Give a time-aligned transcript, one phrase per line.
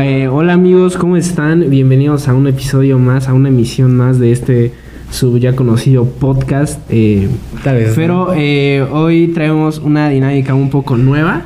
[0.00, 1.70] Eh, hola amigos, ¿cómo están?
[1.70, 4.72] Bienvenidos a un episodio más, a una emisión más de este
[5.10, 6.80] su ya conocido podcast.
[6.90, 7.28] eh,
[7.62, 7.92] Tal vez.
[7.94, 11.42] pero eh, hoy traemos una dinámica un poco nueva.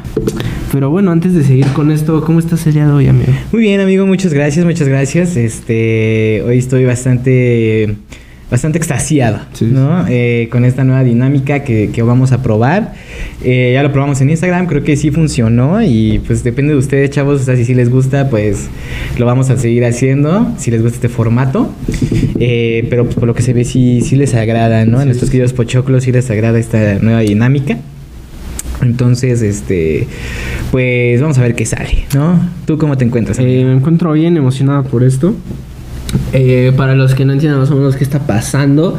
[0.73, 3.33] Pero bueno, antes de seguir con esto, ¿cómo estás el día de hoy, amigo?
[3.53, 5.37] Muy bien, amigo, muchas gracias, muchas gracias.
[5.37, 7.95] Este, hoy estoy bastante,
[8.51, 9.67] bastante extasiado, Sí.
[9.67, 10.07] ¿no?
[10.09, 12.95] Eh, con esta nueva dinámica que, que vamos a probar.
[13.45, 17.11] Eh, ya lo probamos en Instagram, creo que sí funcionó y pues depende de ustedes,
[17.11, 17.43] chavos.
[17.43, 18.69] O sea, si sí les gusta, pues
[19.19, 21.71] lo vamos a seguir haciendo, si les gusta este formato.
[22.41, 25.01] Eh, pero pues por lo que se ve, sí, sí les agrada, ¿no?
[25.01, 25.33] Sí, nuestros sí.
[25.33, 27.79] queridos pochoclos sí les agrada esta nueva dinámica.
[28.81, 30.07] Entonces, este,
[30.71, 32.41] pues vamos a ver qué sale, ¿no?
[32.65, 33.39] ¿Tú cómo te encuentras?
[33.41, 35.35] Eh, me encuentro bien emocionado por esto.
[36.33, 38.99] Eh, para los que no entiendan más o menos qué está pasando,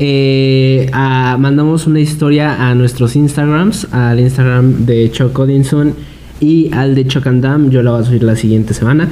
[0.00, 5.94] eh, mandamos una historia a nuestros Instagrams, al Instagram de Chuck Odinson
[6.40, 7.70] y al de Chuck and Dam.
[7.70, 9.08] Yo la voy a subir la siguiente semana.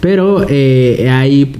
[0.00, 1.56] Pero eh, ahí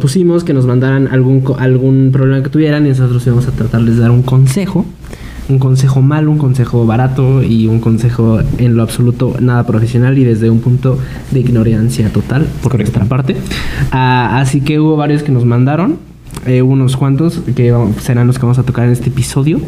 [0.00, 4.02] pusimos que nos mandaran algún, algún problema que tuvieran y nosotros íbamos a tratarles de
[4.02, 4.84] dar un consejo.
[5.48, 10.24] Un consejo malo, un consejo barato y un consejo en lo absoluto nada profesional y
[10.24, 10.98] desde un punto
[11.30, 12.98] de ignorancia total por Correcto.
[12.98, 13.36] nuestra parte.
[13.90, 15.96] Ah, así que hubo varios que nos mandaron,
[16.46, 19.58] eh, unos cuantos que serán los que vamos a tocar en este episodio.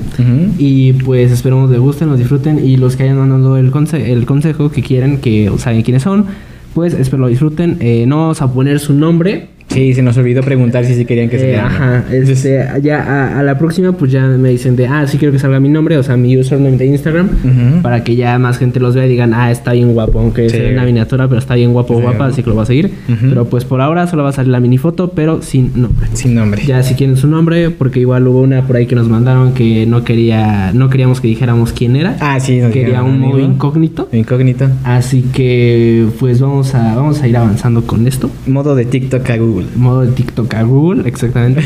[0.59, 4.27] Y pues esperemos les gusten, los disfruten y los que hayan mandado el, conse- el
[4.27, 6.27] consejo que quieren, que saben quiénes son,
[6.75, 7.79] pues espero lo disfruten.
[7.81, 9.49] Eh, no vamos a poner su nombre.
[9.71, 11.63] Sí, se nos olvidó preguntar si sí querían que se Eh, ¿no?
[11.63, 15.31] ajá, este, ya a, a la próxima pues ya me dicen de, ah, sí quiero
[15.33, 17.83] que salga mi nombre, o sea, mi username de Instagram, Ujú.
[17.83, 20.57] para que ya más gente los vea y digan, ah, está bien guapo, aunque Sí.
[20.57, 22.03] sea una miniatura, pero está bien guapo o Sí.
[22.03, 22.91] guapa, así que lo va a seguir.
[23.21, 26.09] Pero pues por ahora solo va a salir la minifoto, pero sin nombre.
[26.15, 26.63] Sin nombre.
[26.67, 29.87] Ya si quieren su nombre, porque igual hubo una por ahí que nos mandaron que
[29.87, 32.17] no quería, no queríamos que dijéramos quién era.
[32.21, 34.09] Ah, sí, nos quería un modo incógnito.
[34.13, 34.67] Incógnito.
[34.83, 38.31] Así que pues vamos a, vamos a ir avanzando con esto.
[38.49, 39.60] Modo de TikTok a Google.
[39.77, 41.63] Modo de TikTok a Google, exactamente.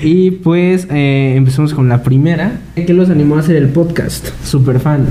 [0.02, 2.60] y pues eh, empezamos con la primera.
[2.74, 4.28] ¿Qué los animó a hacer el podcast?
[4.44, 5.06] Super fan.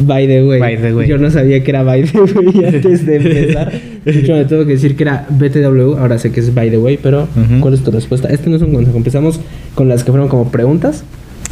[0.00, 0.60] By the way.
[0.60, 1.08] By the way.
[1.08, 3.72] Yo no sabía que era by the way antes de empezar.
[4.04, 5.98] De hecho, me tengo que decir que era BTW.
[5.98, 7.26] Ahora sé que es by the way, pero.
[7.60, 8.28] ¿cuál es tu respuesta?
[8.28, 8.96] Este no es un consejo.
[8.96, 9.40] Empezamos
[9.74, 11.04] con las que fueron como preguntas.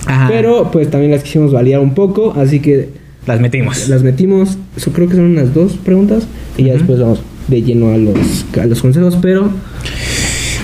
[0.06, 0.28] Ajá.
[0.28, 2.34] Pero pues también las quisimos validar un poco.
[2.36, 2.90] Así que
[3.26, 3.88] Las metimos.
[3.88, 4.56] las metimos.
[4.76, 6.28] Eso creo que son unas dos preguntas.
[6.56, 9.16] Y ya después vamos de lleno a los, a los consejos.
[9.20, 9.50] Pero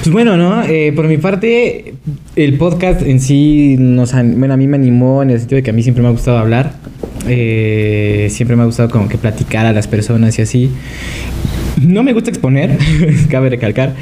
[0.02, 0.64] Pues bueno, ¿no?
[0.64, 1.94] Eh, por mi parte,
[2.36, 4.12] el podcast en sí nos...
[4.12, 6.12] Bueno, a mí me animó en el sentido de que a mí siempre me ha
[6.12, 6.74] gustado hablar.
[7.28, 10.70] Eh, siempre me ha gustado como que platicar a las personas y así.
[11.80, 12.76] No me gusta exponer,
[13.30, 13.94] cabe recalcar.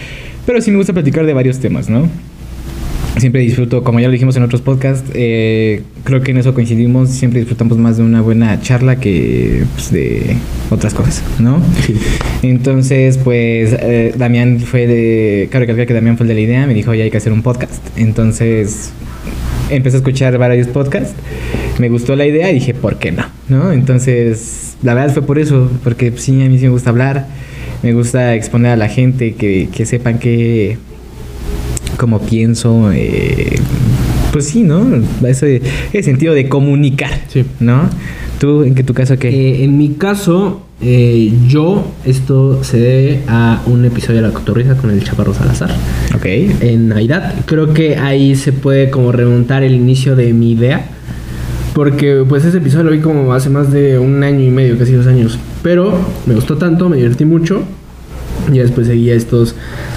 [0.47, 2.09] Pero sí me gusta platicar de varios temas, ¿no?
[3.17, 7.11] Siempre disfruto, como ya lo dijimos en otros podcasts, eh, creo que en eso coincidimos,
[7.11, 10.37] siempre disfrutamos más de una buena charla que pues, de
[10.71, 11.61] otras cosas, ¿no?
[11.85, 11.97] Sí.
[12.43, 16.67] Entonces, pues eh, Damián fue de, cabe recalcar que Damián fue el de la idea,
[16.67, 17.83] me dijo, ya hay que hacer un podcast.
[17.97, 18.93] Entonces,
[19.71, 21.15] empecé a escuchar varios podcasts,
[21.79, 23.25] me gustó la idea y dije, ¿por qué no?
[23.49, 23.73] ¿No?
[23.73, 27.27] Entonces, la verdad fue por eso, porque pues, sí, a mí sí me gusta hablar,
[27.83, 30.79] me gusta exponer a la gente, que, que sepan que
[32.01, 33.57] como pienso, eh,
[34.33, 34.87] pues sí, ¿no?
[35.27, 35.61] Ese,
[35.93, 37.45] ese sentido de comunicar, Sí.
[37.61, 37.83] ¿no?
[38.39, 39.29] ¿Tú, en que tu caso qué?
[39.29, 44.79] Eh, en mi caso, eh, yo, esto se debe a un episodio de La Cotorrisa
[44.79, 45.71] con el Chaparro Salazar
[46.17, 46.25] ok.
[46.25, 47.35] en Navidad.
[47.45, 50.87] Creo que ahí se puede como remontar el inicio de mi idea.
[51.75, 54.93] Porque pues ese episodio lo vi como hace más de un año y medio, casi
[54.93, 55.39] dos años.
[55.63, 55.93] Pero
[56.25, 57.63] me gustó tanto, me divertí mucho.
[58.53, 59.55] Y después seguí a estos,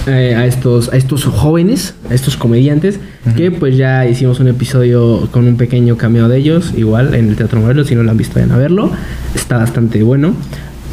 [0.07, 2.99] eh, a estos, a estos jóvenes, a estos comediantes,
[3.35, 7.35] que pues ya hicimos un episodio con un pequeño cameo de ellos, igual en el
[7.35, 8.91] Teatro Morelos, si no lo han visto vayan a verlo,
[9.33, 10.35] está bastante bueno.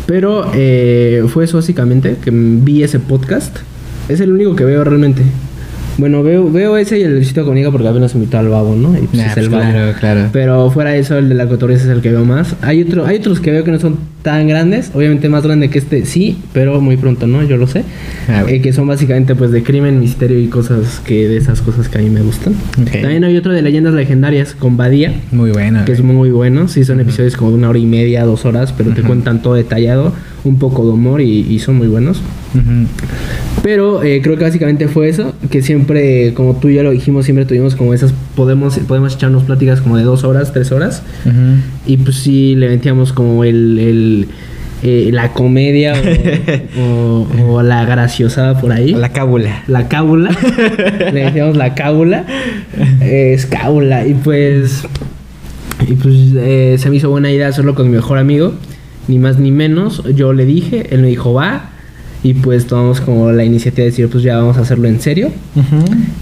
[0.07, 3.57] Pero eh, fue eso básicamente, que vi ese podcast,
[4.09, 5.23] es el único que veo realmente.
[6.01, 8.97] Bueno, veo, veo ese y el Luisito Comunica porque apenas invitó al babo, ¿no?
[8.97, 9.71] Y pues Nah, es el pues babo.
[9.73, 10.29] claro, claro.
[10.33, 12.57] Pero fuera de eso, el de la cotorriza es el que veo más.
[12.63, 14.91] Hay, otro, hay otros que veo que no son tan grandes.
[14.95, 17.43] Obviamente más grande que este, sí, pero muy pronto, ¿no?
[17.43, 17.85] Yo lo sé.
[18.29, 18.49] Ah, bueno.
[18.49, 21.99] Eh, que son básicamente pues de crimen, misterio y cosas que de esas cosas que
[21.99, 22.55] a mí me gustan.
[22.91, 25.85] También hay otro de leyendas legendarias con Badía, Muy bueno.
[25.85, 26.69] que es muy bueno.
[26.69, 29.55] Sí, son episodios como de una hora y media, dos horas, pero te cuentan todo
[29.55, 30.13] detallado,
[30.45, 32.23] un poco de humor y, y son muy buenos.
[32.55, 32.87] Ujú.
[33.63, 37.27] Pero eh, creo que básicamente fue eso, que siempre, como tú y yo lo dijimos,
[37.27, 41.03] siempre tuvimos como esas, podemos, podemos echarnos pláticas como de dos horas, tres horas.
[41.87, 44.27] Y pues sí, le metíamos como el, el,
[44.83, 45.93] eh, la comedia
[46.79, 48.93] o, o- o la graciosada por ahí.
[48.95, 49.63] La cábula.
[49.67, 50.31] La cábula.
[51.13, 52.25] Le decíamos la cábula.
[53.03, 54.07] Eh, es cábula.
[54.07, 54.85] Y pues.
[55.87, 58.55] Y pues eh, se me hizo buena idea hacerlo con mi mejor amigo.
[59.07, 60.03] Ni más ni menos.
[60.15, 61.73] Yo le dije, él me dijo va.
[62.23, 65.31] Y pues tomamos como la iniciativa de decir, pues ya vamos a hacerlo en serio.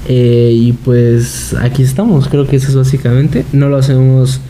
[0.09, 3.45] Eh, y pues aquí estamos, creo que eso es básicamente.
[3.53, 4.41] No lo hacemos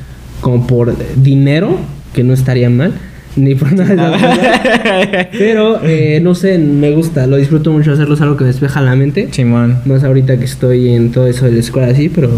[0.42, 1.78] como por dinero,
[2.12, 2.92] que no estaría mal,
[3.36, 5.28] ni por nada.
[5.32, 8.80] Pero eh, no sé, me gusta, lo disfruto mucho hacerlo, es algo que me despeja
[8.82, 9.28] la mente.
[9.30, 9.78] Chimón.
[9.86, 12.28] Más ahorita que estoy en todo eso de la escuela así, pero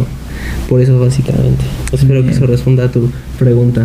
[0.68, 1.64] por eso básicamente.
[1.92, 3.10] Espero que eso responda a tu
[3.40, 3.84] pregunta,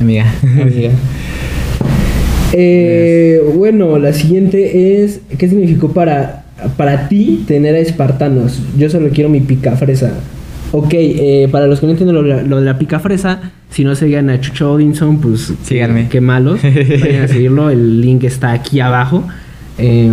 [0.00, 0.26] Amiga.
[0.42, 0.90] amiga.
[2.58, 6.46] Eh, bueno, la siguiente es, ¿qué significó para,
[6.78, 8.60] para ti tener a espartanos?
[8.78, 10.14] Yo solo quiero mi pica fresa.
[10.72, 13.94] Ok, eh, para los que no entienden lo, lo de la pica fresa, si no
[13.94, 16.08] seguían a Chucho Odinson, pues Síganme.
[16.08, 16.60] qué malos.
[16.62, 19.26] Vayan a seguirlo, el link está aquí abajo.
[19.78, 20.10] Eh,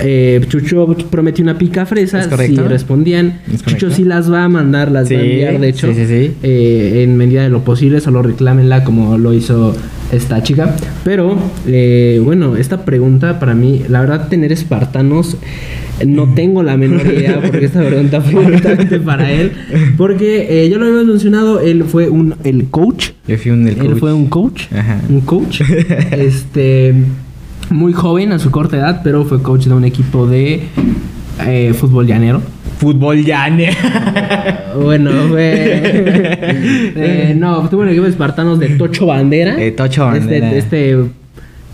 [0.00, 3.40] eh, Chucho prometió una pica fresa, ¿Es si respondían.
[3.52, 5.88] ¿Es Chucho sí las va a mandar, las va a enviar, de hecho.
[5.88, 6.32] sí, sí, sí.
[6.42, 9.76] Eh, en medida de lo posible, solo reclámenla como lo hizo
[10.12, 10.74] esta chica.
[11.04, 11.36] Pero,
[12.24, 15.36] bueno, esta pregunta para mí, la verdad, tener espartanos,
[16.06, 19.52] no tengo la menor idea porque esta pregunta fue directamente para él.
[19.98, 23.10] Porque yo lo había mencionado, él fue un, el coach.
[23.28, 23.98] Yo fui un del Él coach.
[23.98, 24.62] fue un coach.
[24.72, 25.00] Ajá.
[25.08, 25.60] Un coach.
[26.10, 26.94] este.
[27.70, 30.62] Muy joven a su corta edad, pero fue coach de un equipo de
[31.46, 32.40] eh, fútbol llanero.
[32.78, 33.70] Fútbol llane.
[34.74, 35.44] Bueno, fue.
[36.96, 39.54] eh, no, tuvo un equipo de espartanos de Tocho Bandera.
[39.54, 40.52] De Tocho Este- Bandera.
[40.52, 40.96] Este,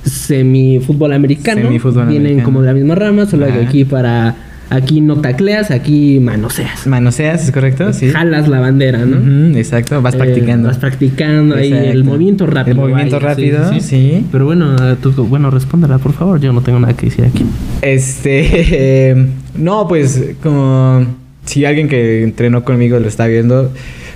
[0.04, 1.62] semifútbol americano.
[1.62, 2.44] Semifútbol Vienen americano.
[2.44, 4.34] como de la misma rama, solo que aquí para.
[4.70, 6.86] Aquí no tacleas, aquí manoseas.
[6.86, 7.92] Manoseas, ¿es correcto?
[7.92, 8.08] Sí.
[8.08, 9.56] Jalas la bandera, ¿no?
[9.58, 10.68] Exacto, vas Eh, practicando.
[10.68, 12.74] vas practicando ahí el movimiento rápido.
[12.74, 13.88] El movimiento vaya, rápido, sí, sí.
[13.88, 14.26] sí.
[14.30, 16.40] Pero bueno, tú, bueno, respóndela, por favor.
[16.40, 17.44] Yo no tengo nada que decir aquí.
[17.82, 18.46] Este,
[19.10, 19.26] eh,
[19.56, 21.04] no, pues como
[21.44, 23.72] si alguien que entrenó conmigo lo está viendo,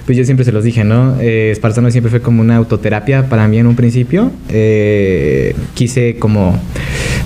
[0.07, 1.17] pues yo siempre se los dije, ¿no?
[1.21, 4.31] Eh, Espartano siempre fue como una autoterapia para mí en un principio.
[4.51, 6.57] Eh, quise como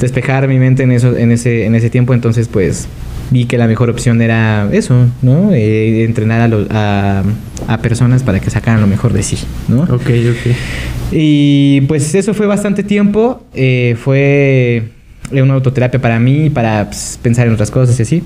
[0.01, 2.89] despejar mi mente en eso, en ese, en ese tiempo, entonces pues
[3.31, 5.53] vi que la mejor opción era eso, ¿no?
[5.53, 7.23] Eh, entrenar a, lo- a,
[7.67, 9.37] a personas para que sacaran lo mejor de sí,
[9.69, 9.83] ¿no?
[9.83, 9.91] Ok,
[10.31, 10.55] ok.
[11.13, 13.43] Y pues eso fue bastante tiempo.
[13.55, 14.89] eh, fue
[15.31, 18.23] una autoterapia para mí, para pues, pensar en otras cosas y así.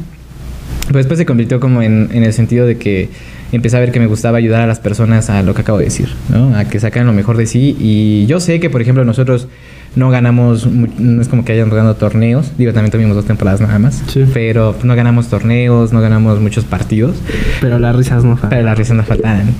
[0.87, 3.09] Pero después se convirtió como en, en el sentido de que
[3.53, 5.85] empecé a ver que me gustaba ayudar a las personas a lo que acabo de
[5.87, 6.57] decir, ¿no?
[6.57, 7.77] A que sacan lo mejor de sí.
[7.79, 9.47] Y yo sé que, por ejemplo, nosotros
[9.95, 12.53] no ganamos, no es como que hayan ganado torneos.
[12.57, 14.03] Digo, también tuvimos dos temporadas nada más.
[14.09, 14.25] Sí.
[14.33, 17.17] Pero no ganamos torneos, no ganamos muchos partidos.
[17.61, 18.51] Pero las risas no faltan.
[18.51, 19.51] Pero las risas no faltan.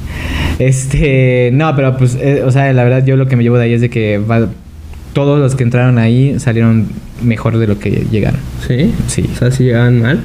[0.59, 3.65] Este, no, pero pues, eh, o sea, la verdad yo lo que me llevo de
[3.65, 4.49] ahí es de que va-
[5.13, 6.87] todos los que entraron ahí salieron
[7.23, 8.41] mejor de lo que llegaron.
[8.67, 8.93] ¿Sí?
[9.09, 9.29] Sí.
[9.35, 10.21] O sea, si llegaban mal.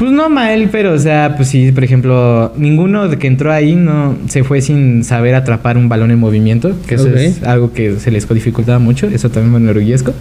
[0.00, 3.74] Pues no mal, pero o sea, pues sí, por ejemplo, ninguno de que entró ahí
[3.74, 7.98] no se fue sin saber atrapar un balón en movimiento, que eso es algo que
[8.00, 10.14] se les dificultaba mucho, eso también me enorgullezco.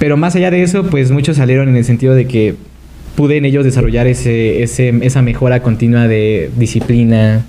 [0.00, 2.56] Pero más allá de eso, pues muchos salieron en el sentido de que
[3.14, 7.44] pude en ellos desarrollar ese, ese, esa mejora continua de disciplina,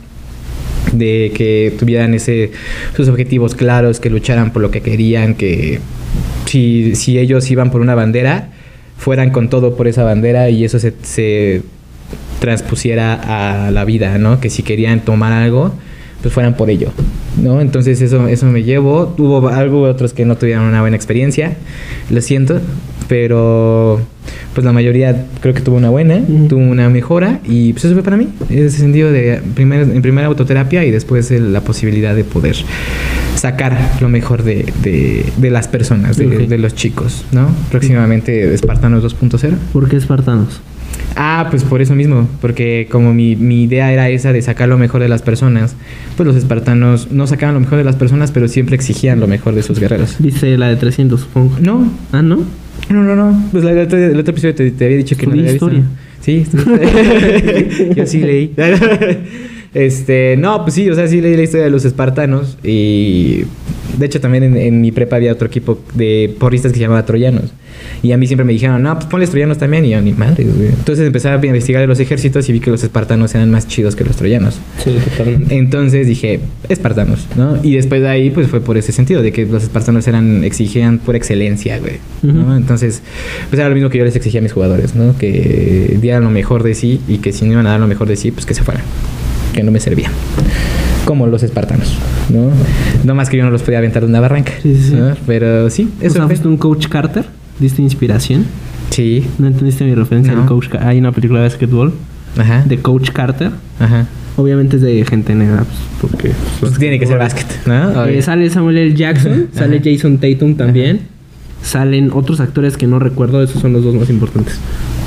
[0.93, 2.51] de que tuvieran ese,
[2.95, 5.79] sus objetivos claros, que lucharan por lo que querían, que
[6.45, 8.49] si, si ellos iban por una bandera,
[8.99, 11.63] fueran con todo por esa bandera y eso se, se
[12.39, 14.39] transpusiera a la vida, ¿no?
[14.39, 15.73] Que si querían tomar algo,
[16.21, 16.91] pues fueran por ello,
[17.41, 17.61] ¿no?
[17.61, 19.15] Entonces eso, eso me llevo.
[19.18, 21.56] Hubo algo otros que no tuvieron una buena experiencia,
[22.11, 22.59] lo siento,
[23.07, 23.99] pero
[24.53, 28.03] pues la mayoría creo que tuvo una buena, tuvo una mejora y pues eso fue
[28.03, 32.15] para mí, en ese sentido de primer, en primera autoterapia y después el- la posibilidad
[32.15, 32.56] de poder
[33.39, 36.33] sacar lo mejor de, de- de las personas, de, Ok.
[36.47, 37.49] de los chicos, ¿no?
[37.71, 39.53] Próximamente Espartanos 2.0.
[39.73, 40.61] ¿Por qué espartanos?
[41.15, 44.77] Ah, pues por eso mismo, porque como mi, mi idea era esa de sacar lo
[44.77, 45.75] mejor de las personas,
[46.17, 49.55] pues los espartanos no sacaban lo mejor de las personas, pero siempre exigían lo mejor
[49.55, 50.15] de sus guerreros.
[50.19, 51.57] Dice la de 300, supongo.
[51.61, 52.43] No, Ah, ¿no?
[52.89, 53.43] no, no, no.
[53.51, 55.51] Pues la- el otro, el otro episodio te, te había dicho que no lo había
[55.53, 55.69] visto.
[56.21, 58.53] Sí, estudié- yo sí leí.
[59.73, 63.44] Este, no, pues sí, o sea, sí leí la historia de los espartanos y
[63.97, 67.06] de hecho también en, en mi prepa había otro equipo de porristas que se llamaba
[67.06, 67.52] Troyanos.
[68.02, 69.85] Y a mí siempre me dijeron, no, pues ponles troyanos también.
[69.85, 70.69] Y yo, ni madre, güey.
[70.69, 74.04] Entonces empecé a investigar los ejércitos y vi que los espartanos eran más chidos que
[74.04, 74.59] los troyanos.
[74.83, 75.57] Sí, totalmente.
[75.57, 77.59] Entonces dije, espartanos, ¿no?
[77.64, 80.99] Y después de ahí, pues fue por ese sentido, de que los espartanos eran, exigían
[80.99, 81.99] por excelencia, güey.
[82.21, 82.56] ¿no?
[82.56, 83.02] Entonces,
[83.49, 85.18] pues era lo mismo que yo les exigía a mis jugadores, ¿no?
[85.18, 88.07] Que dieran lo mejor de sí y que si no iban a dar lo mejor
[88.07, 88.83] de sí, pues que se fueran.
[89.59, 90.13] Que no me servían.
[91.04, 91.97] como los espartanos,
[92.30, 92.49] ¿no?
[93.04, 94.54] No más que yo no los podía aventar de una barranca.
[94.63, 94.95] Sí, sí, sí.
[94.95, 95.16] ¿no?
[95.28, 97.25] Pero sí, ¿Eso fuiste un coach Carter?
[97.59, 98.45] ¿Diste inspiración?
[98.92, 99.25] Sí.
[99.37, 100.44] ¿No entendiste mi referencia No.
[100.44, 101.94] al coach Hay una película de básquetbol
[102.37, 102.63] Ajá.
[102.66, 103.51] de coach Carter.
[103.81, 104.07] Ajá.
[104.37, 106.31] Obviamente es de gente negra, pues, porque...
[106.61, 108.06] Pues tiene que ser básquet, ¿no?
[108.06, 108.95] Eh, sale Samuel L.
[108.95, 109.59] Jackson, Ajá.
[109.66, 111.01] sale Jason Tatum también.
[111.63, 114.57] Salen otros actores que no recuerdo, esos son los dos más importantes.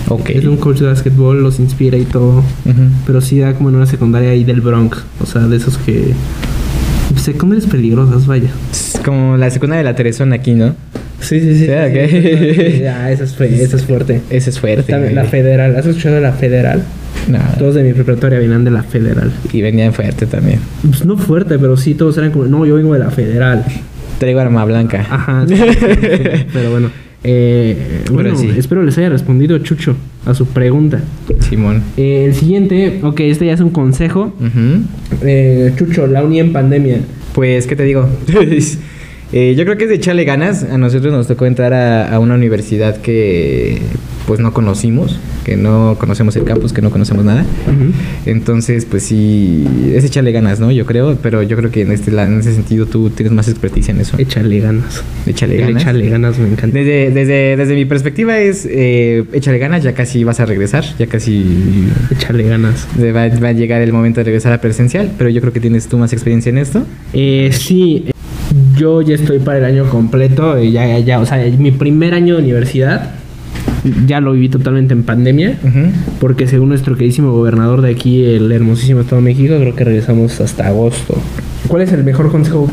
[0.09, 0.31] Ok.
[0.31, 2.43] Es un coach de básquetbol, los inspira y todo.
[3.07, 4.99] Pero sí da como en una secundaria ahí del Bronx.
[5.21, 6.13] O sea, de esos que.
[7.17, 8.49] Secundarias peligrosas, vaya.
[8.71, 10.75] Es como la secundaria de la Teresona aquí, ¿no?
[11.21, 11.67] Sí, sí, sí.
[11.67, 12.87] Sí, ok.
[12.89, 14.23] Ah, esa es, fe- esa es fuerte.
[14.31, 14.91] Ese es fuerte.
[14.93, 15.77] También la federal.
[15.77, 16.83] ¿Has escuchado de la federal?
[17.29, 17.39] No.
[17.59, 19.31] Todos de mi preparatoria venían de la federal.
[19.53, 20.59] Y venían fuerte también.
[20.83, 23.65] Pues no fuerte, pero sí todos eran como, no, yo vengo de la federal.
[24.19, 25.07] Traigo arma blanca.
[25.09, 25.45] Ajá.
[25.47, 26.91] sí, sí, sí, pero bueno.
[27.25, 28.51] Eh, bueno, sí.
[28.57, 31.01] espero les haya respondido Chucho a su pregunta.
[31.41, 31.83] Simón.
[31.97, 34.33] Eh, el siguiente, ok, este ya es un consejo.
[35.23, 37.01] Eh, Chucho, la uni en pandemia.
[37.35, 38.09] Pues, ¿qué te digo?
[39.35, 40.63] Eh, yo creo que es de echarle ganas.
[40.63, 43.79] A nosotros nos tocó entrar a, a una universidad que
[44.27, 47.45] pues no conocimos, que no conocemos el campus, que no conocemos nada.
[48.27, 50.71] Entonces, pues sí, es echarle ganas, ¿no?
[50.71, 53.93] Yo creo, pero yo creo que en este en ese sentido tú tienes más experticia
[53.93, 54.17] en eso.
[54.19, 55.03] Échale ganas.
[55.27, 55.83] Échale ganas.
[55.83, 56.79] Échale ganas, me encanta.
[56.79, 61.07] Desde, desde, desde mi perspectiva es eh, échale ganas, ya casi vas a regresar, ya
[61.07, 62.87] casi Échale ganas.
[62.99, 65.89] va, va a llegar el momento de regresar a presencial, pero yo creo que tienes
[65.89, 66.85] tú más experiencia en esto.
[67.13, 68.13] Eh, sí, eh,
[68.77, 70.57] yo ya estoy para el año completo.
[70.57, 73.11] eh, Ya, ya, ya, o sea, mi primer año de universidad
[74.07, 75.59] ya lo viví totalmente en pandemia.
[76.21, 80.41] Porque según nuestro queridísimo gobernador de aquí, el hermosísimo Estado de México, creo que regresamos
[80.41, 81.15] hasta agosto.
[81.69, 82.69] ¿Cuál es el mejor consejo?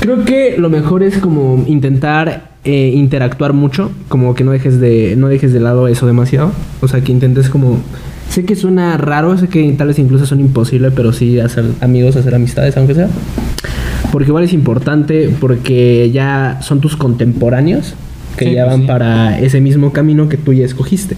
[0.00, 5.14] Creo que lo mejor es como intentar eh, interactuar mucho, como que no dejes de
[5.16, 7.80] no dejes de lado eso demasiado, o sea que intentes como
[8.28, 12.16] sé que suena raro, sé que tal vez incluso son imposible, pero sí hacer amigos,
[12.16, 13.08] hacer amistades, aunque sea,
[14.12, 17.94] porque igual es importante porque ya son tus contemporáneos
[18.36, 18.86] que Sí, ya pues van sí.
[18.86, 21.16] para ese mismo camino que tú ya escogiste.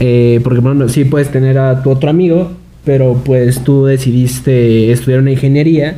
[0.00, 2.52] Eh, porque, bueno, sí puedes tener a tu otro amigo,
[2.84, 5.96] pero pues tú decidiste estudiar una ingeniería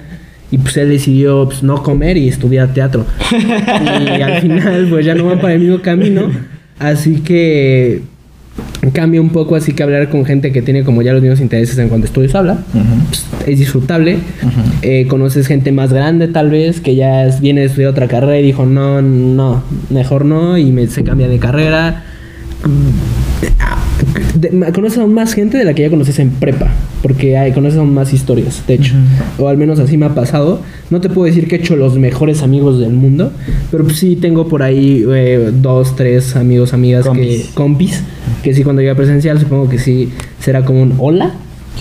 [0.50, 3.06] y pues él decidió pues, no comer y estudiar teatro.
[3.32, 6.30] y al final pues ya no van para el mismo camino.
[6.78, 8.02] Así que
[8.92, 11.78] cambia un poco, así que hablar con gente que tiene como ya los mismos intereses
[11.78, 12.58] en cuanto a estudios habla.
[13.08, 14.18] pues, es disfrutable.
[14.82, 18.42] Eh, conoces gente más grande tal vez que ya es- viene estudiar otra carrera y
[18.42, 22.04] dijo no, no, mejor no y me- se cambia de carrera.
[24.38, 26.68] De- ma- conoces aún más gente de la que ya conoces en prepa,
[27.02, 28.94] porque hay, conoces aún más historias, de hecho.
[29.38, 30.60] O al menos así me ha pasado.
[30.90, 33.32] No te puedo decir que he hecho los mejores amigos del mundo,
[33.70, 37.42] pero pues sí tengo por ahí eh, dos, tres amigos, amigas Compis.
[37.48, 38.02] que compis,
[38.42, 41.32] que sí cuando llegue presencial supongo que sí será como un hola.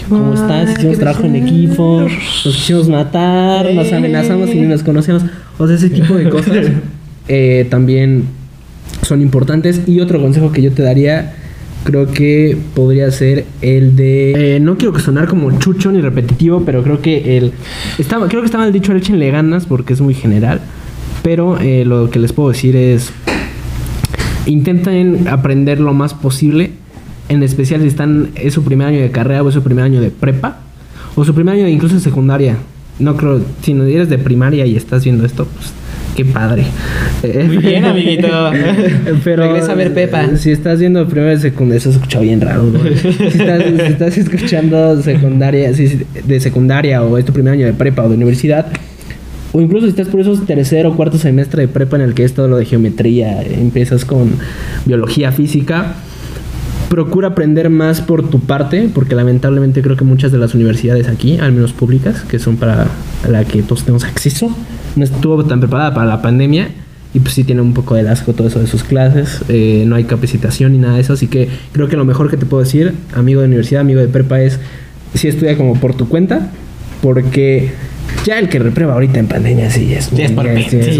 [0.08, 0.78] ¿Cómo estás?
[0.78, 5.24] Hicimos trabajo en equipo, nos quisimos matar, nos amenazamos y ni nos conocemos.
[5.58, 6.68] O sea, ese tipo de cosas
[7.28, 8.26] eh, también
[9.04, 9.82] son importantes.
[9.88, 11.34] Y otro consejo que yo te daría,
[11.84, 14.56] creo que podría ser el de.
[14.56, 17.52] eh, no quiero que sonar como chucho ni repetitivo, pero creo que el.
[17.98, 20.62] Está, creo que está mal dicho el échenle ganas porque es muy general.
[21.24, 23.12] Pero eh, lo que les puedo decir es.
[24.46, 26.72] Intenten aprender lo más posible.
[27.30, 28.30] En especial si están.
[28.36, 30.60] Es su primer año de carrera o es su primer año de prepa.
[31.16, 32.56] O su primer año de incluso de secundaria.
[33.00, 33.42] No creo.
[33.62, 35.74] Si no eres de primaria y estás viendo esto, pues.
[36.16, 36.66] Qué padre.
[37.24, 38.28] Eh, Muy bien, amiguito.
[39.24, 40.36] Pero, Regresa a ver Pepa.
[40.36, 42.98] Si estás viendo primero de secundaria, eso se escucha bien raro, güey.
[42.98, 47.74] Si estás, si estás escuchando secundaria, sí, de secundaria o es tu primer año de
[47.74, 48.68] prepa o de universidad,
[49.54, 52.24] o incluso si estás por esos tercer o cuarto semestre de prepa en el que
[52.24, 54.32] es todo lo de geometría, empiezas con
[54.86, 55.96] biología, física,
[56.90, 61.38] procura aprender más por tu parte, porque lamentablemente creo que muchas de las universidades aquí,
[61.38, 62.88] al menos públicas, que son para
[63.30, 64.56] la que todos tenemos acceso,
[64.96, 66.70] no estuvo tan preparada para la pandemia
[67.14, 69.96] y pues sí tiene un poco de asco todo eso de sus clases, eh, no
[69.96, 72.64] hay capacitación ni nada de eso, así que creo que lo mejor que te puedo
[72.64, 74.60] decir, amigo de universidad, amigo de prepa, es
[75.14, 76.52] si estudia como por tu cuenta,
[77.02, 77.72] porque
[78.26, 80.92] ya el que reprueba ahorita en pandemia sí es, Sí, es por muy, es pendejo,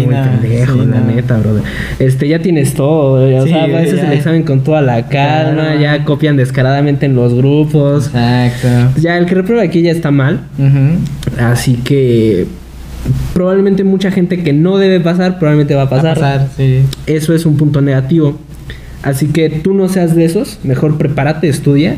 [0.74, 1.06] sí, la no.
[1.14, 1.62] neta, brother.
[1.98, 4.06] Este, ya tienes todo, o Sí, sea, haces ya.
[4.08, 5.80] el examen con toda la calma, Claro.
[5.80, 8.06] ya copian descaradamente en los grupos.
[8.06, 9.00] Exacto.
[9.00, 10.40] Ya el que reprueba aquí ya está mal,
[11.38, 12.46] así que
[13.34, 16.48] probablemente mucha gente que no debe pasar, probablemente va a Va a pasar.
[17.06, 18.38] Eso es un punto negativo.
[19.02, 21.96] Así que tú no seas de esos, mejor prepárate, estudia,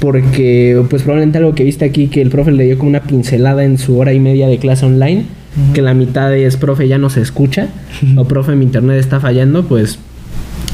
[0.00, 3.64] porque pues probablemente algo que viste aquí que el profe le dio como una pincelada
[3.64, 5.24] en su hora y media de clase online,
[5.72, 7.68] que la mitad es profe ya no se escucha,
[8.16, 9.98] o profe mi internet está fallando, pues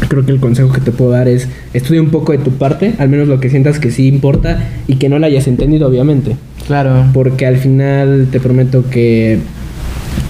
[0.08, 2.94] creo que el consejo que te puedo dar es estudia un poco de tu parte,
[2.98, 4.58] al menos lo que sientas que sí importa
[4.88, 6.36] y que no la hayas entendido, obviamente.
[6.66, 7.06] Claro.
[7.12, 9.38] Porque al final te prometo que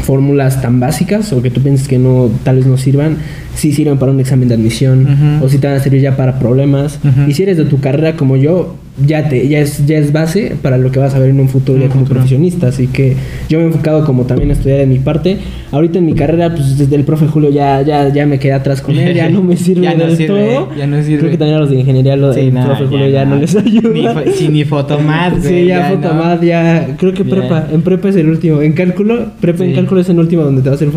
[0.02, 3.18] fórmulas tan básicas o que tú piensas que no tal vez no sirvan,
[3.54, 5.04] sí sirven para un examen de admisión
[5.38, 5.44] Ujú.
[5.44, 6.98] o si te van a servir ya para problemas.
[7.28, 10.56] Y si eres de tu carrera como yo, ya te ya es ya es base
[10.60, 13.16] para lo que vas a ver en un futuro En ya como profesionista, así que
[13.48, 15.38] yo me he enfocado como también a estudiar de mi parte.
[15.72, 18.80] Ahorita en mi carrera pues desde el profe Julio ya ya ya me quedé atrás
[18.82, 20.68] con él, ya no me sirve Ya no del sirve, todo.
[20.76, 21.18] ya no sirve.
[21.18, 23.36] Creo que también a los de ingeniería lo, Sí, el no, profe Julio ya, no.
[23.36, 24.22] no les ayuda.
[24.24, 26.46] Ni sí, ni fotomat, Sí, ya, ya fotomat, no.
[26.46, 26.96] ya.
[26.98, 27.68] Creo que prepa.
[27.72, 28.60] En prepa es el último.
[28.60, 29.76] En cálculo, prepa en Sí.
[29.76, 30.88] cálculo es el último donde te va a hacer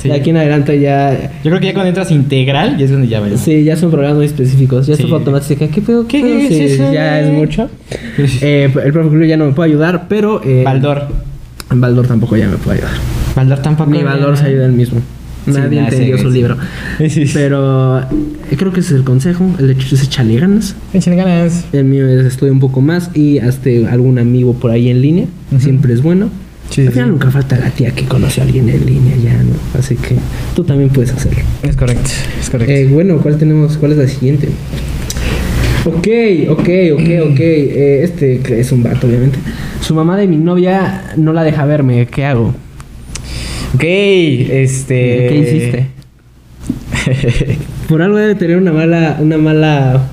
[0.00, 0.08] sí.
[0.08, 1.32] De aquí en adelante ya.
[1.42, 3.36] Yo creo que ya cuando entras integral, ya es donde ya vale.
[3.38, 4.86] Sí, ya son programas muy específicos.
[4.86, 4.94] Ya
[5.46, 6.06] se queda, ¿qué pedo?
[6.06, 6.38] ¿Qué pedo?
[6.38, 7.68] es eso, Ya es mucho.
[8.40, 10.40] Eh, el profe Julio ya no me puede ayudar, pero.
[10.44, 11.08] Eh, Baldor.
[11.70, 12.94] Baldor tampoco ya me puede ayudar.
[13.34, 13.90] Baldor tampoco.
[13.90, 15.00] Ni Baldor se ayuda él mismo.
[15.44, 16.34] Sí, Nadie nada, entendió sí, su sí.
[16.36, 16.56] libro.
[16.98, 17.30] Sí, sí.
[17.32, 18.04] Pero eh,
[18.56, 19.48] creo que ese es el consejo.
[19.58, 20.74] El de Chucho es echarle ganas.
[20.92, 21.64] Échale ganas.
[21.72, 25.26] El mío es estudiar un poco más y hasta algún amigo por ahí en línea.
[25.52, 25.60] Ujú.
[25.60, 26.30] Siempre es bueno.
[26.70, 27.12] Sí, Al sí, final sí.
[27.12, 29.78] nunca falta la tía que conoce a alguien en línea ya, ¿no?
[29.78, 30.16] Así que
[30.56, 31.38] tú también puedes hacerlo.
[31.62, 32.72] Es correcto, es correcto.
[32.72, 33.76] Eh, bueno, ¿cuál tenemos?
[33.76, 34.48] ¿Cuál es la siguiente?
[35.86, 36.08] Ok,
[36.48, 37.40] ok, ok, ok.
[37.40, 39.38] Eh, este que es un vato, obviamente.
[39.80, 42.06] Su mamá de mi novia no la deja verme.
[42.06, 42.54] ¿Qué hago?
[43.74, 45.26] ok, este.
[45.28, 45.86] ¿Qué hiciste?
[47.88, 50.08] Por algo debe tener una mala, una mala,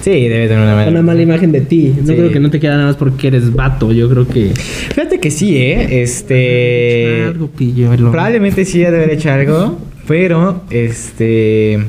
[0.00, 0.90] sí, debe tener una mala.
[0.90, 1.92] una mala imagen de ti.
[2.00, 2.14] No Sí.
[2.14, 3.90] creo que no te queda nada más porque eres vato.
[3.92, 6.02] Yo creo que Fíjate que sí, ¿eh?
[6.02, 7.24] Este.
[7.26, 8.12] algo pilluelo.
[8.12, 11.80] Probablemente sí ha de haber hecho algo, pero este.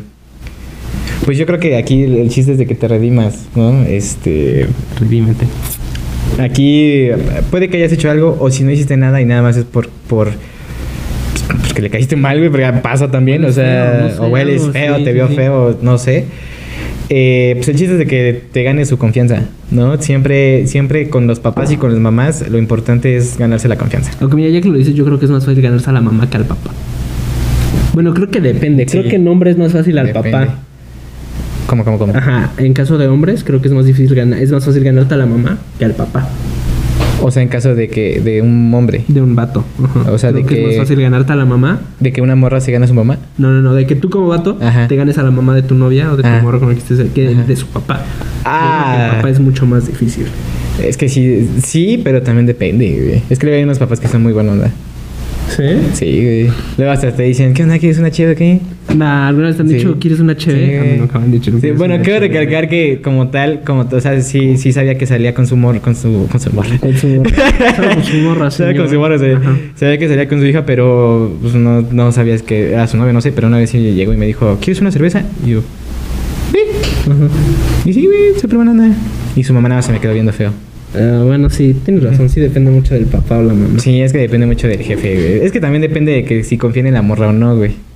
[1.25, 3.83] Pues yo creo que aquí el, el chiste es de que te redimas, ¿no?
[3.83, 4.67] Este.
[4.99, 5.45] Redímete.
[6.39, 7.09] Aquí
[7.49, 9.89] puede que hayas hecho algo o si no hiciste nada y nada más es por.
[9.89, 10.29] por
[11.61, 14.27] pues, que le caíste mal, güey, porque pasa también, o sea, feo, no sé, o
[14.27, 15.35] hueles algo, feo, sí, te vio sí.
[15.35, 16.25] feo, no sé.
[17.09, 19.99] Eh, pues el chiste es de que te gane su confianza, ¿no?
[20.01, 24.11] Siempre, siempre con los papás y con las mamás, lo importante es ganarse la confianza.
[24.19, 26.01] Aunque mira, ya que lo dices, yo creo que es más fácil ganarse a la
[26.01, 26.71] mamá que al papá.
[27.93, 28.85] Bueno, creo que depende.
[28.85, 30.31] Creo que en hombres es más fácil al Depende.
[30.31, 30.59] papá.
[31.67, 32.15] ¿Cómo, cómo, cómo?
[32.15, 35.13] Ajá, en caso de hombres, creo que es más difícil ganar, es más fácil ganarte
[35.13, 36.27] a la mamá que al papá
[37.21, 39.65] O sea, en caso de que de un hombre, de un vato.
[39.83, 40.11] Ajá.
[40.11, 41.81] O sea, Creo de que, es más fácil ganarte a la mamá.
[41.99, 43.17] de que una morra se gana a su mamá.
[43.37, 44.87] No, no, no, de que tú como vato Ajá.
[44.87, 46.81] te ganes a la mamá de tu novia o de tu morro con el que
[46.81, 48.01] estés, que de su papá.
[48.45, 48.61] Ah.
[48.61, 50.27] Yo creo que el papá es mucho más difícil.
[50.81, 53.23] Es que sí, sí, pero también depende, güey.
[53.29, 54.71] Es que hay unos papás que son muy buenos, ¿verdad?
[55.55, 55.63] ¿Sí?
[55.93, 56.49] Sí, güey.
[56.77, 57.79] Luego hasta te dicen, ¿qué onda?
[57.79, 58.59] ¿Quieres una chiva qué?
[58.95, 59.75] Nah, ¿alguna vez te han Sí.
[59.75, 60.51] dicho, ¿quieres una HB?
[60.51, 61.51] Sí, a mí nunca me han dicho.
[61.51, 62.21] Sí, "¿Quieres bueno, quiero HB?".
[62.27, 65.79] recalcar que como tal, como o sea, sí, sí sabía que salía con su morra,
[65.79, 66.77] con su, con su morra.
[66.79, 67.31] Con su morra.
[67.93, 69.25] Con su morra, Sabía con su morra, sí.
[69.75, 73.13] Sabía que salía con su hija, pero pues, no, no sabías que era su novia,
[73.13, 75.23] no sé, pero una vez sí llegó y me dijo, ¿quieres una cerveza?
[75.45, 75.61] Y yo,
[76.51, 76.59] sí.
[77.09, 77.27] Ajá.
[77.85, 78.89] Y sí, güey, súper buena onda.
[79.35, 80.51] Y su mamá nada más se me quedó viendo feo.
[80.99, 82.29] Ah, bueno, sí, tienes razón.
[82.29, 83.79] Sí, depende mucho del papá o la mamá.
[83.79, 85.45] Sí, es que depende mucho del jefe, güey.
[85.45, 87.86] Es que también depende de que si confían en la morra o no, güey.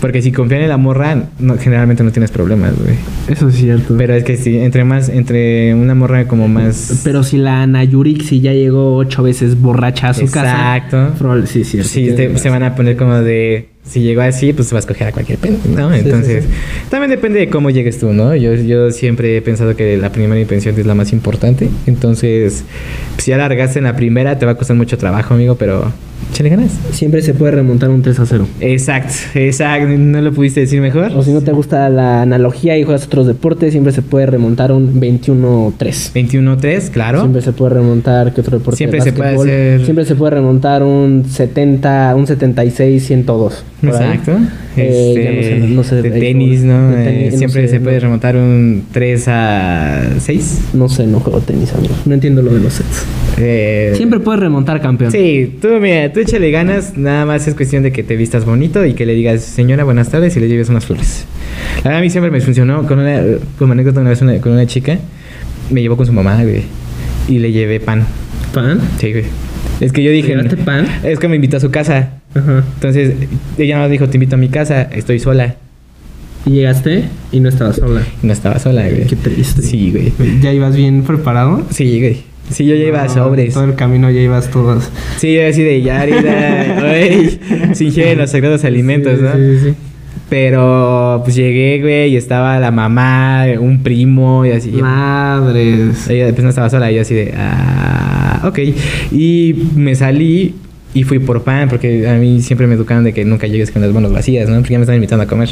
[0.00, 2.96] Porque si confían en la morra, no, generalmente no tienes problemas, güey.
[3.28, 3.94] Eso es cierto.
[3.96, 7.00] Pero es que si entre más, entre una morra como más...
[7.02, 10.98] Pero si la Ana Yurik si ya llegó ocho veces borracha a su Exacto.
[10.98, 11.14] casa.
[11.18, 11.88] probable- sí, cierto.
[11.88, 13.68] Sí, te- se van a poner como de...
[13.84, 15.88] Si llegó así, pues vas a escoger a cualquier pendejo, ¿no?
[15.90, 16.50] Sí, sí, Entonces, sí.
[16.90, 18.34] también depende de cómo llegues tú, ¿no?
[18.34, 21.68] Yo, yo siempre he pensado que la primera impresión es la más importante.
[21.86, 22.64] Entonces,
[23.16, 25.90] si ya largaste en la primera, te va a costar mucho trabajo, amigo, pero...
[26.32, 26.70] Échale ganas.
[26.92, 28.46] Siempre se puede remontar un 3 a 0.
[28.60, 29.88] Exacto, exacto.
[29.88, 31.12] ¿No lo pudiste decir mejor?
[31.16, 34.70] O si no te gusta la analogía y juegas otros deportes, siempre se puede remontar
[34.72, 36.12] un 21-3.
[36.12, 37.20] 21-3, claro.
[37.20, 38.76] Siempre se puede remontar, ¿qué otro deporte?
[38.76, 43.52] Siempre se puede hacer- Siempre se puede remontar un 70, un 76-102.
[43.82, 44.38] Exacto.
[44.76, 46.90] Eh, ya no sé, no sé, de ahí tenis, ¿no?
[46.90, 50.60] de tenis, Eh, no siempre sé, se puede remontar un 3 a 6.
[50.74, 51.94] No sé, no juego tenis, amigo.
[52.04, 53.04] No entiendo lo de los sets.
[53.38, 55.12] Eh, Siempre puedes remontar, campeón.
[55.12, 58.84] Sí, tú mira, tú échale ganas, nada más es cuestión de que te vistas bonito
[58.86, 61.26] y que le digas, señora, buenas tardes y le lleves unas flores.
[61.78, 63.22] La verdad, a mí siempre me funcionó, con una,
[63.58, 64.98] como anécdota una vez una- con una chica,
[65.70, 66.62] me llevó con su mamá, güey,
[67.28, 68.04] y le llevé pan.
[68.54, 68.80] ¿Pan?
[68.98, 69.24] Sí, güey.
[69.80, 70.28] Es que yo dije...
[70.28, 70.86] ¿Llevaste pan?
[71.02, 72.10] Es que me invitó a su casa.
[72.34, 72.64] Ajá.
[72.74, 73.14] Entonces,
[73.58, 75.56] ella nos dijo, te invito a mi casa, estoy sola.
[76.46, 78.02] Y llegaste y no estabas sola.
[78.22, 79.06] No estaba sola, güey.
[79.06, 79.62] Qué triste.
[79.62, 80.12] Sí, güey.
[80.40, 81.66] ¿Ya ibas bien preparado?
[81.70, 82.22] Sí, güey.
[82.50, 83.54] Sí, yo ya iba a sobres.
[83.54, 84.90] Todo el camino ya ibas todas.
[85.16, 87.40] Sí, yo así de ya, ahorita, güey,
[87.74, 89.32] se ingieren los sagrados alimentos, Sí, ¿no?
[89.32, 89.74] Sí, sí, sí.
[90.28, 94.70] Pero pues llegué, güey, y estaba la mamá, un primo, y así.
[94.70, 96.08] Madres.
[96.08, 98.05] Ella después no estaba sola, y yo así de, ah,
[98.48, 98.58] ok.
[99.12, 100.54] Y me salí
[100.94, 103.82] Y fui por pan, porque a mí siempre me educaron de que nunca llegues con
[103.82, 104.56] las manos vacías, ¿no?
[104.56, 105.50] Porque ya me están invitando a comer.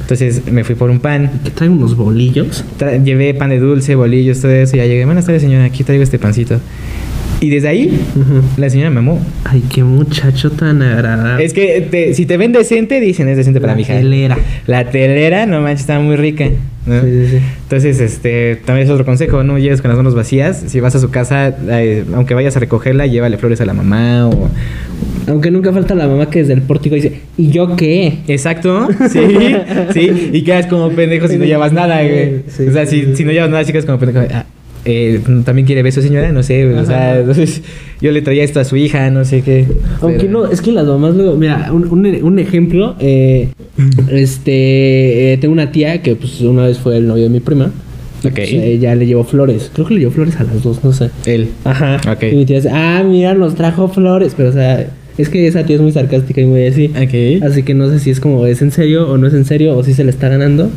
[0.00, 1.40] Entonces me fui por un pan.
[1.42, 2.64] Que trae unos bolillos.
[2.78, 4.76] Tra- llevé pan de dulce, bolillos, todo eso.
[4.76, 5.04] Y ya llegué.
[5.04, 5.64] Buenas tardes, señora.
[5.64, 6.60] Aquí traigo este pancito.
[7.40, 8.00] Y desde ahí,
[8.56, 9.20] la señora me amó.
[9.44, 11.44] Ay, qué muchacho tan agradable.
[11.44, 13.94] Es que te- si te ven decente, dicen es decente para La mi hija.
[13.94, 14.38] telera.
[14.66, 16.46] La telera, no manches, está muy rica.
[16.86, 17.02] ¿no?
[17.02, 17.38] Sí, sí, sí.
[17.64, 20.64] Entonces, este, también es otro consejo, no llegues con las manos vacías.
[20.66, 24.28] Si vas a su casa, eh, aunque vayas a recogerla, llévale flores a la mamá
[24.28, 24.48] o...
[25.28, 28.18] Aunque nunca falta la mamá que desde el pórtico dice, ¿y yo qué?
[28.28, 29.20] Exacto, sí,
[29.92, 32.36] sí, y quedas como pendejo si no llevas nada, güey.
[32.68, 34.24] O sea, si, si no llevas nada, chicas como pendejo.
[34.32, 34.46] ah,
[34.86, 36.32] eh, ¿También quiere beso, señora?
[36.32, 37.60] No sé, o sea, entonces,
[38.00, 39.66] yo le traía esto a su hija, no sé qué.
[40.00, 43.48] Aunque pero- no, es que las mamás luego, mira, un, un, un ejemplo, eh,
[44.10, 47.70] este, eh, tengo una tía que pues una vez fue el novio de mi prima.
[48.22, 48.34] y, Ok.
[48.34, 51.10] pues, ella le llevó flores, creo que le llevó flores a las dos, no sé.
[51.26, 51.48] Él.
[51.64, 52.00] Ajá.
[52.10, 52.22] Ok.
[52.32, 54.86] Y mi tía dice, ah, mira, nos trajo flores, pero o sea,
[55.18, 56.86] es que esa tía es muy sarcástica y muy así.
[56.90, 57.42] Ok.
[57.44, 59.76] Así que no sé si es como es en serio o no es en serio
[59.76, 60.70] o si se le está ganando.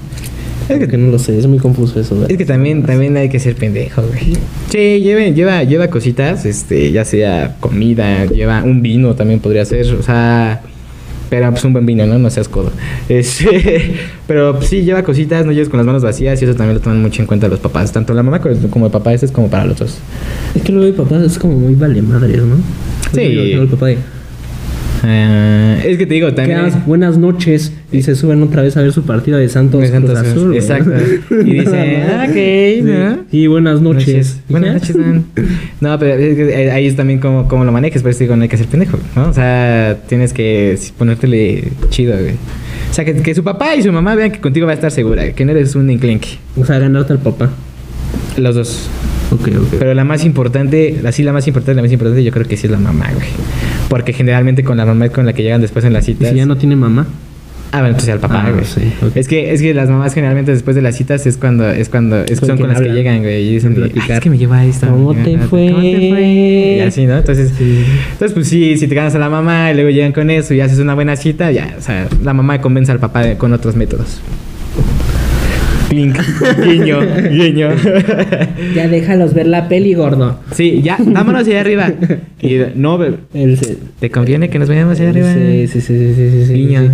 [0.69, 2.25] Es que no lo sé, es muy confuso eso.
[2.27, 4.37] Es que también, también hay que ser pendejo, güey.
[4.69, 9.91] Sí, lleve, lleva, lleva cositas, este, ya sea comida, lleva un vino también podría ser,
[9.95, 10.61] o sea,
[11.29, 12.19] pero pues un buen vino, ¿no?
[12.19, 12.71] No seas codo.
[13.07, 13.95] Este,
[14.27, 16.81] pero pues, sí, lleva cositas, no lleves con las manos vacías y eso también lo
[16.81, 19.49] toman mucho en cuenta los papás, tanto la mamá como el papá, eso es como
[19.49, 19.97] para los dos.
[20.55, 22.57] Es que luego mi papá es como muy vale madres, ¿no?
[23.13, 23.33] Sí.
[23.33, 23.97] Luego el papá de,
[25.03, 26.59] Ah, es que te digo, también...
[26.59, 29.87] "Quedas, buenas noches y se suben otra vez a ver su partido de Santos, De
[29.87, 30.55] Santos Cruz Azul.
[30.55, 30.91] exacto.
[31.45, 32.81] Y dicen, ah, ok, Sí.
[32.83, 33.17] ¿no?
[33.31, 34.39] Y buenas noches.
[34.49, 35.25] Buenas noches, man.
[35.81, 38.43] No, pero es que eh, ahí es también como, como lo manejes, pero digo, no
[38.43, 39.29] hay que ser pendejo, ¿no?
[39.29, 42.33] O sea, tienes que ponértele chido, güey.
[42.89, 44.91] O sea, que, que su papá y su mamá vean que contigo va a estar
[44.91, 46.29] segura, que no eres un enclenque.
[46.57, 47.49] O sea, ganarte al papá.
[48.37, 48.89] Los dos.
[49.31, 49.75] Ok, ok.
[49.77, 52.65] Pero la más importante, así la más importante, la más importante, yo creo que sí
[52.67, 53.27] es la mamá, güey.
[53.89, 56.29] Porque generalmente con la mamá es con la que llegan después en las ¿Y citas.
[56.29, 57.07] si ya no tiene mamá?
[57.71, 58.65] Ah, bueno, entonces al papá, Ah, güey.
[58.65, 59.11] sí, ok.
[59.15, 62.17] Es que es que las mamás generalmente después de las citas es cuando es cuando
[62.23, 63.75] es, son con las que llegan, güey, y dicen.
[63.79, 64.87] "Ay, es que me lleva esto.
[64.87, 65.67] ¿Cómo me te lleva- fue?
[65.69, 66.77] ¿Cómo te fue?
[66.77, 67.17] Y así, ¿no?
[67.19, 67.85] Entonces, Sí.
[68.13, 70.61] entonces pues sí, si te ganas a la mamá y luego llegan con eso y
[70.61, 73.75] haces una buena cita, ya, o sea, la mamá convence al papá de- con otros
[73.75, 74.19] métodos.
[75.89, 76.17] Clink,
[76.63, 76.99] guiño,
[77.31, 77.69] guiño.
[78.75, 80.39] Ya déjalos ver la peli, gordo.
[80.53, 81.91] sí, ya, vámonos allá arriba.
[82.41, 85.33] Y no, bebé, El se- ¿te conviene que nos vayamos allá arriba?
[85.33, 86.83] Sí, sí, sí, sí, sí, Guiño.
[86.83, 86.89] sí.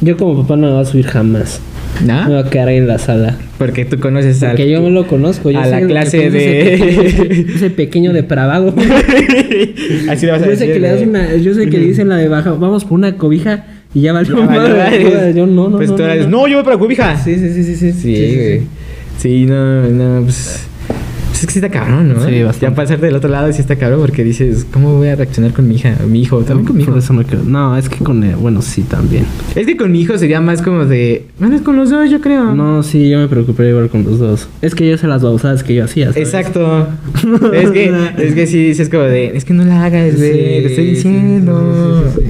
[0.00, 1.60] Yo como papá no me voy a subir jamás.
[2.04, 2.24] ¿No?
[2.26, 3.36] Me voy a quedar ahí en la sala.
[3.58, 4.50] Porque tú conoces al...
[4.52, 5.50] Porque yo me lo conozco.
[5.52, 8.74] Yo a sé la que clase de- Ese pequeño, ese pequeño depravado.
[10.10, 11.86] Así le vas a yo sé decir, que le das una, yo sé que le
[11.86, 15.34] dicen la de baja, vamos por una cobija y ya valió vale, madre.
[15.34, 16.38] Yo no, no, Pues no, tú no, eres, no.
[16.42, 17.16] no, yo voy para cobija.
[17.22, 17.92] Sí, sí, sí, sí, sí.
[17.92, 18.60] Sí, güey.
[19.18, 20.66] Sí, no, no, pues.
[21.28, 22.24] pues es que sí está cabrón, ¿no?
[22.26, 22.60] Sí, bastante.
[22.66, 25.68] Ya pasarte del otro lado sí está cabrón porque dices, ¿cómo voy a reaccionar con
[25.68, 25.96] mi hija?
[26.02, 26.96] O mi hijo, también con mi hijo.
[26.96, 29.24] Eso no quiero- No, es que con él, bueno, sí también.
[29.54, 31.26] Es que con mi hijo sería más como de.
[31.38, 32.54] Bueno, es con los dos, yo creo.
[32.54, 34.48] No, sí, yo me preocupé igual con los dos.
[34.62, 36.12] Es que yo sé las babosadas que yo hacía.
[36.12, 36.28] ¿sabes?
[36.28, 36.88] Exacto.
[37.52, 40.32] es que, es que sí, sí es como de, es que no la hagas, güey,
[40.32, 42.04] Sí, te estoy sí, diciendo.
[42.14, 42.28] sí, sí,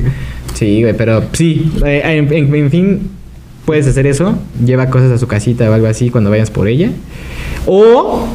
[0.62, 3.10] sí, güey, pero sí, eh, en, fin,
[3.64, 6.90] puedes hacer eso, lleva cosas a su casita o algo así cuando vayas por ella.
[7.66, 8.28] O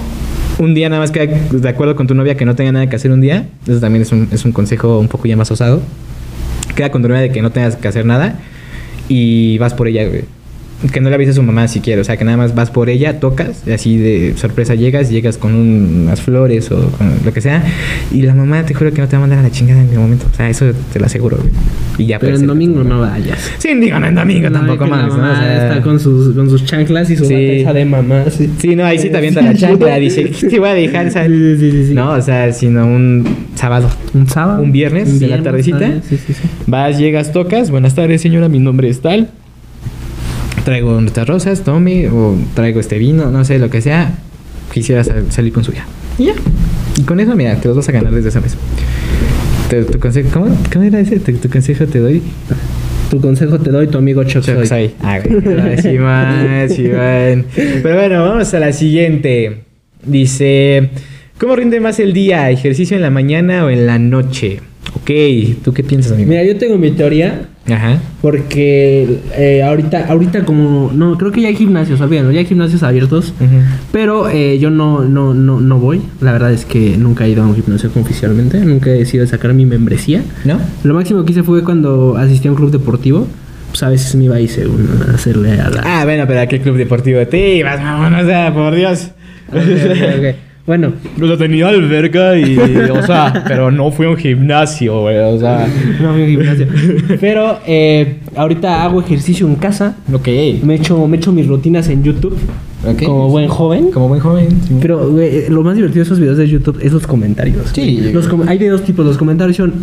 [0.60, 2.98] un día nada más queda de acuerdo con tu novia que no tenga nada que
[2.98, 3.48] hacer un día.
[3.66, 5.82] Eso también es un, es un consejo un poco ya más osado.
[6.76, 8.40] Queda con tu novia de que no tengas que hacer nada
[9.08, 10.26] y vas por ella, güey.
[10.94, 12.70] Que no le avises a su mamá si quiere, o sea, que nada más vas
[12.70, 17.12] por ella, tocas, y así de sorpresa llegas, llegas con un- unas flores o con
[17.26, 17.64] lo que sea,
[18.14, 19.90] y la mamá te juro que no te va a mandar a la chingada en
[19.90, 21.50] el momento, o sea, eso te lo aseguro, güey.
[21.98, 23.40] Y ya Pero puedes en domingo no vayas.
[23.58, 25.08] Sí, digo, no en domingo No, tampoco ¿no?
[25.08, 27.34] O sea, está con sus, con sus chanclas y su Sí.
[27.34, 28.26] de mamá.
[28.30, 31.10] Sí, Sí, no, ahí sí te avienta la chancla, dice, ¿qué te voy a dejar?
[31.12, 31.32] ¿sabes?
[31.32, 31.94] Sí, sí, sí, sí.
[31.96, 33.90] No, o sea, sino un sábado.
[34.14, 34.62] ¿Un sábado?
[34.62, 35.80] Un viernes de la tardecita.
[35.80, 36.04] ¿sabes?
[36.08, 36.42] Sí, sí, sí.
[36.68, 37.72] Vas, llegas, tocas.
[37.72, 38.48] Buenas tardes, señora.
[38.48, 39.30] Mi nombre es tal.
[40.68, 42.10] Traigo nuestras rosas, tome.
[42.10, 44.12] O traigo este vino, no sé, lo que sea.
[44.74, 45.86] Quisiera sal- salir con su hija.
[46.18, 46.34] Y ya.
[46.98, 48.58] Y con eso, mira, te los vas a ganar desde esa vez.
[49.70, 51.20] Te- tu consejo, ¿cómo, ¿Cómo era ese?
[51.22, 52.22] Tu, tu consejo te doy.
[53.10, 54.28] Tu consejo te doy, tu amigo.
[54.28, 54.92] Soy.
[55.02, 55.20] Ah,
[56.00, 57.46] man.
[57.56, 59.60] Pero bueno, vamos a la siguiente.
[60.06, 60.90] Dice:
[61.40, 62.52] ¿Cómo rinde más el día?
[62.52, 64.60] ¿Ejercicio en la mañana o en la noche?
[64.96, 65.12] Ok,
[65.64, 66.28] ¿tú qué piensas, amigo?
[66.30, 68.00] Mira, yo tengo mi teoría Ajá.
[68.22, 70.92] porque eh, ahorita, ahorita como...
[70.94, 73.34] No, creo que ya hay gimnasios, olvídalo, ya hay gimnasios abiertos.
[73.92, 76.02] Pero eh, yo no, no, no, no voy.
[76.22, 78.60] La verdad es que nunca he ido a un gimnasio oficialmente.
[78.60, 80.24] Nunca he decidido sacar mi membresía.
[80.46, 80.60] ¿No?
[80.84, 83.28] Lo máximo que hice fue cuando asistí a un club deportivo.
[83.70, 85.82] Pues a veces me iba ahí según a hacerle a la...
[85.84, 87.82] Ah, bueno, pero ¿a qué club deportivo te ibas?
[87.82, 89.12] Vámonos, por Dios.
[89.52, 90.36] Ok, ok, ok.
[90.68, 95.66] Bueno, Lo tenía alberca y, o sea, pero no fue un gimnasio, güey, o sea.
[96.02, 96.68] no fui a un gimnasio.
[97.22, 99.96] Pero eh, ahorita hago ejercicio en casa.
[100.14, 100.28] Ok.
[100.64, 102.38] Me echo, me echo mis rutinas en YouTube.
[102.86, 103.04] Ok.
[103.04, 103.92] Como buen joven.
[103.92, 104.50] Como buen joven.
[104.68, 104.76] sí.
[104.82, 107.72] Pero güey, lo más divertido de esos videos de YouTube es los comentarios.
[107.74, 108.12] Sí.
[108.14, 109.06] Los com- hay de dos tipos.
[109.06, 109.74] Los comentarios son...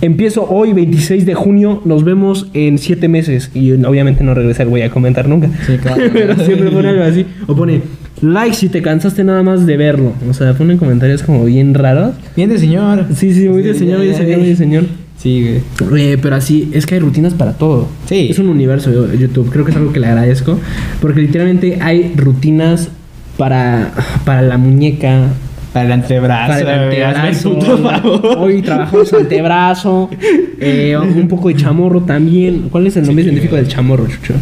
[0.00, 1.82] Empiezo hoy, 26 de junio.
[1.84, 3.50] Nos vemos en 7 meses.
[3.54, 5.48] Y obviamente no regresa el güey a comentar nunca.
[5.66, 6.02] Sí, claro.
[6.12, 7.26] Pero siempre pone algo así.
[7.46, 7.80] O pone...
[8.22, 10.12] Like si te cansaste nada más de verlo.
[10.28, 12.14] O sea, ponen comentarios como bien raros.
[12.34, 13.06] Bien de señor.
[13.14, 14.84] Sí, sí, muy de señor, muy de señor, muy de señor.
[15.18, 16.12] Sí, güey.
[16.12, 17.88] Eh, pero así, es que hay rutinas para todo.
[18.06, 18.28] Sí.
[18.30, 19.50] Es un universo YouTube.
[19.50, 20.58] Creo que es algo que le agradezco.
[21.00, 22.88] Porque literalmente hay rutinas
[23.36, 23.92] para,
[24.24, 25.28] para la muñeca.
[25.72, 26.52] Para el antebrazo.
[26.52, 27.54] Para el antebrazo.
[27.54, 28.38] puto favor.
[28.38, 30.10] Hoy trabajamos antebrazo.
[30.58, 32.68] eh, un poco de chamorro también.
[32.70, 34.34] ¿Cuál es el nombre científico del chamorro, Chucho?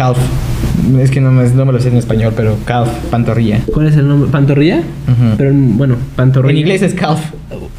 [0.00, 0.16] Calf.
[0.98, 3.60] Es que no me, no me lo sé en español, pero calf, pantorrilla.
[3.70, 4.30] ¿Cuál es el nombre?
[4.30, 4.78] ¿Pantorrilla?
[4.78, 5.36] Ujú.
[5.36, 6.52] Pero bueno, pantorrilla.
[6.52, 7.20] En inglés es calf.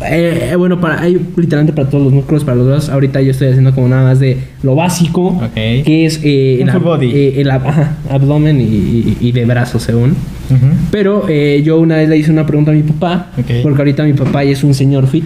[0.08, 2.90] Eh, eh, bueno, para, hay literalmente para todos los músculos, para los dos.
[2.90, 5.54] Ahorita yo estoy haciendo como nada más de lo básico, Ok.
[5.56, 9.82] que es eh, en ab- eh, el ab- ajá, abdomen y, y- y de brazos,
[9.82, 10.12] según.
[10.12, 10.68] Ujú.
[10.92, 13.50] Pero eh, yo una vez le hice una pregunta a mi papá, Ok.
[13.64, 15.26] porque ahorita mi papá ya es un señor fit.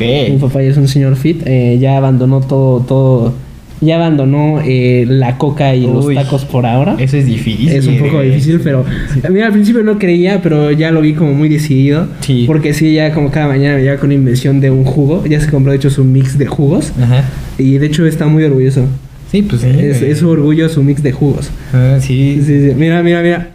[0.00, 0.40] Mi Ok.
[0.40, 3.34] papá ya es un señor fit, eh, ya abandonó todo, todo,
[3.80, 6.96] ya abandonó eh, la coca y los tacos por ahora.
[6.98, 7.68] Eso es difícil.
[7.70, 8.84] Es un poco difícil, pero
[9.30, 12.06] mira, al principio no creía, pero ya lo vi como muy decidido.
[12.20, 12.44] Sí.
[12.46, 15.24] Porque sí, ya como cada mañana me llega con invención de un jugo.
[15.26, 16.92] Ya se compró, de hecho, su mix de jugos.
[17.00, 17.24] Ajá.
[17.58, 18.84] Y de hecho está muy orgulloso.
[19.30, 19.68] Sí, pues sí.
[19.78, 21.50] es, es su orgullo su mix de jugos.
[21.72, 22.68] Ah, Sí, sí.
[22.68, 22.74] sí.
[22.76, 23.50] Mira, mira, mira.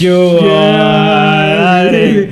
[0.00, 0.38] Yo.
[1.74, 2.28] Dale.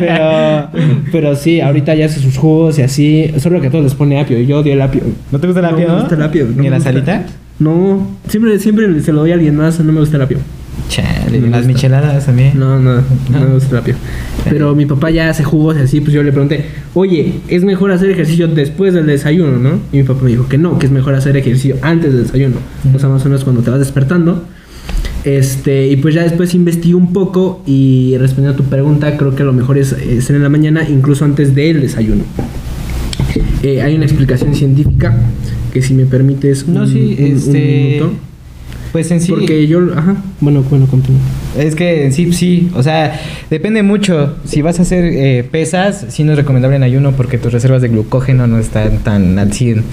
[0.00, 0.68] pero,
[1.12, 3.30] pero sí, ahorita ya hace sus jugos y así.
[3.38, 4.38] Solo que a todos les pone apio.
[4.40, 5.02] Y yo odio el apio.
[5.32, 5.88] ¿No te gusta el No apio?
[5.88, 6.46] me gusta el apio.
[6.54, 6.90] no ¿Ni la gusta.
[6.92, 7.24] salita?
[7.58, 9.80] No, siempre, siempre se lo doy a alguien más.
[9.80, 10.38] No me gusta el apio.
[10.88, 11.66] Chale, No las gusta.
[11.72, 12.52] micheladas también.
[12.58, 12.96] No, no,
[13.30, 13.94] no me gusta el apio.
[14.48, 17.90] Pero mi papá ya hace jugos y así, pues yo le pregunté, oye, ¿es mejor
[17.90, 19.80] hacer ejercicio después del desayuno, no?
[19.92, 22.56] Y mi papá me dijo que no, que es mejor hacer ejercicio antes del desayuno.
[22.94, 24.44] O sea, más o menos cuando te vas despertando.
[25.26, 29.42] Este, y pues ya después investigué un poco y respondiendo a tu pregunta, creo que
[29.42, 32.22] lo mejor es eh, ser en la mañana, incluso antes del desayuno.
[33.64, 35.18] Eh, hay una explicación científica
[35.72, 37.82] que si me permites No, un- sí, un- un este.
[37.98, 38.12] minuto.
[38.96, 39.30] Pues en sí.
[39.30, 41.20] Porque yo, ajá, bueno, bueno, continúa.
[41.58, 42.70] Es que en sí, sí.
[42.74, 44.36] O sea, depende mucho.
[44.46, 47.82] Si vas a hacer eh, pesas, sí no es recomendable en ayuno porque tus reservas
[47.82, 49.84] de glucógeno no están tan al 100.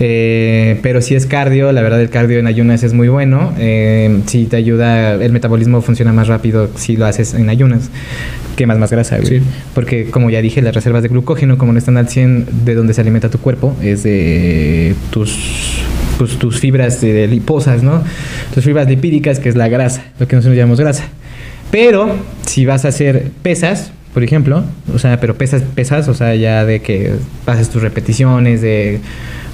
[0.00, 3.52] Eh, pero si es cardio, la verdad el cardio en ayunas es muy bueno.
[3.56, 7.88] Eh, si te ayuda, el metabolismo funciona más rápido si lo haces en ayunas.
[8.56, 9.38] Quemas más grasa, güey.
[9.38, 9.46] Sí.
[9.76, 12.94] Porque como ya dije, las reservas de glucógeno, como no están al 100 de donde
[12.94, 15.83] se alimenta tu cuerpo, es de tus
[16.18, 18.02] pues, tus fibras de liposas, ¿no?
[18.54, 21.04] Tus fibras lipídicas, que es la grasa, lo que nosotros llamamos grasa.
[21.70, 22.14] Pero
[22.46, 24.62] si vas a hacer pesas, por ejemplo,
[24.94, 27.14] o sea, pero pesas, pesas, o sea, ya de que
[27.46, 29.00] haces tus repeticiones de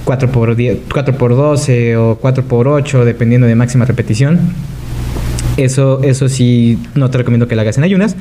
[0.05, 4.39] 4 por 10, 4 por 12 o 4 por 8, dependiendo de máxima repetición.
[5.57, 8.15] Eso, eso sí, no te recomiendo que lo hagas en ayunas.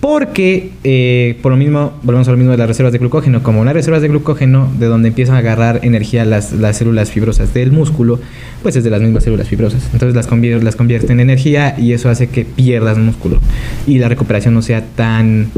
[0.00, 3.42] Porque, eh, por lo mismo, volvemos a lo mismo de las reservas de glucógeno.
[3.42, 7.52] Como las reservas de glucógeno, de donde empiezan a agarrar energía las, las células fibrosas
[7.52, 8.18] del músculo,
[8.62, 9.82] pues es de las mismas células fibrosas.
[9.92, 13.40] Entonces las convierte, las convierte en energía y eso hace que pierdas músculo
[13.86, 15.48] y la recuperación no sea tan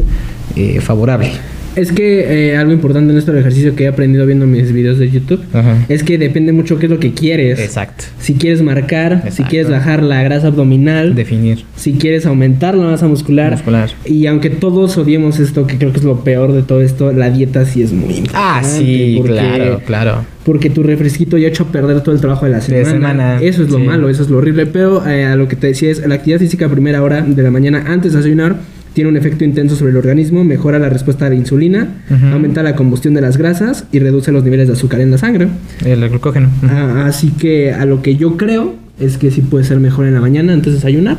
[0.56, 1.30] eh, favorable.
[1.74, 4.98] Es que eh, algo importante en esto del ejercicio que he aprendido viendo mis videos
[4.98, 5.78] de YouTube Ajá.
[5.88, 7.58] es que depende mucho qué es lo que quieres.
[7.60, 8.04] Exacto.
[8.20, 11.64] Si quieres marcar, si quieres bajar la grasa abdominal, Definir.
[11.76, 13.52] si quieres aumentar la masa muscular.
[13.52, 13.90] Muscular.
[14.04, 17.30] Y aunque todos odiemos esto, que creo que es lo peor de todo esto, la
[17.30, 18.38] dieta sí es muy importante.
[18.38, 20.24] Ah, sí, porque- claro, claro.
[20.44, 22.90] Porque tu refresquito ya ha hecho perder todo el trabajo de la semana.
[22.90, 23.84] semana, Eso es lo sí.
[23.84, 24.66] malo, eso es lo horrible.
[24.66, 27.42] Pero eh, a lo que te decía es, la actividad física a primera hora de
[27.42, 28.56] la mañana antes de desayunar
[28.92, 31.88] tiene un efecto intenso sobre el organismo, mejora la respuesta a la insulina,
[32.32, 35.48] aumenta la combustión de las grasas y reduce los niveles de azúcar en la sangre.
[35.84, 36.48] El glucógeno.
[36.62, 40.14] Ah, así que a lo que yo creo es que sí puede ser mejor en
[40.14, 41.16] la mañana antes de desayunar.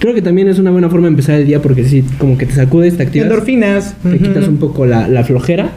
[0.00, 2.44] Creo que también es una buena forma de empezar el día porque sí, como que
[2.44, 3.94] te sacudes, te activas, Endorfinas.
[4.02, 5.70] te quitas un poco la, la flojera.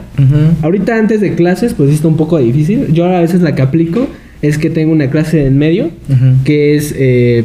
[0.62, 2.88] Ahorita antes de clases, pues está un poco difícil.
[2.92, 4.08] Yo a veces la que aplico
[4.42, 5.90] es que tengo una clase en medio
[6.44, 6.92] que es...
[6.98, 7.44] Eh,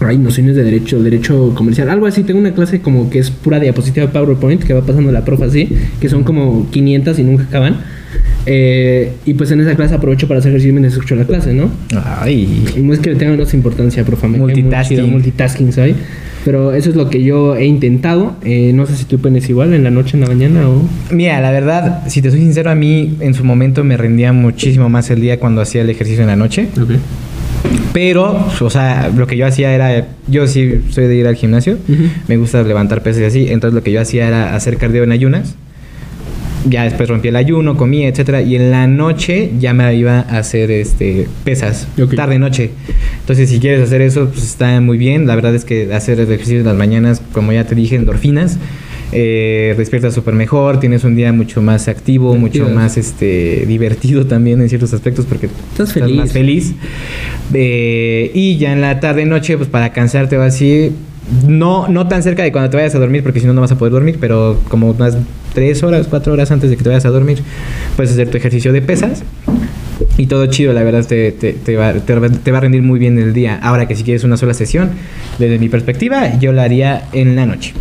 [0.00, 2.22] Ay, nociones de derecho, derecho comercial, algo así.
[2.22, 5.46] Tengo una clase como que es pura diapositiva de PowerPoint que va pasando la profa
[5.46, 5.68] así,
[6.00, 7.76] que son como 500 y nunca acaban.
[8.48, 11.70] Eh, y pues en esa clase aprovecho para hacer ejercicio mientras escucho la clase, ¿no?
[12.20, 12.64] Ay.
[12.76, 14.28] No es que le tenga menos importancia, profe.
[14.28, 14.96] me Multitasking.
[14.98, 15.96] chido, multitasking, ¿sabes?
[16.44, 18.36] Pero eso es lo que yo he intentado.
[18.44, 20.88] Eh, no sé si tú pones igual en la noche, en la mañana o...
[21.10, 24.88] Mira, la verdad, si te soy sincero, a mí en su momento me rendía muchísimo
[24.88, 26.68] más el día cuando hacía el ejercicio en la noche.
[27.92, 31.78] Pero, o sea, lo que yo hacía era, yo sí soy de ir al gimnasio,
[32.28, 35.12] me gusta levantar pesas y así, entonces lo que yo hacía era hacer cardio en
[35.12, 35.54] ayunas.
[36.68, 40.38] Ya después rompí el ayuno, comía, etcétera, y en la noche ya me iba a
[40.38, 42.16] hacer este pesas, Ok.
[42.16, 42.70] tarde noche.
[43.20, 45.28] Entonces, si quieres hacer eso, pues está muy bien.
[45.28, 48.58] La verdad es que hacer ejercicio en las mañanas, como ya te dije, endorfinas,
[49.12, 54.60] eh, despiertas súper mejor, tienes un día mucho más activo, mucho más este divertido también
[54.60, 56.16] en ciertos aspectos porque Estás feliz.
[56.16, 56.74] más feliz.
[57.54, 60.92] Eh, y ya en la tarde noche, pues para cansarte o así,
[61.48, 63.72] no, no tan cerca de cuando te vayas a dormir, porque si no, no vas
[63.72, 65.16] a poder dormir, pero como unas
[65.54, 67.38] tres horas, cuatro horas antes de que te vayas a dormir,
[67.96, 69.22] puedes hacer tu ejercicio de pesas.
[70.18, 73.18] Y todo chido, la verdad, te, te- te va, te va- a rendir muy bien
[73.18, 73.58] el día.
[73.62, 74.90] Ahora que si quieres una sola sesión,
[75.38, 77.72] desde mi perspectiva, yo la haría en la noche.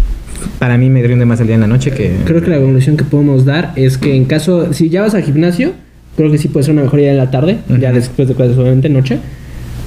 [0.59, 2.11] Para mí me rinde más el día en la noche que...
[2.25, 5.23] Creo que la evolución que podemos dar es que en caso, si ya vas al
[5.23, 5.73] gimnasio,
[6.17, 7.95] creo que sí puede ser una mejor idea en la tarde, ya Ujú.
[7.99, 9.19] después de obviamente noche.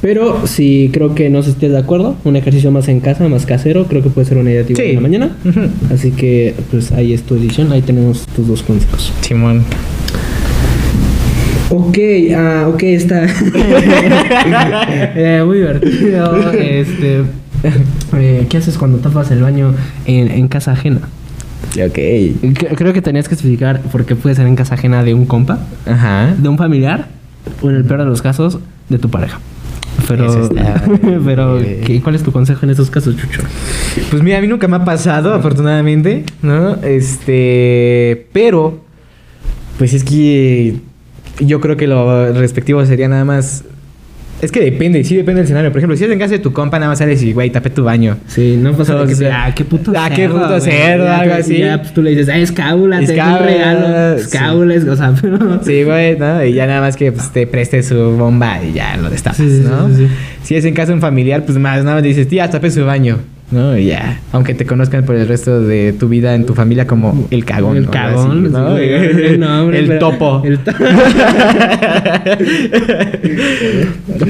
[0.01, 3.47] Pero si creo que no se estés de acuerdo, un ejercicio más en casa, más
[3.47, 4.75] casero, creo que puede ser una idea Sí.
[4.79, 5.31] en la mañana.
[5.93, 9.13] Así que, pues ahí es tu edición, ahí tenemos tus dos consejos.
[9.23, 9.65] Simón.
[11.71, 11.99] Ok,
[12.37, 13.27] ah, ok, está.
[15.21, 16.51] Eh, muy divertido.
[16.53, 17.23] Este,
[18.17, 19.75] eh, ¿Qué haces cuando tapas el baño
[20.07, 21.01] en, en casa ajena?
[21.75, 21.99] Ok.
[22.77, 25.59] Creo que tenías que explicar por qué puede ser en casa ajena de un compa,
[25.87, 26.35] Ajá.
[26.39, 27.09] de un familiar,
[27.61, 28.59] o en el peor de los casos,
[28.89, 29.41] de tu pareja.
[30.09, 30.83] Pero, está
[31.25, 31.59] pero.
[31.85, 33.42] ¿qué- ¿cuál es tu consejo en esos casos, Chucho?
[34.11, 36.77] Pues mira, a mí nunca me ha pasado, afortunadamente, ¿no?
[36.83, 38.81] Este, pero,
[39.79, 40.75] pues es que
[41.40, 43.64] yo creo que lo respectivo sería nada más...
[44.40, 45.70] Es que depende, sí depende del escenario.
[45.72, 47.70] Por ejemplo, si es en casa de tu compa, nada más sales y, güey, tapé
[47.70, 48.16] tu baño.
[48.29, 51.09] Sí, no pasa nada que Entonces, te- ah, qué puto ah, qué cerdo, puto cerdo,
[51.11, 51.59] algo y así.
[51.59, 54.16] Ya, pues tú le dices, ah, es cábula, te un Escábula, regalo.
[54.18, 54.22] sí.
[54.22, 55.61] Es cábula, es- o sea, pero...
[55.64, 56.44] Sí, güey, ¿no?
[56.44, 59.51] Y ya nada más que pues, te preste su bomba y ya lo destapas, Sí,
[59.51, 59.88] sí, ¿no?
[59.88, 60.09] sí, sí.
[60.44, 62.85] Si es en casa de un familiar, pues más nada más dices, tía, tapé su
[62.85, 63.18] baño,
[63.51, 63.77] ¿no?
[63.79, 64.21] Ya.
[64.33, 67.77] Aunque te conozcan por el resto de tu vida en tu familia como el cagón.
[67.77, 68.53] El cagón,
[69.75, 70.43] el topo.
[70.45, 70.73] El to-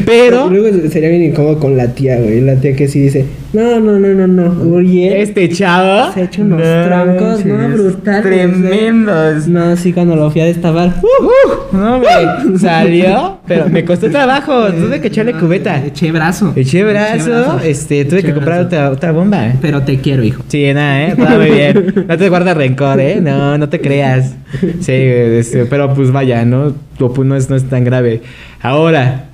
[0.07, 2.41] Pero Luego sería bien incómodo con la tía, güey.
[2.41, 4.77] La tía que sí dice, no, no, no, no, no.
[4.77, 7.69] Oye, este chavo se ha hecho unos trancos, ¿no?
[7.71, 8.27] Brutales.
[8.27, 8.29] ¿eh?
[8.29, 9.49] Tremendos.
[9.49, 10.95] No, sí, cuando lo fui a destapar.
[11.03, 12.59] Uh, no, güey.
[12.59, 14.71] Salió, pero me costó trabajo.
[14.73, 15.83] Tuve que echarle cubeta.
[15.85, 16.53] Eché brazo.
[16.57, 19.53] Eché brazo, este, tuve Eché que comprar otra, otra bomba.
[19.63, 20.43] Pero te quiero, hijo.
[20.49, 21.15] Sí, nada, ¿eh?
[21.17, 22.07] Todo muy bien.
[22.07, 23.21] No te guardas rencor, ¿eh?
[23.21, 24.35] No, no te creas.
[24.81, 26.75] Sí, este, pero pues vaya, ¿no?
[26.99, 28.23] No es, no es tan grave.
[28.61, 29.28] Ahora,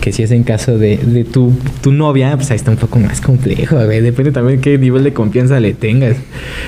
[0.00, 2.98] que si es en caso de, de tu, tu novia, pues ahí está un poco
[2.98, 4.00] más complejo, güey.
[4.00, 6.16] Depende también qué nivel de confianza le tengas.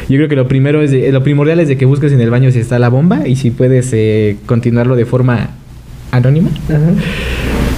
[0.08, 2.30] Yo creo que lo primero es, de- lo primordial es de que busques en el
[2.30, 5.50] baño si está la bomba y si puedes eh, continuarlo de forma
[6.12, 6.48] anónima.
[6.68, 6.78] Ajá.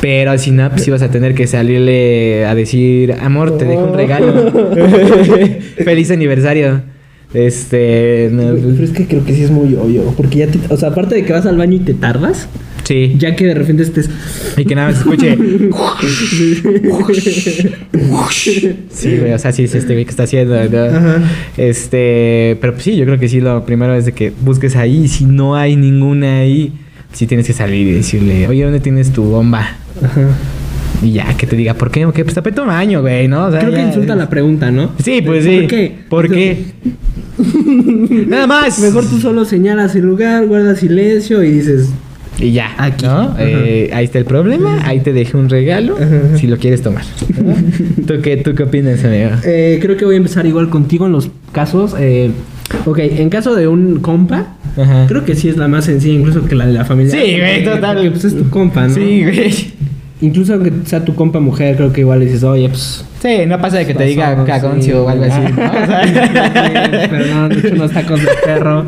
[0.01, 3.95] Pero si no, pues ibas a tener que salirle a decir, amor, te dejo un
[3.95, 4.51] regalo.
[5.85, 6.83] Feliz aniversario.
[7.35, 10.03] Este, no, Pero es que creo que sí es muy obvio.
[10.17, 10.59] Porque ya te.
[10.73, 12.49] O sea, aparte de que vas al baño y te tardas,
[12.91, 13.15] sí.
[13.17, 14.11] ya que de repente estés.
[14.57, 15.37] Y que nada más escuche.
[18.91, 20.85] sí, güey, o sea, sí es este güey que está haciendo, ¿no?
[20.85, 21.23] Ajá.
[21.57, 25.09] Este, pero pues sí, yo creo que sí, lo primero es de que busques ahí.
[25.09, 26.73] Si no hay ninguna ahí,
[27.13, 29.77] sí tienes que salir y decirle, oye, ¿dónde tienes tu bomba?
[30.03, 30.29] Ajá.
[31.03, 32.07] Y ya, que te diga, ¿por qué?
[32.13, 32.25] ¿Qué?
[32.25, 33.47] Pues tapé tu baño, güey, ¿no?
[33.47, 34.93] O sea, Creo que insulta la pregunta, ¿no?
[35.03, 35.61] Sí, pues sí.
[35.61, 35.95] ¿Por qué?
[36.09, 36.65] ¿Por qué?
[38.27, 38.79] Nada más.
[38.81, 41.91] Mejor tú solo señalas el lugar, guardas silencio y dices.
[42.41, 43.07] Y ya, Aquí.
[43.39, 45.97] Eh, ahí está el problema, ahí te dejé un regalo,
[46.37, 47.05] si lo quieres tomar.
[48.07, 49.31] ¿Tú, qué, ¿Tú qué opinas, amigo?
[49.45, 51.95] Eh, creo que voy a empezar igual contigo en los casos.
[51.99, 52.31] eh,
[52.87, 55.07] ok, en caso de un compa, Ajá.
[55.09, 57.13] creo que sí es la más sencilla, incluso que la de la familia.
[57.13, 57.97] Sí, güey, total.
[57.97, 58.95] Porque, pues es tu compa, ¿no?
[58.95, 59.53] Sí, güey.
[60.23, 63.05] Incluso aunque sea tu compa mujer, creo que igual le dices, oye, pues.
[63.23, 64.99] Sí, no pasa de que te diga cagoncio sí.
[64.99, 65.71] o algo así, ¿no?
[65.71, 68.87] O sea- Perdón, de hecho unos tacos de perro.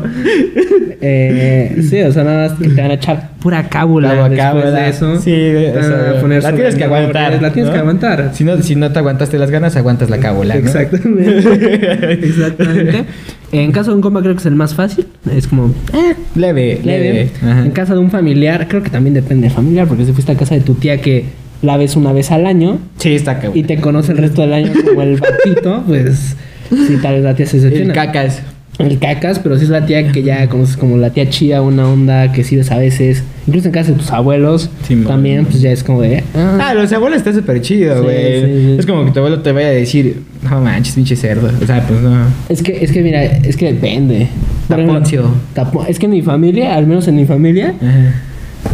[1.05, 4.73] Eh, sí, o sea, nada más que te van a echar pura cábula La después
[4.73, 5.19] de eso.
[5.19, 7.41] Sí, o sea, poner la tienes que aguantar.
[7.41, 7.73] La tienes ¿no?
[7.73, 8.31] que aguantar.
[8.33, 10.61] Si no, si no te aguantaste las ganas, aguantas la cábula, ¿no?
[10.61, 12.13] Exactamente.
[12.25, 13.05] Exactamente.
[13.53, 15.05] En caso de un compa creo que es el más fácil.
[15.35, 17.29] Es como, eh, Leve, leve.
[17.41, 20.35] En casa de un familiar, creo que también depende del familiar, porque si fuiste a
[20.35, 21.25] casa de tu tía que
[21.61, 23.57] la ves una vez al año Sí, está cabrón.
[23.57, 26.35] y te conoce el resto del año como el batito, pues
[26.69, 27.93] sí, tal vez la tía se El decepciona.
[27.93, 28.41] cacas.
[28.79, 31.87] El cacas, pero sí es la tía que ya conoces como la tía chía, una
[31.87, 33.23] onda que sí ves a veces.
[33.45, 35.07] Incluso en casa de tus abuelos Sí, man.
[35.07, 36.23] también, pues ya es como de.
[36.35, 38.41] ah, Ah, los abuelos está súper chido, güey.
[38.41, 38.75] sí, sí.
[38.79, 41.51] Es como que tu abuelo te vaya a decir, no manches, pinche cerdo.
[41.61, 42.25] O sea, pues no.
[42.49, 44.27] Es que, es que mira, es que depende.
[44.69, 45.23] Ejemplo, Taponcio.
[45.53, 48.13] tapo- es que en mi familia, al menos en mi familia, Ajá.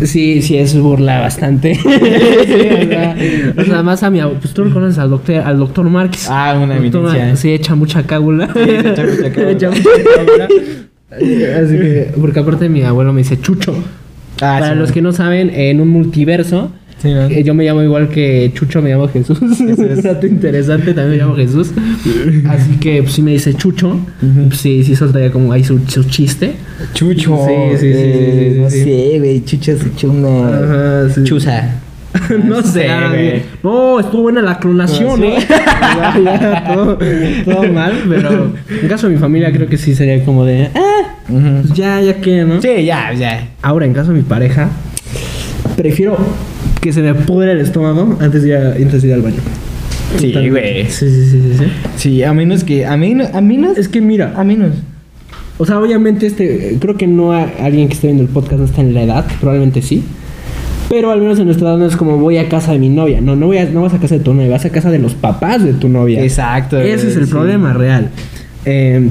[0.04, 1.76] Sí, sí, es burla bastante.
[1.80, 3.16] Sí, o, sea,
[3.58, 4.40] o sea, más a mi abuelo.
[4.42, 6.28] Pues tú lo conoces al doctor, al doctor Márquez.
[6.30, 7.36] Ah, una eminencia.
[7.36, 8.50] Sí, echa mucha cábula.
[8.54, 9.52] Sí, echa mucha cábula.
[9.52, 9.84] Echa mucha
[10.16, 10.48] cábula.
[11.12, 13.74] Así que, porque aparte mi abuelo me dice Chucho.
[14.36, 14.94] Ah, Para sí, los man.
[14.94, 16.72] que no saben, en un multiverso,
[17.02, 19.40] Sí, eh, yo me llamo igual que Chucho, me llamo Jesús.
[19.42, 21.72] un dato interesante, también me llamo Jesús.
[22.48, 26.04] Así que, pues, si me dice Chucho, pues, sí, sí soltaría como ahí su, su
[26.04, 26.56] chiste.
[26.94, 27.38] Chucho.
[27.48, 29.46] Sí, sí, sí, sí, sí, sí, no sé, güey.
[29.46, 30.48] Chucho se echó una.
[30.48, 31.24] Ajá, sí.
[31.24, 31.80] Chuza.
[32.44, 33.44] no sé, ah, güey.
[33.64, 35.36] No, estuvo buena la clonación, ¿eh?
[35.40, 35.48] sí.
[35.50, 36.98] Ya, ya, todo,
[37.46, 41.16] todo mal, pero en caso de mi familia creo que sí sería como de, ah,
[41.28, 42.62] pues ya, ya que, ¿no?
[42.62, 43.50] Sí, ya, ya.
[43.62, 44.70] Ahora, en caso de mi pareja,
[45.78, 46.18] prefiero
[46.82, 49.38] que se me pudra el estómago antes de ir, a- antes de ir al baño.
[50.18, 50.86] Sí, güey.
[50.86, 51.66] Sí, sí, sí, sí, sí.
[51.98, 52.86] Sí, a menos que.
[52.86, 53.30] A menos.
[53.34, 53.78] A menos.
[53.78, 54.72] Es que mira, A menos.
[55.58, 58.66] o sea, obviamente este, creo que no a- alguien que esté viendo el podcast no
[58.66, 60.04] está en la edad, probablemente sí.
[60.90, 63.22] Pero al menos en nuestra edad no es como voy a casa de mi novia.
[63.22, 64.98] No, no, voy a, no vas a casa de tu novia, vas a casa de
[64.98, 66.24] los papás de tu novia.
[66.24, 66.80] Exacto.
[66.80, 67.32] Ese es el sí.
[67.32, 68.10] problema real.
[68.66, 69.08] Eh,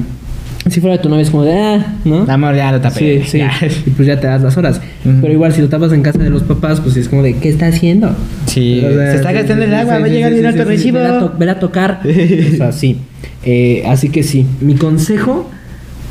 [0.71, 2.27] si fuera de tu novia es como de, ah, ¿no?
[2.29, 3.23] Amor, ya lo tapé.
[3.25, 3.39] Sí, sí.
[3.39, 3.53] Ya.
[3.87, 4.81] Y pues ya te das las horas.
[5.05, 5.19] Ujú.
[5.21, 7.49] Pero igual si lo tapas en casa de los papás, pues es como de, ¿qué
[7.49, 8.15] está haciendo?
[8.47, 8.83] Sí.
[8.85, 10.99] O sea, se está gastando el agua, va a llegar sí, alto recibo.
[11.39, 12.01] Ven a, tocar.
[12.05, 12.99] o sea, sí.
[13.45, 14.47] Eh, así que sí.
[14.61, 15.49] Mi consejo,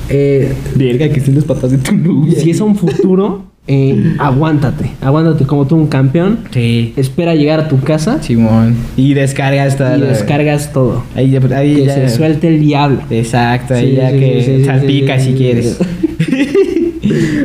[0.10, 2.40] eh, Verga, que son los papás de tu novia.
[2.40, 4.92] si es un futuro, eh, aguántate.
[5.02, 6.40] Aguántate como tú un campeón.
[6.52, 6.94] Sí.
[6.96, 8.76] Espera llegar a tu casa Simón.
[8.96, 11.04] Y descargas toda y descargas todo.
[11.16, 11.36] Ahí.
[11.54, 11.94] Ahí Que ya.
[11.96, 13.00] se suelte el diablo.
[13.10, 15.78] Exacto, ahí Sí, ya sí, que salpica si quieres.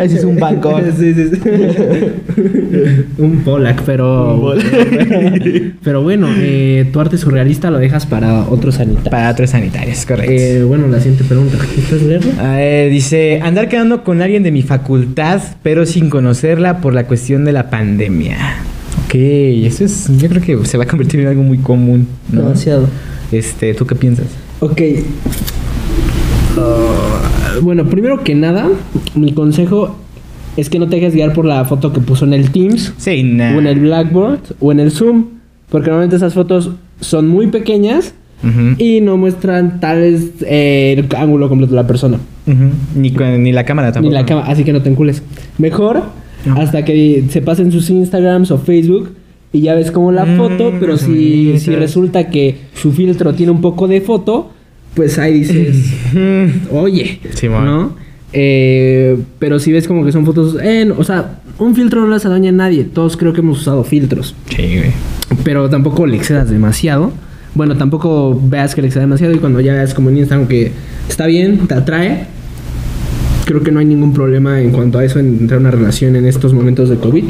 [0.01, 0.81] Ese es un banco.
[0.99, 1.41] Sí, sí, sí.
[3.19, 4.37] un Polak, pero.
[4.37, 9.11] Un pero bueno, eh, tu arte surrealista lo dejas para otros sanitarios.
[9.11, 10.33] Para otros sanitarios, correcto.
[10.33, 11.59] Eh, bueno, la siguiente pregunta.
[11.89, 12.33] ¿Quieres leerlo?
[12.41, 17.07] A ver, dice, andar quedando con alguien de mi facultad, pero sin conocerla por la
[17.07, 18.37] cuestión de la pandemia.
[19.05, 22.43] Ok, eso es, yo creo que se va a convertir en algo muy común, ¿no?
[22.43, 22.89] Demasiado.
[23.31, 24.27] Este, ¿tú qué piensas?
[24.61, 24.81] Ok.
[26.59, 28.69] Ah, bueno, primero que nada,
[29.15, 29.97] mi consejo
[30.57, 33.11] es que no te dejes guiar por la foto que puso en el Teams, Sí,
[33.21, 35.25] o en el Blackboard, o en el Zoom.
[35.71, 38.15] Porque normalmente esas fotos son muy pequeñas
[38.77, 42.19] y no muestran tal vez eh, el ángulo completo de la persona.
[42.95, 44.13] ni, la cámara Ni tampoco.
[44.15, 45.23] la cámara, así que no te encules.
[45.59, 46.03] Mejor
[46.45, 46.57] No.
[46.61, 49.13] hasta que se pasen sus Instagrams o Facebook
[49.53, 53.61] y ya ves como la Mm, foto, pero si resulta que su filtro tiene un
[53.61, 54.51] poco de foto,
[54.95, 55.93] pues ahí dices,
[56.71, 57.21] oye.
[57.65, 57.95] ¿no?
[58.35, 62.09] Eh, pero si ves como que son fotos, eh, no, o sea, un filtro no
[62.09, 62.85] le hace daño a nadie.
[62.85, 64.91] Todos creo que hemos usado filtros, Sí, güey.
[65.45, 67.13] pero tampoco le excedas demasiado.
[67.55, 70.73] Bueno, tampoco veas que le excedas demasiado y cuando ya veas como en Instagram que
[71.09, 72.25] está bien, te atrae,
[73.45, 76.17] creo que no hay ningún problema en cuanto a eso, en entrar en una relación
[76.17, 77.25] en estos momentos de COVID.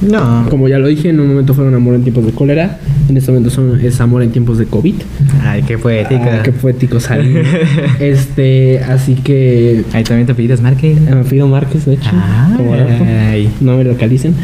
[0.00, 0.46] No.
[0.50, 2.78] Como ya lo dije, en un momento fueron amor en tiempos de cólera,
[3.08, 4.94] en este momento son, es amor en tiempos de COVID.
[5.42, 6.38] Ay, qué poética.
[6.40, 7.40] Ah, qué poético salió.
[8.00, 9.84] este, así que...
[9.92, 11.00] Ahí también te pedidas Márquez.
[11.00, 12.10] Me pido Márquez, de hecho.
[12.56, 12.74] como.
[12.74, 13.50] Ay.
[13.60, 14.34] No me localicen.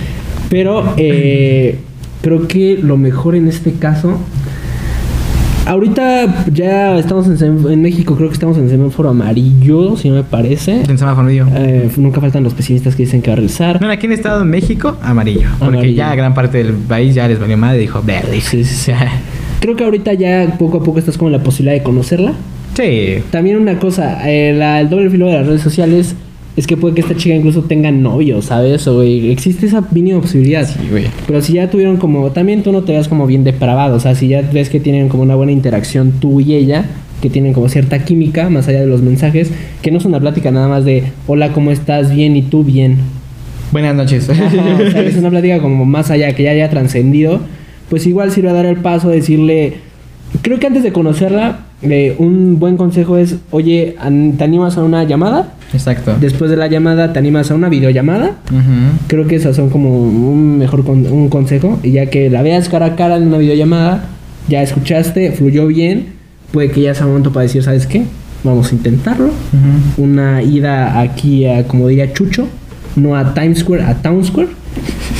[0.49, 1.79] Pero eh,
[2.23, 4.19] creo que lo mejor en este caso.
[5.67, 10.25] Ahorita ya estamos en, en México, creo que estamos en semáforo amarillo, si no me
[10.25, 10.83] parece.
[10.83, 11.47] En semáforo medio.
[11.55, 13.81] Eh, nunca faltan los pesimistas que dicen que va a regresar.
[13.81, 15.49] No, aquí en Estado de México, amarillo.
[15.61, 15.97] Porque Amarillo.
[15.97, 18.41] ya gran parte del país ya les valió madre y dijo verde.
[18.41, 18.93] Sí, sí, sí.
[19.61, 22.33] Creo que ahorita ya poco a poco estás con la posibilidad de conocerla.
[22.75, 23.19] Sí.
[23.31, 26.17] También una cosa, eh, la- el doble filo de las redes sociales
[26.57, 28.87] es que puede que esta chica incluso tenga novio, ¿sabes?
[28.87, 30.67] O existe esa mínima posibilidad.
[30.67, 31.07] Sí, güey.
[31.27, 34.15] Pero si ya tuvieron como, también tú no te veas como bien depravado, o sea,
[34.15, 36.85] si ya ves que tienen como una buena interacción tú y ella,
[37.23, 39.51] que tienen como cierta química, más allá de los mensajes,
[39.81, 42.15] que no es una plática nada más de, hola, ¿cómo estás?
[42.15, 42.65] Bien, ¿y tú?
[42.65, 42.99] Bien.
[43.71, 44.29] Buenas noches.
[44.29, 47.41] Ajá, o sea, es una plática como más allá, que ya haya trascendido,
[47.89, 49.75] pues igual sirve a dar el paso, decirle,
[50.43, 53.97] creo que antes de conocerla, eh, un buen consejo es, oye,
[54.39, 55.55] ¿te animas a una llamada?
[55.73, 56.15] Exacto.
[56.21, 58.37] Después de la llamada, ¿te animas a una videollamada?
[58.51, 58.99] Ujú.
[59.09, 61.79] Creo que esas son como un mejor con- un consejo.
[61.83, 64.05] Y ya que la veas cara a cara en una videollamada,
[64.49, 66.07] ya escuchaste, fluyó bien,
[66.53, 68.03] puede que ya sea momento para decir, ¿sabes qué?
[68.45, 69.31] Vamos a intentarlo.
[69.97, 72.47] Una ida aquí a, como diría Chucho,
[72.97, 74.49] no a Times Square, a Town Square.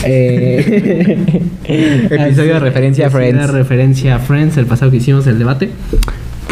[0.05, 1.17] Eh,
[2.11, 3.41] Episodio de referencia a Friends.
[3.41, 5.71] de referencia a Friends, el pasado que hicimos, el debate.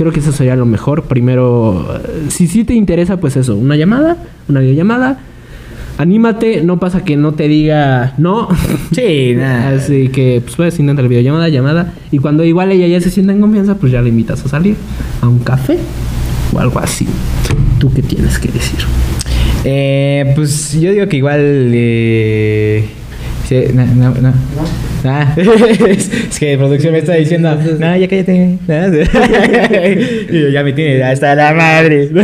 [0.01, 1.03] Creo que eso sería lo mejor.
[1.03, 1.87] Primero,
[2.29, 4.17] si sí te interesa, pues eso, una llamada,
[4.49, 5.19] una videollamada.
[5.99, 8.49] Anímate, no pasa que no te diga no.
[8.93, 9.69] Sí, nada.
[9.77, 11.93] Así que, pues puedes intentar la videollamada, llamada.
[12.11, 14.75] Y cuando igual ella ya se sienta en confianza, pues ya le invitas a salir
[15.21, 15.77] a un café
[16.55, 17.07] o algo así.
[17.79, 18.81] ¿Tú qué tienes que decir?
[19.67, 21.41] Eh, pues yo digo que igual.
[21.75, 22.89] eh,
[23.51, 24.33] Sí, no, no, no.
[25.05, 28.59] Ah, es, es que producción me está diciendo, no, ya cállate.
[30.31, 32.09] y yo, ya me tiene hasta la madre.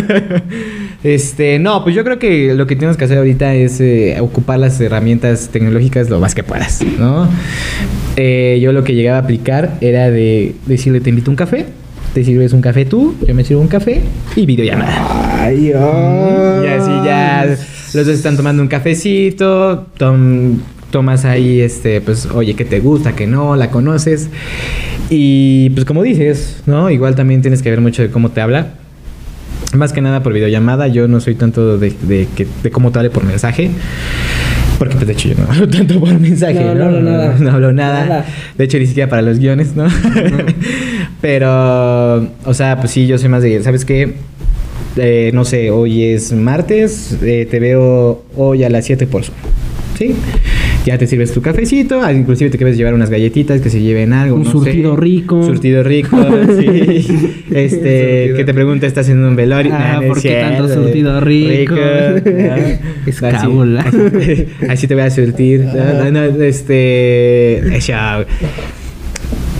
[1.05, 4.59] Este, no, pues yo creo que lo que tienes que hacer ahorita es eh, ocupar
[4.59, 7.29] las herramientas tecnológicas lo más que puedas, ¿no?
[8.17, 11.67] Eh, yo lo que llegaba a aplicar era de decirle, te invito a un café,
[12.15, 14.01] te sirves un café tú, yo me sirvo un café
[14.35, 15.45] y videollamada.
[15.45, 16.65] Ay, ay.
[16.65, 20.59] Y así ya los dos están tomando un cafecito, tom-
[20.97, 23.15] tomas ahí, este, pues, oye, ¿qué te gusta?
[23.15, 23.55] ¿Qué no?
[23.55, 24.31] ¿La conoces?
[25.11, 26.89] Y pues como dices, ¿no?
[26.89, 28.69] Igual también tienes que ver mucho de cómo te habla.
[29.75, 32.99] Más que nada por videollamada, yo no soy tanto de, de, que- de cómo te
[33.01, 33.69] hable por mensaje.
[34.79, 36.75] Porque pues de hecho yo no hablo tanto por mensaje, No, ¿no?
[36.77, 37.37] no hablo nada.
[37.41, 38.07] No hablo nada.
[38.07, 38.25] Nada.
[38.57, 39.85] De hecho ni siquiera para los guiones, ¿no?
[41.21, 42.17] Pero,
[42.47, 44.15] o sea, pues sí, yo soy más de, ¿sabes qué?
[44.97, 49.37] Eh, no sé, hoy es martes, eh, te veo hoy a las 7 por Zoom.
[49.99, 50.15] ¿Sí?
[50.87, 54.13] Ya te sirves tu cafecito, ah, inclusive te quieres llevar unas galletitas que se lleven
[54.13, 54.37] algo.
[54.37, 55.01] Un no surtido sé.
[55.01, 55.43] rico.
[55.43, 56.17] Surtido rico,
[56.61, 57.43] sí.
[57.51, 59.73] Este, que te pregunta, ¿estás en un velorio?
[59.75, 61.75] Ah, Nah, es ¿por qué tanto surtido rico?
[61.75, 63.07] ¿no?
[63.07, 63.81] Escábula.
[63.81, 65.65] Así, así, así te voy a surtir.
[65.65, 67.63] No, no, este.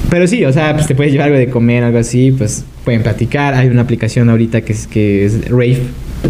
[0.09, 3.03] Pero sí, o sea, pues te puedes llevar algo de comer, algo así, pues pueden
[3.03, 3.55] platicar.
[3.55, 5.79] Hay una aplicación ahorita que es, que es Rave.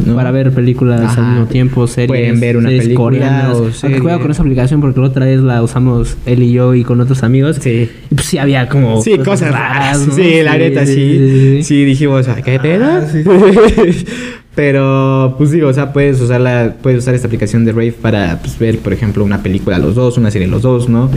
[0.05, 0.15] ¿No?
[0.17, 1.23] Para ver películas Ajá.
[1.25, 2.09] al mismo tiempo, series.
[2.09, 3.55] Pueden ver una series coreanas.
[3.55, 3.99] o Aunque serie.
[4.01, 7.01] cuidado con esa aplicación porque la otra vez la usamos él y yo y con
[7.01, 7.59] otros amigos.
[7.61, 7.89] Sí.
[8.11, 9.01] Y pues sí había como.
[9.03, 10.07] Sí, cosas raras.
[10.07, 10.15] ¿no?
[10.15, 11.61] Sí, la neta, sí.
[11.63, 12.85] Sí, dijimos, "Ay, ¿qué pedo?
[12.85, 13.23] Ah, sí,
[14.57, 18.59] Pero, pues digo, o sea, puedes usarla, puedes usar esta aplicación de Rave para pues,
[18.59, 21.11] ver, por ejemplo, una película los dos, una serie los dos, ¿no?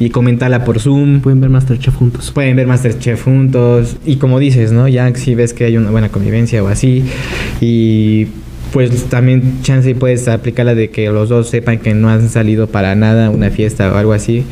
[0.00, 1.20] Y comentarla por Zoom.
[1.20, 2.30] Pueden ver Masterchef juntos.
[2.30, 3.96] Pueden ver Masterchef juntos.
[4.06, 4.88] Y como dices, ¿no?
[4.88, 7.04] Ya si ves que hay una buena convivencia o así.
[7.60, 8.28] Y
[8.72, 12.94] pues también chance puedes aplicarla de que los dos sepan que no han salido para
[12.94, 14.42] nada una fiesta o algo así.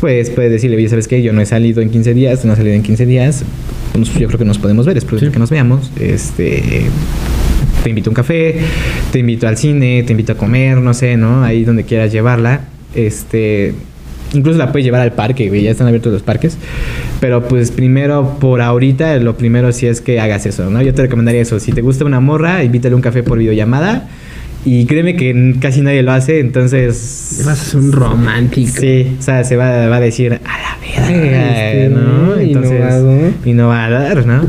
[0.00, 1.22] Pues puedes decirle, oye, ¿sabes qué?
[1.22, 3.44] Yo no he salido en 15 días, tú no has salido en 15 días.
[3.92, 5.32] Pues yo creo que nos podemos ver, es prudente Sí.
[5.32, 5.90] que nos veamos.
[6.00, 6.84] Este
[7.86, 8.56] te invito a un café,
[9.12, 11.44] te invito al cine, te invito a comer, no sé, ¿no?
[11.44, 12.62] Ahí donde quieras llevarla.
[12.96, 13.74] Este,
[14.34, 16.58] incluso la puedes llevar al parque, güey, ya están abiertos los parques.
[17.20, 20.82] Pero pues primero, por ahorita, lo primero sí es que hagas eso, ¿no?
[20.82, 21.60] Yo te recomendaría eso.
[21.60, 24.08] Si te gusta una morra, invítale un café por videollamada.
[24.64, 27.40] Y créeme que casi nadie lo hace, entonces...
[27.46, 28.80] Vas un romántico.
[28.80, 32.42] Sí, o sea, se va, va a decir, a la verga, Este, ¿no?
[32.42, 33.30] innovador.
[33.44, 34.44] y no va a dar, ¿no?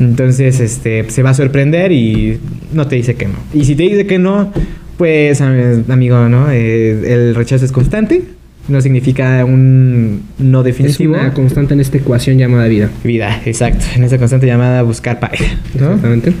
[0.00, 2.38] Entonces, este, se va a sorprender y
[2.72, 3.34] no te dice que no.
[3.52, 4.52] Y si te dice que no,
[4.96, 6.50] pues, am- amigo, ¿no?
[6.50, 8.22] Eh, el rechazo es constante,
[8.68, 11.14] no significa un no Es definitivo.
[11.14, 12.90] una constante en esta ecuación llamada vida.
[13.02, 13.84] Vida, exacto.
[13.96, 15.86] En esa constante llamada buscar pareja, ¿no?
[15.86, 16.32] Exactamente.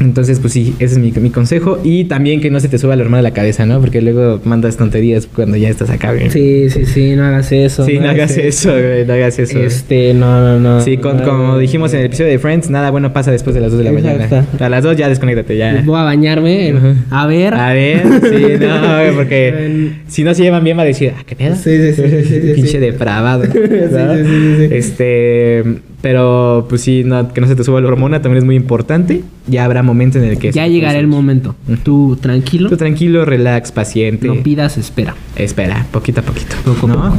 [0.00, 1.78] Entonces, pues sí, ese es mi, mi consejo.
[1.82, 3.80] Y también que no se te suba la hormona a la cabeza, ¿no?
[3.80, 6.30] Porque luego mandas tonterías cuando ya estás acá, güey.
[6.30, 7.84] Sí, sí, sí, no hagas eso.
[7.84, 9.58] Sí, no hagas eso, güey, no hagas eso.
[9.58, 10.80] Este, no, no, no.
[10.80, 13.60] Sí, con- no, como dijimos en el episodio de Friends, nada bueno pasa después de
[13.60, 14.46] las 2 de la mañana.
[14.60, 15.82] A las 2 ya desconéctate, ya.
[15.84, 16.72] Voy a bañarme.
[16.76, 16.94] Ajá.
[17.10, 17.54] A ver.
[17.54, 21.22] A ver, sí, no, güey, porque si no se llevan bien va a decir, ah,
[21.26, 21.54] qué pedo.
[21.56, 22.78] Sí, sí, sí, sí, sí, Pinche sí.
[22.78, 23.44] depravado.
[23.52, 24.74] Sí, sí, sí, sí.
[24.74, 25.64] Este,
[26.02, 29.24] pero pues sí, no, que no se te suba la hormona también es muy importante.
[29.46, 30.52] Ya habrá momentos en el que...
[30.52, 31.54] Ya llegará el momento.
[31.82, 32.68] Tú tranquilo.
[32.68, 34.28] Tú tranquilo, relax, paciente.
[34.28, 35.14] No pidas, espera.
[35.36, 36.56] Espera, poquito a poquito.
[36.64, 36.94] Poco ¿no?
[36.94, 37.16] poco.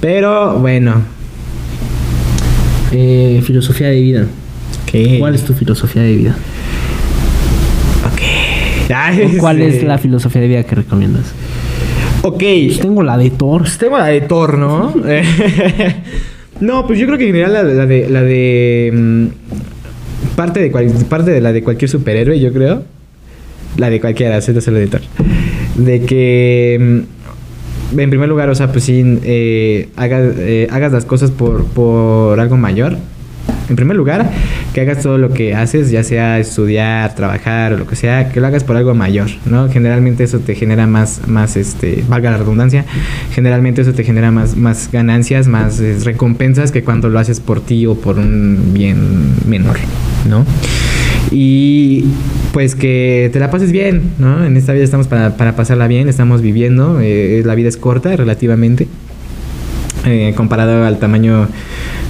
[0.00, 1.02] Pero bueno.
[2.92, 4.26] Eh, filosofía de vida.
[4.86, 5.18] ¿qué?
[5.18, 6.36] ¿Cuál es tu filosofía de vida?
[8.12, 8.90] Ok.
[8.94, 9.62] Ay, ¿O ¿Cuál sí.
[9.62, 11.32] es la filosofía de vida que recomiendas?
[12.22, 12.38] Ok.
[12.38, 13.62] Pues tengo la de Thor.
[13.62, 14.94] Pues tengo la de Thor, ¿no?
[16.60, 18.08] no, pues yo creo que en general la, de.
[18.08, 19.26] La de mm,
[20.36, 22.82] parte, de cual- parte de la de cualquier superhéroe, yo creo.
[23.76, 25.00] La de cualquiera, solo de Thor.
[25.76, 27.04] De que.
[27.92, 31.64] mm, En primer lugar, o sea, pues sí, eh, hagas, eh, hagas las cosas por,
[31.66, 32.96] por algo mayor.
[33.68, 34.30] En primer lugar,
[34.72, 38.40] que hagas todo lo que haces, ya sea estudiar, trabajar o lo que sea, que
[38.40, 39.68] lo hagas por algo mayor, ¿no?
[39.68, 42.84] Generalmente eso te genera más, más este, valga la redundancia,
[43.32, 47.60] generalmente eso te genera más, más ganancias, más eh, recompensas que cuando lo haces por
[47.60, 49.76] ti o por un bien menor,
[50.28, 50.44] ¿no?
[51.32, 52.04] Y
[52.52, 54.44] pues que te la pases bien, ¿no?
[54.44, 58.14] En esta vida estamos para, para pasarla bien, estamos viviendo, eh, la vida es corta
[58.14, 58.86] relativamente
[60.06, 61.48] eh, comparado al tamaño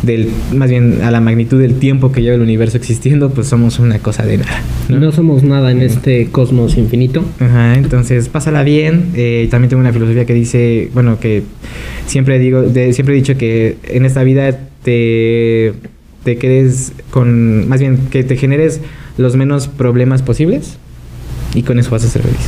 [0.02, 3.78] del, más bien a la magnitud del tiempo que lleva el universo existiendo, pues somos
[3.78, 4.60] una cosa de nada.
[4.88, 4.98] ¿no?
[5.00, 7.24] No somos nada en este cosmos infinito.
[7.40, 9.10] Ajá, entonces pásala bien.
[9.14, 11.42] Eh, también tengo una filosofía que dice, bueno, que
[12.06, 15.72] siempre digo, de- siempre he dicho que en esta vida te,
[16.24, 18.80] te quedes con, más bien que te generes
[19.18, 20.76] los menos problemas posibles.
[21.54, 22.38] y con eso vas a ser feliz.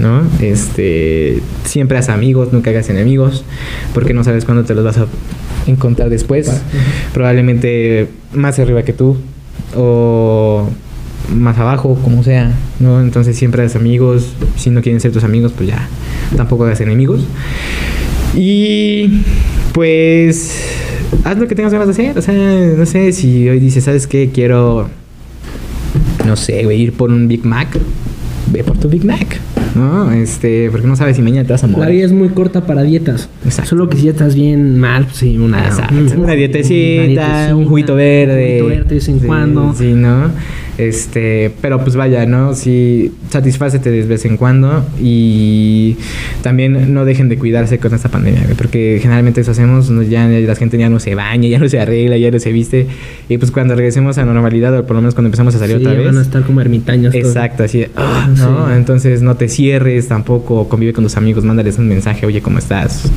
[0.00, 0.22] ¿No?
[0.40, 3.44] Este, siempre haz amigos, nunca hagas enemigos,
[3.94, 5.06] porque no sabes cuándo te los vas a
[5.66, 6.50] encontrar después.
[7.12, 9.16] Probablemente más arriba que tú
[9.76, 10.68] o
[11.34, 13.00] más abajo, como sea, ¿no?
[13.00, 15.88] Entonces siempre haz amigos, si no quieren ser tus amigos, pues ya,
[16.36, 17.24] tampoco hagas enemigos.
[18.34, 19.22] Y
[19.72, 20.62] pues
[21.24, 22.34] haz lo que tengas ganas de hacer, o sea,
[22.76, 24.30] no sé si hoy dices, ¿sabes qué?
[24.32, 24.88] Quiero
[26.26, 27.68] no sé, ir por un Big Mac,
[28.52, 29.40] ve por tu Big Mac.
[29.74, 30.12] ¿No?
[30.12, 31.84] Este, porque no sabes si mañana te vas a morir.
[31.84, 33.28] La vida es muy corta para dietas.
[33.44, 33.70] Exacto.
[33.70, 35.94] Solo que si ya estás bien mal, pues sí, una, Exacto.
[35.94, 38.62] un- Una una dietecita, dietecita, un juguito verde.
[38.62, 39.74] Un juguito verde de vez en Sí, cuando.
[39.74, 40.30] Sí, ¿no?
[40.78, 42.54] Este, pero pues vaya, ¿no?
[42.54, 45.96] Sí, satisfácete de vez en cuando y
[46.42, 50.54] también no dejen de cuidarse con esta pandemia, porque generalmente eso hacemos, no- ya la
[50.56, 52.86] gente ya no se baña, ya no se arregla, ya no se viste
[53.28, 55.82] y pues cuando regresemos a normalidad o por lo menos cuando empezamos a salir Sí,
[55.84, 56.06] otra vez.
[56.06, 57.14] van a estar como ermitaños.
[57.14, 58.66] Exacto, así de, "Ah", ¿no?
[58.68, 58.72] Sí.
[58.74, 63.08] Entonces no te cierres tampoco, convive con tus amigos, mándales un mensaje, oye, ¿cómo estás?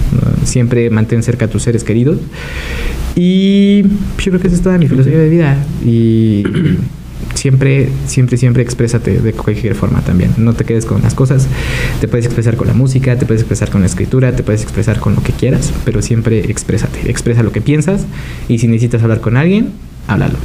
[0.44, 2.20] Siempre mantén cerca a tus seres queridos.
[3.16, 5.58] Y yo creo que esa es toda mi filosofía de vida.
[5.84, 6.44] Y
[7.34, 10.36] siempre, siempre, siempre exprésate de cualquier forma también.
[10.38, 11.48] No te quedes con las cosas.
[12.00, 15.00] Te puedes expresar con la música, te puedes expresar con la escritura, te puedes expresar
[15.00, 17.10] con lo que quieras, pero siempre exprésate.
[17.10, 18.06] Expresa lo que piensas
[18.48, 19.72] y si necesitas hablar con alguien,
[20.08, 20.38] háblalo.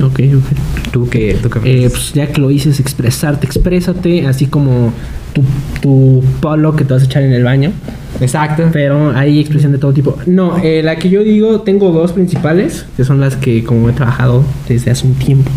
[0.00, 0.90] Ok, ok.
[0.92, 4.92] Tú que, tú que me Eh, pues ya que lo dices, expresarte, exprésate, así como
[5.32, 5.42] tu,
[5.80, 7.72] tu polo que te vas a echar en el baño.
[8.20, 8.64] Exacto.
[8.72, 10.16] Pero hay expresión de todo tipo.
[10.26, 13.92] No, eh, la que yo digo, tengo dos principales, que son las que como he
[13.92, 15.50] trabajado desde hace un tiempo.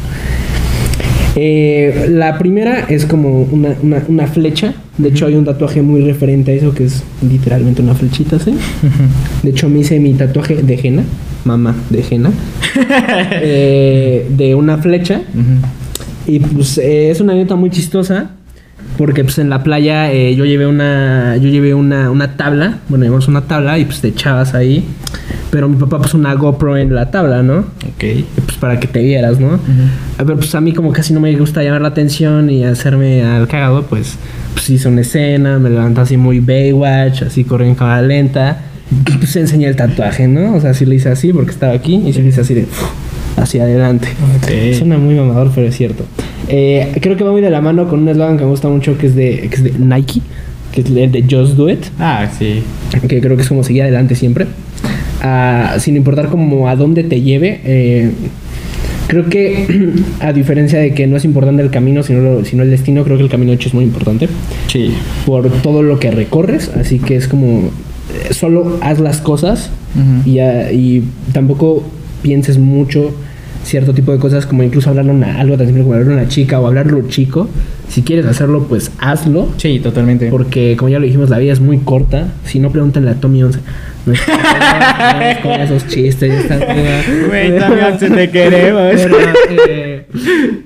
[1.36, 4.74] Eh, la primera es como una, una- una flecha.
[4.98, 8.54] De hecho, hay un tatuaje muy referente a eso, que es literalmente una flechita, ¿sí?
[9.42, 11.04] De hecho, me hice mi tatuaje de henna,
[11.46, 12.32] mamá de henna,
[13.32, 15.22] eh, de una flecha.
[16.28, 18.32] Y pues eh, es una anécdota muy chistosa.
[18.98, 21.38] Porque pues en la playa eh, yo llevé una.
[21.38, 22.80] Yo llevé una, una tabla.
[22.90, 24.86] Bueno, llevamos una tabla y pues te echabas ahí.
[25.50, 27.60] Pero mi papá puso una GoPro en la tabla, ¿no?
[27.60, 28.04] Ok.
[28.04, 29.60] Y, Pues para que te vieras, ¿no?
[30.18, 33.24] A ver, pues a mí como casi no me gusta llamar la atención y hacerme
[33.24, 34.18] al cagado, pues,
[34.54, 38.71] pues hice una escena, me levanté así muy Baywatch, así corrí en cámara lenta.
[39.08, 40.56] Y pues enseñé el tatuaje, ¿no?
[40.56, 42.66] O sea, sí lo hice así porque estaba aquí y sí lo hice así de
[43.38, 44.08] hacia adelante.
[44.38, 44.76] Ok.
[44.78, 46.06] Suena muy mamador, pero es cierto.
[46.50, 48.98] Eh, creo que va muy de la mano con un eslogan que me gusta mucho
[48.98, 50.22] que es de, que es de Nike,
[50.74, 52.64] que es el de Just Do It Ah, sí.
[53.08, 54.48] que creo que es como seguir adelante siempre,
[55.22, 57.62] Ah, sin importar como a dónde te lleve.
[57.64, 58.12] eh,
[59.08, 62.70] creo que a diferencia de que no es importante el camino, sino, lo- sino el
[62.72, 64.28] destino, creo que el camino hecho es muy importante
[64.68, 64.94] Sí.
[65.26, 67.70] por todo lo que recorres, así que es como
[68.32, 69.70] solo haz las cosas
[70.26, 71.84] y, y tampoco
[72.22, 73.14] pienses mucho
[73.64, 76.24] cierto tipo de cosas como incluso hablarle a una, algo tan simple como hablarle a
[76.24, 77.50] una chica o hablarlo chico.
[77.90, 79.50] Si quieres hacerlo, pues hazlo.
[79.58, 80.30] Sí, totalmente.
[80.30, 82.30] Porque, como ya lo dijimos, la vida es muy corta.
[82.46, 83.60] Si no, pregúntenle a Tommy 11.
[84.06, 86.48] No es, con esos chistes.
[87.28, 88.94] Güey, Tommy 11, te queremos.
[88.96, 89.18] Pero,
[89.60, 90.06] eh,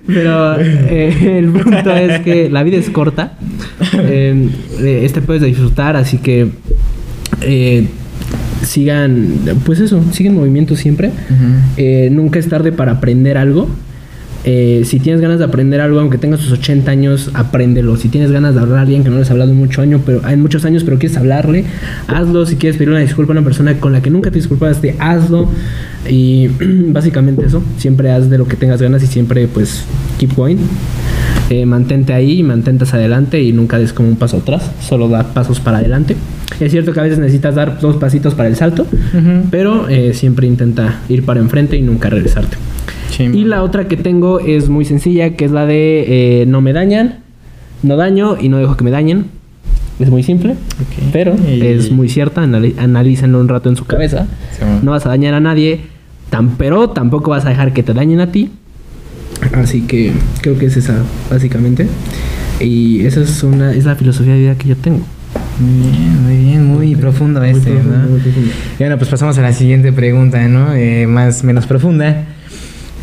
[0.05, 3.33] pero, eh, el punto es que la vida es corta.
[3.93, 4.49] Eh,
[4.81, 6.49] eh, este puedes disfrutar, así que
[7.41, 7.87] eh,
[8.63, 9.33] sigan,
[9.65, 11.11] pues eso, sigan movimiento siempre.
[11.77, 13.69] Eh, nunca es tarde para aprender algo.
[14.47, 17.97] Eh, si tienes ganas de aprender algo, aunque tengas tus 80 años, apréndelo.
[17.97, 20.01] Si tienes ganas de hablar a alguien que no les has hablado en, mucho año,
[20.05, 21.65] pero, en muchos años, pero quieres hablarle,
[22.07, 22.45] hazlo.
[22.45, 25.49] Si quieres pedir una disculpa a una persona con la que nunca te disculpaste, hazlo.
[26.07, 26.47] Y
[26.89, 27.63] básicamente eso.
[27.77, 29.83] Siempre haz de lo que tengas ganas y siempre, pues,
[30.19, 30.57] keep going.
[31.49, 35.33] Eh, mantente ahí, mantente hacia adelante y nunca des como un paso atrás, solo da
[35.33, 36.15] pasos para adelante.
[36.59, 38.85] Es cierto que a veces necesitas dar dos pasitos para el salto,
[39.51, 42.57] pero eh, siempre intenta ir para enfrente y nunca regresarte.
[43.19, 46.73] Y la otra que tengo es muy sencilla, que es la de eh, no me
[46.73, 47.19] dañan,
[47.81, 49.25] no daño y no dejo que me dañen.
[49.99, 50.55] Es muy simple,
[51.13, 52.43] pero Y- es muy cierta.
[52.43, 54.27] analícenlo un rato en su cabeza.
[54.51, 54.63] Sí.
[54.83, 55.79] No vas a dañar a nadie,
[56.29, 58.51] tan, pero tampoco vas a dejar que te dañen a ti.
[59.53, 60.95] Así que creo que es esa,
[61.31, 61.87] básicamente.
[62.59, 65.01] Y esa es, una, es la filosofía de vida que yo tengo.
[65.59, 68.09] Muy bien, muy bien, muy profundo Muy este, profundo, ¿no?
[68.09, 68.51] muy profundo.
[68.73, 70.73] Y bueno, pues pasamos a la siguiente pregunta, ¿no?
[70.73, 72.25] Eh, más menos profunda.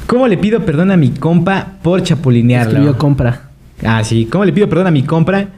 [0.07, 2.73] ¿Cómo le pido perdón a mi compa por chapulinearlo?
[2.73, 3.43] Escribió compra.
[3.85, 4.29] ah, sí.
[4.31, 5.49] ¿Cómo le pido perdón a mi compra?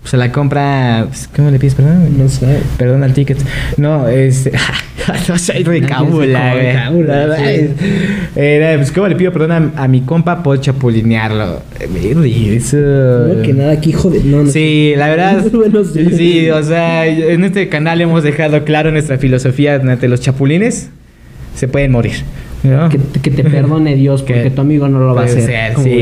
[0.00, 1.06] Pues a la compra...
[1.08, 2.16] pues, ¿Cómo le pides perdón?
[2.18, 2.60] No sé.
[2.76, 3.38] Perdón al ticket.
[3.76, 4.52] No, este...
[5.28, 7.04] no sé, de cábula, güey.
[7.06, 11.62] No, Era, pues, ¿cómo le pido perdón a, a mi compa por chapulinearlo?
[11.80, 12.76] Eso...
[12.76, 14.20] Primero que nada, aquí hijo de.
[14.24, 15.44] No, no Sí, la verdad.
[16.16, 16.50] Sí.
[16.50, 20.90] o sea, en este canal hemos dejado claro nuestra filosofía ante los chapulines.
[21.54, 22.14] Se pueden morir.
[22.64, 22.88] ¿no?
[22.88, 25.44] Que, que te perdone Dios porque Que- tu amigo no lo va a Puede hacer.
[25.46, 25.92] ser, ¿Cómo sí.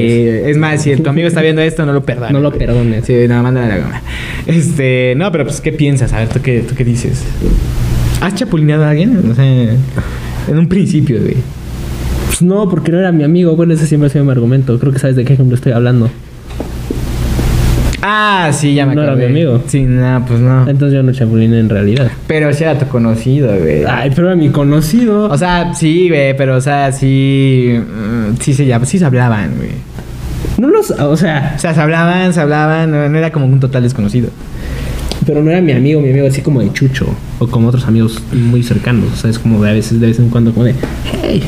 [0.46, 2.32] Es más, si tu amigo está viendo esto, no lo perdones.
[2.32, 3.04] No lo perdones.
[3.04, 4.02] Sí, nada, mándale a la goma.
[4.46, 6.12] Este, no, pero pues, ¿qué piensas?
[6.12, 7.24] A ver, ¿tú qué, tú qué dices?
[8.22, 9.30] ¿Has chapulineado a alguien?
[9.30, 11.36] O sea, en un principio, güey.
[12.26, 13.54] Pues no, porque no era mi amigo.
[13.56, 14.78] Bueno, ese siempre ha sido mi argumento.
[14.78, 16.08] Creo que sabes de qué ejemplo estoy hablando.
[18.04, 19.62] Ah, sí, ya me No era mi amigo.
[19.66, 20.68] Sí, no, pues no.
[20.68, 22.10] Entonces yo no chapuliné en realidad.
[22.26, 23.84] Pero sí era tu conocido, güey.
[23.84, 25.26] Ay, pero era mi conocido.
[25.30, 27.76] O sea, sí, güey, pero o sea, sí.
[27.78, 29.70] mm, Sí se, sí se hablaban, güey.
[30.58, 30.90] no los.
[30.90, 34.30] O sea, O sea, se hablaban, se hablaban, no, no era como un total desconocido.
[35.26, 37.06] Pero no era mi amigo, mi amigo así como de Chucho.
[37.38, 39.12] O como otros amigos muy cercanos.
[39.12, 40.74] O sea, es como de a veces, de vez en cuando, como de.
[41.22, 41.42] Hey,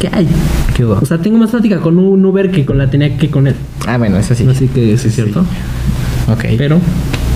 [0.00, 0.26] ¿qué hay?
[0.76, 0.94] ¿Qué hubo?
[1.00, 3.54] O sea, tengo más plática con un Uber que con la tenía que con él.
[3.86, 4.46] Ah, bueno, eso sí.
[4.48, 5.40] Así que eso es cierto.
[6.28, 6.44] Ok.
[6.58, 6.78] Pero.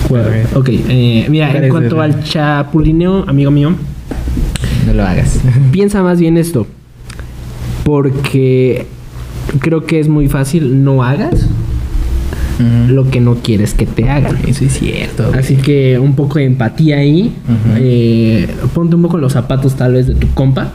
[0.09, 0.69] Bueno, Ok.
[0.71, 3.75] eh, mira, en cuanto al chapulineo, amigo mío,
[4.87, 5.39] No lo hagas.
[5.71, 6.65] piensa más bien esto.
[7.83, 8.85] Porque
[9.59, 11.47] creo que es muy fácil, no hagas
[12.59, 14.37] lo que no quieres que te hagan.
[14.47, 15.31] Eso es cierto.
[15.37, 17.33] Así que un poco de empatía ahí.
[17.77, 20.71] Eh, ponte un poco en los zapatos tal vez de tu compa.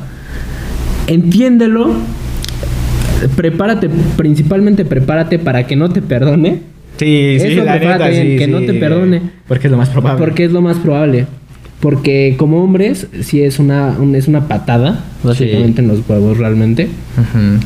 [1.06, 1.92] Entiéndelo.
[3.36, 6.60] Prepárate, principalmente prepárate para que no te perdone.
[6.96, 9.22] Sí, sí, Eso la neta, sí, que no te perdone.
[9.48, 10.24] Porque es lo más probable.
[10.24, 11.26] Porque es lo más probable.
[11.84, 16.84] Porque como hombres, sí es una, un- es una patada, básicamente en los huevos realmente.
[16.84, 17.60] Ujú.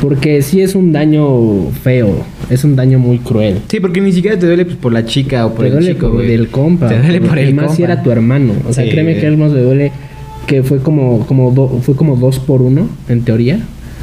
[0.00, 3.58] Porque sí es un daño feo, es un daño muy cruel.
[3.66, 5.88] Sí, porque ni siquiera te duele pues, por la chica o por te el duele
[5.94, 6.28] chico, por güey.
[6.28, 6.86] del compa.
[6.88, 8.52] Te duele por y el más si era tu hermano.
[8.68, 9.20] O sea, Sí, créeme güey.
[9.20, 9.90] que a él más le duele
[10.46, 13.58] que fue como, como do- fue como dos por uno, en teoría.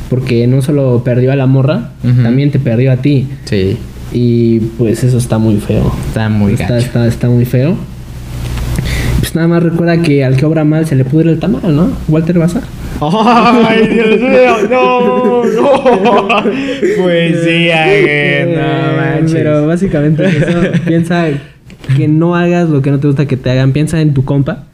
[0.10, 1.92] Porque no solo perdió a la morra,
[2.24, 3.28] también te perdió a ti.
[3.46, 3.78] Sí,
[4.12, 5.90] Y pues eso está muy feo.
[6.10, 6.86] está muy está, gacho.
[6.86, 7.78] está, está muy feo.
[9.32, 11.90] Pues nada más recuerda que al que obra mal se le pudre el tamal, ¿no?
[12.10, 12.60] Walter Baza.
[13.00, 14.58] ¡Ay, Dios mío!
[14.70, 15.46] ¡No!
[15.46, 16.28] ¡No!
[17.02, 18.56] Poesía, güey.
[18.58, 19.32] No manches.
[19.32, 20.60] Pero básicamente es eso.
[20.86, 21.28] Piensa
[21.96, 23.72] que no hagas lo que no te gusta que te hagan.
[23.72, 24.66] Piensa en tu compa.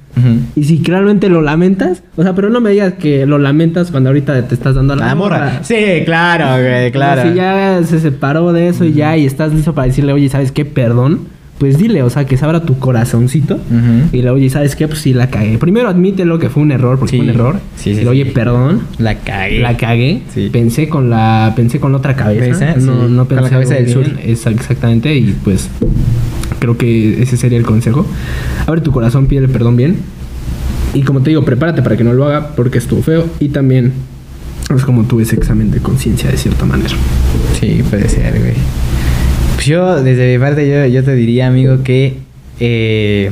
[0.55, 4.09] Y si realmente lo lamentas, o sea, pero no me digas que lo lamentas cuando
[4.09, 5.59] ahorita te estás dando la, La morra.
[5.61, 7.29] Sí, claro, güey, claro.
[7.29, 10.51] Si ya se separó de eso y ya y estás listo para decirle, oye, ¿sabes
[10.51, 10.65] qué?
[10.65, 11.36] Perdón.
[11.57, 13.55] Pues dile, o sea, que se abra tu corazoncito.
[13.55, 14.09] Ujú.
[14.15, 14.87] Y le, oye, ¿sabes qué?
[14.87, 15.57] Pues sí, la cagué.
[15.57, 17.17] Primero admítelo que fue un error, porque Sí.
[17.17, 17.59] fue un error.
[17.75, 18.81] Sí, sí, Y le, oye, perdón.
[18.99, 19.59] La cagué.
[19.59, 20.21] La cagué.
[20.33, 20.49] Sí.
[20.51, 22.59] Pensé con la pensé con otra cabeza.
[22.67, 24.05] Cabeza, No, no Con la pensé cabeza del sur.
[24.23, 25.15] exactamente.
[25.15, 25.67] Y pues
[26.59, 28.05] creo que ese sería el consejo.
[28.67, 29.97] Abre tu corazón, pídele perdón bien.
[30.93, 33.25] Y como te digo, prepárate para que no lo haga porque estuvo feo.
[33.39, 33.93] Y también
[34.75, 36.89] es como tuve ese examen de conciencia de cierta manera.
[37.59, 38.53] Sí, puede ser, güey.
[39.57, 42.13] Pues yo, desde mi parte, yo, yo te diría, amigo, que.
[42.59, 43.31] Eh,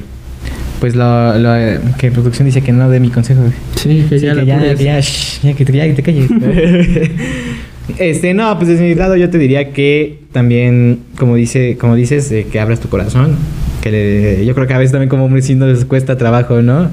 [0.80, 1.53] pues lo, lo
[1.97, 3.41] que producción dice que no de mi consejo.
[3.76, 6.03] Sí, que Sí, ya que ya, que ya, shh, ya, que te, ya que te
[6.03, 6.30] calles.
[7.97, 12.32] este, no, pues desde mi lado yo te diría que también, como dice, como dices,
[12.32, 13.36] eh, que abras tu corazón.
[13.82, 16.89] Que le- yo creo que a veces también como hombres sí nos cuesta trabajo, ¿no?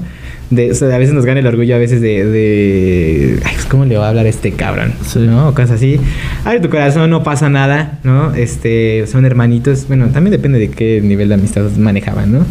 [0.55, 3.65] De, o sea, a veces nos gana el orgullo a veces de, de ay, pues,
[3.65, 4.93] ¿cómo le va a hablar a este cabrón?
[5.05, 5.19] Sí.
[5.19, 5.49] ¿No?
[5.49, 5.99] O cosas así.
[6.45, 8.33] Abre tu corazón, no pasa nada, ¿no?
[8.33, 9.87] Este, son hermanitos.
[9.87, 12.45] Bueno, también depende de qué nivel de amistad manejaban, ¿no?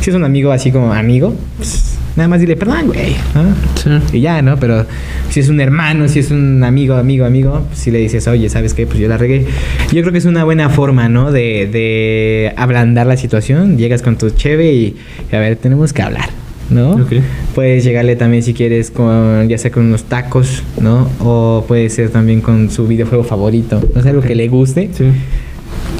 [0.00, 3.54] Si es un amigo así como amigo, pues nada más dile, perdón, güey, ¿no?
[3.82, 4.16] Sí.
[4.18, 4.58] Y ya, ¿no?
[4.58, 4.86] Pero
[5.30, 8.48] si es un hermano, si es un amigo, amigo, amigo, pues si le dices, oye,
[8.48, 8.86] ¿sabes qué?
[8.86, 9.46] Pues yo la regué.
[9.92, 11.30] Yo creo que es una buena forma, ¿no?
[11.32, 13.76] De, de ablandar la situación.
[13.78, 14.96] Llegas con tu cheve y,
[15.30, 16.28] y a ver, tenemos que hablar,
[16.70, 17.06] ¿no?
[17.54, 21.08] Puedes llegarle también si quieres con, ya sea con unos tacos, ¿no?
[21.20, 23.80] O puede ser también con su videojuego favorito.
[23.94, 24.90] No sé, algo que le guste.
[24.92, 25.04] Sí.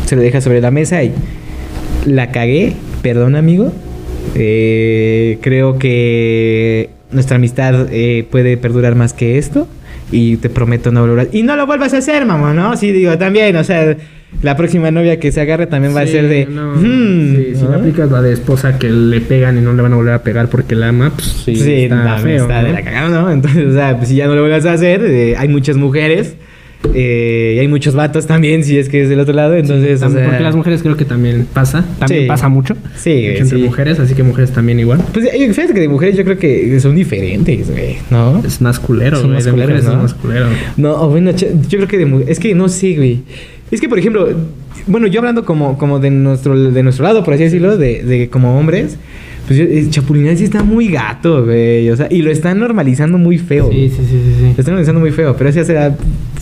[0.07, 1.13] Se lo deja sobre la mesa y
[2.07, 3.73] la cagué, perdón amigo.
[4.35, 9.67] Eh, creo que nuestra amistad eh, puede perdurar más que esto
[10.13, 11.37] y te prometo no volver a...
[11.37, 12.77] Y no lo vuelvas a hacer, mamá, ¿no?
[12.77, 13.97] Sí, digo, también, o sea,
[14.43, 16.47] la próxima novia que se agarre también va a ser de...
[16.47, 17.75] no, "Hmm", sí, si ¿no?
[17.75, 20.49] aplicas la de esposa que le pegan y no le van a volver a pegar
[20.49, 22.43] porque la ama, pues sí, Sí, está no, feo.
[22.43, 23.31] está de la cagada, ¿no?
[23.31, 26.35] Entonces, o sea, pues si ya no lo vuelvas a hacer, eh, hay muchas mujeres
[26.95, 30.05] eh, y hay muchos vatos también, si es que es del otro lado, entonces, o
[30.05, 32.29] También sea, porque las mujeres creo que también pasa, también Sí.
[32.29, 32.77] pasa mucho.
[32.95, 33.65] Sí, entre sí.
[33.65, 35.01] mujeres, así que mujeres también igual.
[35.13, 38.43] Pues eh, fíjate que de mujeres yo creo que son diferentes, güey, ¿no?
[38.47, 39.37] Es más culero, Son güey.
[39.37, 39.97] más De culeros, mujeres ¿no?
[39.97, 40.47] es más culero.
[40.77, 43.23] No, bueno, yo creo que de mu- es que no sé, güey.
[43.71, 44.29] Es que, por ejemplo,
[44.87, 48.29] bueno, yo hablando como, como de nuestro, de nuestro lado, por así decirlo, de, de
[48.31, 48.97] como hombres,
[49.47, 49.89] pues yo- eh,
[50.37, 51.91] sí está muy gato, güey.
[51.91, 53.71] O sea, y lo están normalizando muy feo.
[53.73, 54.35] Sí, sí, sí, sí.
[54.39, 54.43] sí.
[54.43, 55.97] Lo están normalizando muy feo, pero eso ya será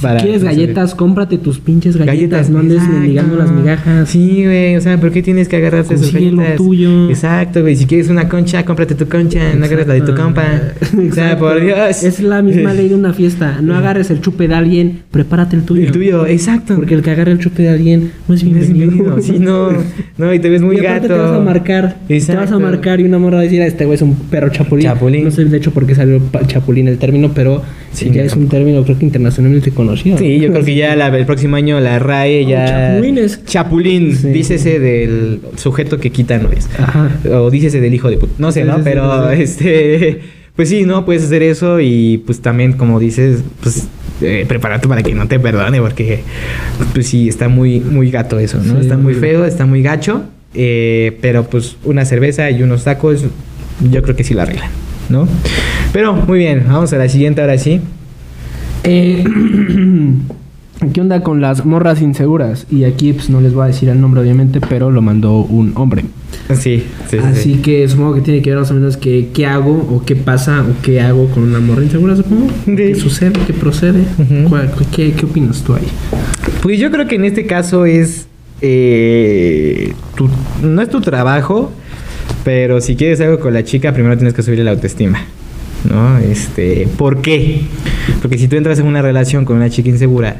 [0.04, 0.20] para.
[0.20, 2.14] si quieres no galletas, cómprate tus pinches galletas.
[2.16, 2.98] Galletas, no andes exacto.
[2.98, 4.08] mendigando las migajas.
[4.08, 6.56] Sí, güey, o sea, ¿por qué tienes que agarrarte esas Consigue lo galletas?
[6.58, 7.08] tuyo.
[7.10, 10.22] Exacto, güey, si quieres una concha, cómprate tu concha, no agarres la de tu Exacto.
[10.24, 10.44] compa.
[10.84, 11.38] O sea, Exacto.
[11.44, 12.02] por Dios.
[12.04, 13.58] Es la misma ley de una fiesta.
[13.60, 15.82] No agarres el chupe de alguien, prepárate el tuyo.
[15.86, 16.76] El tuyo, exacto.
[16.76, 18.90] Porque el que agarre el chupe de alguien no es bienvenido.
[18.90, 19.20] bienvenido.
[19.20, 19.68] Sí, no,
[20.18, 21.08] no, y te ves muy y gato.
[21.08, 21.96] te vas a marcar.
[22.06, 22.60] Te vas a Exacto.
[22.60, 24.84] marcar y una morra va a decir, "Ah, este güey es un perro chapulín.
[24.86, 25.24] Chapulín.
[25.24, 27.62] No sé de hecho por qué salió chapulín el término, pero
[27.94, 30.18] Sí, ya es un término creo que internacionalmente conocido.
[30.18, 32.66] Sí, yo creo que ya la- el próximo año la RAE Oh, ya.
[32.66, 33.44] chapulines.
[33.46, 34.28] Chapulín, Sí.
[34.28, 36.68] dícese del sujeto que quita no es.
[36.78, 37.10] Ajá.
[37.30, 38.32] O dícese del hijo de puta.
[38.38, 38.80] No sé, ¿no?
[38.84, 40.20] Pero este.
[40.56, 41.04] Pues sí, ¿no?
[41.04, 43.88] Puedes hacer eso y pues también, como dices, pues.
[44.22, 46.20] eh, prepárate para que no te perdone, porque
[46.94, 48.74] pues sí, está muy, muy gato eso, ¿no?
[48.74, 50.22] Sí, está muy feo, está muy gacho,
[50.54, 53.24] eh, pero pues una cerveza y unos tacos,
[53.90, 54.70] yo creo que sí lo arreglan,
[55.08, 55.26] ¿no?
[55.92, 57.80] Pero muy bien, vamos a la siguiente ahora sí.
[58.84, 59.24] Eh,
[60.92, 62.66] ¿Qué onda con las morras inseguras?
[62.70, 65.72] Y aquí pues no les voy a decir el nombre obviamente, pero lo mandó un
[65.76, 66.04] hombre.
[66.50, 67.60] Sí, sí, sí, Así sí.
[67.62, 70.62] que supongo que tiene que ver más o menos que qué hago o qué pasa
[70.62, 72.48] o qué hago con una morra insegura, supongo.
[72.66, 73.32] ¿Qué sucede?
[73.46, 74.00] ¿Qué procede?
[74.18, 74.48] Ujú.
[74.50, 75.86] ¿Cuál- qué, qué opinas tú ahí?
[76.60, 78.26] Pues yo creo que en este caso es.
[78.60, 80.28] eh, tu-
[80.62, 81.72] no es tu trabajo,
[82.44, 85.20] pero si quieres algo con la chica, primero tienes que subirle la autoestima.
[85.88, 86.18] ¿No?
[86.18, 86.88] Este.
[86.96, 87.60] ¿Por qué?
[88.22, 90.36] Porque si tú entras en una relación con una chica insegura,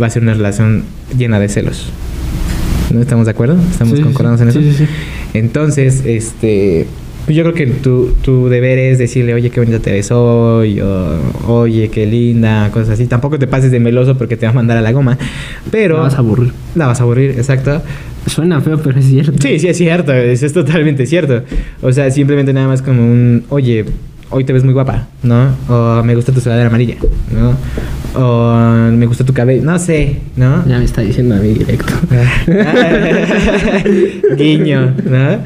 [0.00, 0.84] va a ser una relación
[1.16, 1.86] llena de celos.
[2.92, 3.56] ¿No estamos de acuerdo?
[3.70, 4.02] ¿Estamos Sí, sí.
[4.42, 4.60] en eso?
[4.60, 4.86] Sí, sí, sí.
[5.32, 6.86] Entonces, este.
[7.24, 10.80] Pues yo creo que tu, tu deber es decirle, oye, qué bonita te ves hoy,
[10.80, 13.06] o oye, qué linda, cosas así.
[13.06, 15.16] Tampoco te pases de meloso porque te va a mandar a la goma.
[15.70, 15.96] Pero.
[15.96, 16.52] Te vas a aburrir.
[16.74, 17.82] La vas a aburrir, exacto.
[18.26, 19.34] Suena feo, pero es cierto.
[19.40, 21.42] Sí, sí, es cierto, eso es totalmente cierto.
[21.82, 23.84] O sea, simplemente nada más como un, oye,
[24.34, 25.54] hoy te ves muy guapa, ¿no?
[25.68, 26.96] O me gusta tu sudadera amarilla,
[27.32, 27.54] ¿no?
[28.20, 30.66] O me gusta tu cabello, no sé, ¿no?
[30.66, 31.92] Ya me está diciendo a mí directo.
[34.36, 35.38] Guiño, ¿no?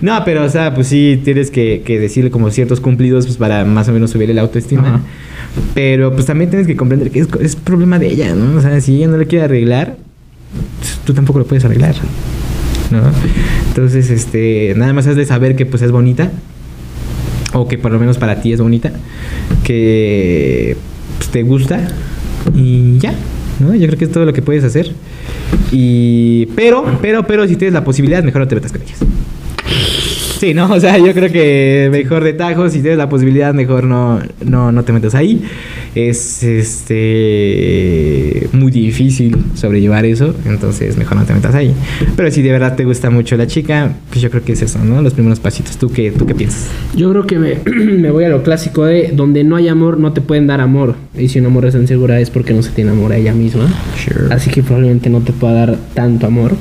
[0.00, 3.66] no, pero o sea, pues sí tienes que, que decirle como ciertos cumplidos pues, para
[3.66, 4.88] más o menos subirle la autoestima.
[4.88, 5.00] Ajá.
[5.74, 8.58] Pero pues también tienes que comprender que es, es problema de ella, ¿no?
[8.58, 9.96] O sea, si ella no le quiere arreglar,
[10.78, 11.94] pues, tú tampoco lo puedes arreglar,
[12.90, 13.02] ¿no?
[13.68, 16.30] Entonces, este, nada más has de saber que pues es bonita,
[17.52, 18.92] o que por lo menos para ti es bonita,
[19.64, 20.76] que
[21.18, 21.88] pues, te gusta
[22.54, 23.14] y ya,
[23.58, 23.74] ¿no?
[23.74, 24.92] Yo creo que es todo lo que puedes hacer.
[25.72, 28.98] Y pero, pero, pero si tienes la posibilidad, mejor no te metas con ellas.
[30.40, 33.84] Sí, no, o sea, yo creo que mejor de tajo, si tienes la posibilidad, mejor
[33.84, 35.42] no, no, no te metas ahí.
[35.94, 37.68] Es este
[38.54, 41.74] muy difícil sobrellevar eso, entonces mejor no te metas ahí.
[42.16, 44.82] Pero si de verdad te gusta mucho la chica, pues yo creo que es eso,
[44.82, 45.02] ¿no?
[45.02, 45.76] Los primeros pasitos.
[45.76, 46.70] ¿Tú qué, tú qué piensas?
[46.96, 50.14] Yo creo que me, me voy a lo clásico de donde no hay amor, no
[50.14, 50.94] te pueden dar amor.
[51.18, 53.68] Y si una amor es insegura es porque no se tiene amor a ella misma.
[54.02, 54.32] Sure.
[54.34, 56.52] Así que probablemente no te pueda dar tanto amor.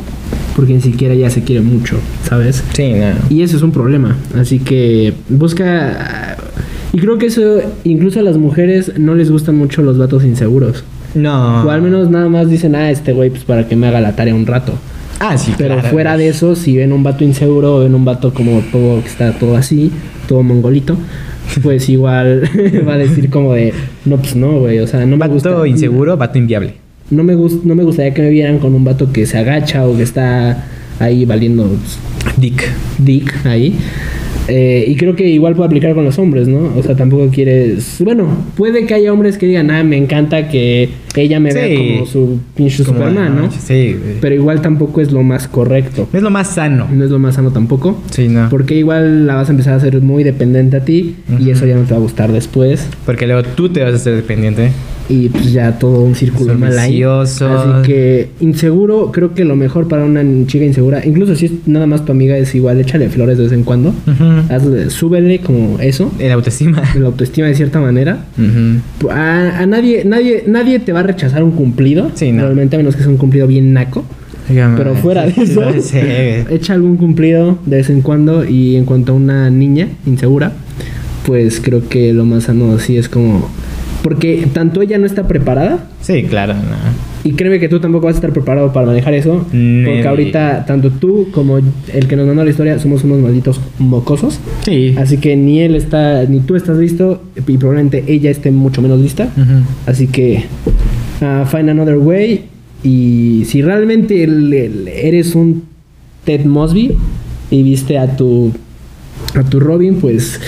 [0.60, 1.96] Porque ni siquiera ella se quiere mucho,
[2.28, 2.62] ¿sabes?
[2.74, 3.14] Sí, no.
[3.34, 4.18] Y eso es un problema.
[4.38, 6.36] Así que busca.
[6.92, 10.84] Y creo que eso, incluso a las mujeres no les gustan mucho los vatos inseguros.
[11.16, 11.64] No.
[11.64, 14.16] O al menos nada más dicen, ah, este güey, pues para que me haga la
[14.16, 14.74] tarea un rato.
[15.22, 15.90] Ah, sí, Pero claro.
[15.90, 19.08] fuera de eso, si ven un vato inseguro o ven un vato como todo que
[19.08, 19.92] está todo así,
[20.28, 20.98] todo mongolito,
[21.62, 22.44] pues igual
[22.88, 23.74] va a decir como de,
[24.06, 25.68] no, pues no, güey, o sea, no me Vato gusta.
[25.68, 26.76] inseguro, vato inviable.
[27.12, 29.88] No me, gus- no me gustaría que me vieran con un vato que se agacha
[29.88, 30.66] o que está
[31.00, 31.70] ahí valiendo
[32.38, 32.64] Dick.
[33.00, 33.76] dick ahí.
[34.48, 36.74] Eh, y creo que igual puede aplicar con los hombres, ¿no?
[36.76, 37.98] O sea, tampoco quieres...
[38.00, 41.58] Bueno, puede que haya hombres que digan, ah, me encanta que ella me Sí.
[41.58, 43.52] vea como su pinche Como, Superman, ¿no?
[43.52, 44.16] Sí, güey.
[44.22, 46.08] Pero igual tampoco es lo más correcto.
[46.14, 46.88] es lo más sano.
[46.92, 48.02] No es lo más sano tampoco.
[48.12, 48.48] Sí, no.
[48.50, 51.76] Porque igual la vas a empezar a hacer muy dependiente a ti y eso ya
[51.76, 52.88] no te va a gustar después.
[53.06, 54.72] Porque luego tú te vas a hacer dependiente.
[55.12, 57.02] Y pues ya todo un círculo mal ahí.
[57.02, 57.44] Así
[57.84, 62.06] que inseguro, creo que lo mejor para una chica insegura, incluso si es nada más
[62.06, 63.92] tu amiga, es igual, échale flores de vez en cuando.
[64.50, 66.84] Hazle- súbele como eso, El autoestima.
[66.96, 68.26] la autoestima de cierta manera.
[69.10, 72.12] A nadie, nadie, nadie te va a rechazar un cumplido.
[72.14, 72.44] Sí, no.
[72.44, 74.06] Realmente, a menos que sea un cumplido bien naco.
[74.48, 74.78] Dígame.
[74.78, 75.62] Pero fuera de eso,
[76.50, 78.46] echa algún cumplido de vez en cuando.
[78.46, 80.54] Y en cuanto a una niña insegura,
[81.26, 83.50] pues creo que lo más sano sí es como.
[84.04, 87.09] Porque tanto ella no está preparada, Sí, claro, no.
[87.30, 89.46] Y créeme que tú tampoco vas a estar preparado para manejar eso.
[89.50, 94.40] Porque ahorita, tanto tú como el que nos mandó la historia, somos unos malditos mocosos.
[94.66, 94.96] Sí.
[94.98, 99.00] Así que ni él está, ni tú estás listo, y probablemente ella esté mucho menos
[99.00, 99.30] lista.
[99.86, 100.44] Así que,
[101.22, 102.46] ah, find another way.
[102.84, 105.64] Y si realmente el- el- eres un
[106.24, 106.96] Ted Mosby
[107.52, 108.52] y viste a tu
[109.36, 110.40] a tu Robin, pues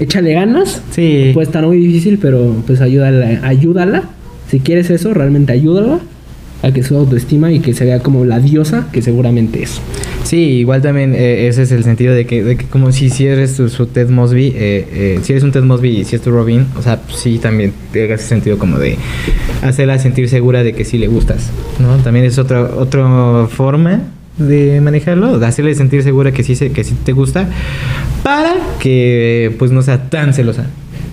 [0.00, 0.82] échale ganas.
[0.90, 1.30] Sí.
[1.34, 4.04] Puede estar muy difícil, pero pues ayúdala, ayúdala.
[4.50, 6.00] Si quieres eso, realmente ayúdala
[6.66, 9.80] a que su autoestima y que se vea como la diosa que seguramente es.
[10.24, 13.26] Sí, igual también eh, ese es el sentido de que, de que como si, si
[13.26, 16.22] eres su, su Ted Mosby, eh, eh, si eres un Ted Mosby y si es
[16.22, 18.96] tu Robin, o sea, pues sí también te ese sentido como de
[19.62, 21.96] hacerla sentir segura de que sí le gustas, ¿no?
[21.98, 24.02] También es otra otra forma
[24.38, 27.48] de manejarlo, de hacerle sentir segura que sí, que sí te gusta,
[28.24, 30.66] para que pues no sea tan celosa.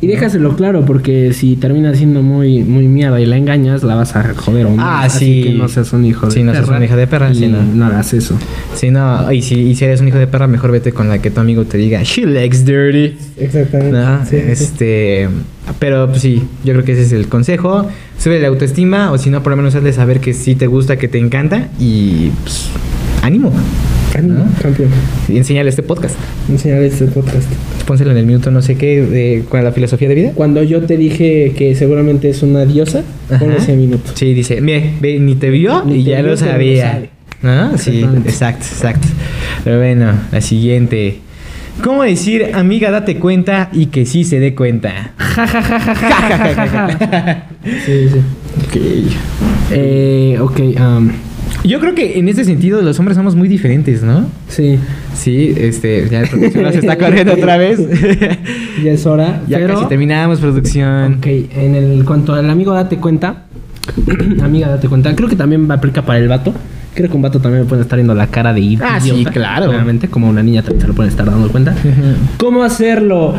[0.04, 4.14] Y déjaselo claro, porque si termina siendo muy, muy mierda y la engañas, la vas
[4.18, 4.86] a joder o más.
[4.86, 5.44] Ah, Así sí.
[5.44, 6.66] que no seas un hijo de Sí, no perra.
[6.66, 7.64] seas una hija de perra, y sí, no.
[7.64, 8.38] no hagas eso.
[8.76, 11.20] Si no, y si, y si eres un hijo de perra, mejor vete con la
[11.20, 13.16] que tu amigo te diga, she likes dirty.
[13.38, 13.92] Exactamente.
[13.98, 14.22] ¿no?
[14.30, 15.30] este,
[15.80, 17.88] pero pues sí, yo creo que ese es el consejo.
[18.20, 20.98] Sube la autoestima o si no, por lo menos hazle saber que sí te gusta,
[20.98, 22.68] que te encanta y pues,
[23.22, 23.54] ánimo.
[24.22, 24.46] ¿No?
[24.62, 24.90] campeón.
[25.28, 26.16] Y enséñale este podcast.
[26.50, 27.50] Enseñar este podcast.
[27.86, 30.32] Pónselo en el minuto no sé qué de con la filosofía de vida.
[30.36, 33.46] Cuando yo te dije que seguramente es una diosa, Ajá.
[33.58, 34.12] ese minuto.
[34.14, 37.10] Sí, dice, mire, ve, ni te vio Ni y te ya vio, lo sabía.
[37.42, 37.78] ¿No?
[37.78, 39.08] Sí, exacto, exacto.
[39.64, 41.20] Pero bueno, la siguiente.
[41.84, 45.14] ¿Cómo decir, amiga, date cuenta y que sí se dé cuenta?
[45.18, 47.48] Ja, ja, ja, ja, ja, ja, ja, ja.
[47.86, 48.22] Sí, sí.
[49.72, 51.10] Eh, ok, um,
[51.64, 54.26] Yo creo que en ese sentido los hombres somos muy diferentes, ¿no?
[54.48, 54.80] sí.
[55.14, 57.80] Sí, este, ya la producción nos está corriendo otra vez.
[58.84, 59.42] Ya es hora.
[59.48, 61.16] ya pero, casi terminamos producción.
[61.20, 63.44] Ok, en el cuanto al amigo date cuenta,
[64.44, 66.54] amiga date cuenta, creo que también aplica para el vato.
[66.94, 68.96] Creo que un vato también me puede estar viendo la cara de idiota.
[68.96, 69.70] Ah, sí, claro.
[69.70, 71.76] Obviamente, como una niña también se lo puede estar dando cuenta.
[72.38, 73.36] ¿Cómo hacerlo?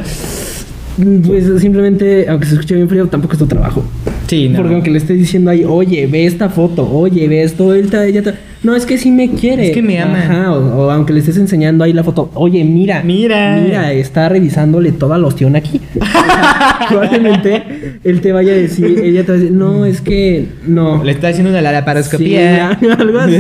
[1.27, 3.85] Pues simplemente, aunque se escuche bien frío, tampoco es tu trabajo.
[4.29, 4.59] Sí, no.
[4.59, 8.09] Porque aunque le estés diciendo ahí, oye, ve esta foto, oye, ve esto, él te-
[8.09, 9.67] ella te- No, es que sí me quiere.
[9.67, 10.19] Es que me ama.
[10.19, 13.03] Ajá, o, o aunque le estés enseñando ahí la foto, oye, mira.
[13.05, 13.61] Mira.
[13.63, 15.81] Mira, está revisándole toda la ostión aquí.
[16.01, 17.63] O sea, Probablemente
[18.05, 21.03] él te vaya a decir, ella te va a decir, no, es que no.
[21.05, 22.69] Le está haciendo una Sí, laparoscopía.
[22.99, 23.37] algo así.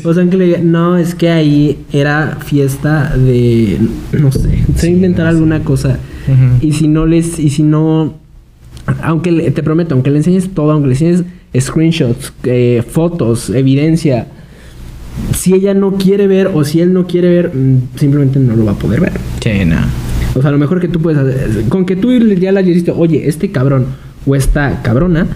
[0.04, 3.78] O sea, que le diga, no, es que ahí era fiesta de,
[4.12, 5.36] no sé, se Sí, inventar no sé.
[5.36, 5.98] alguna cosa.
[6.60, 8.14] Y si no les, y si no,
[9.02, 11.24] aunque le- te prometo, aunque le enseñes todo, aunque le enseñes
[11.58, 14.26] screenshots, eh, fotos, evidencia,
[15.34, 18.64] si ella no quiere ver o si él no quiere ver, mm, simplemente no lo
[18.64, 19.12] va a poder ver.
[19.40, 19.76] Sí, no.
[20.34, 23.26] O sea, lo mejor que tú puedes hacer, con que tú ya le dijiste, oye,
[23.28, 23.86] este cabrón
[24.26, 25.26] o esta cabrona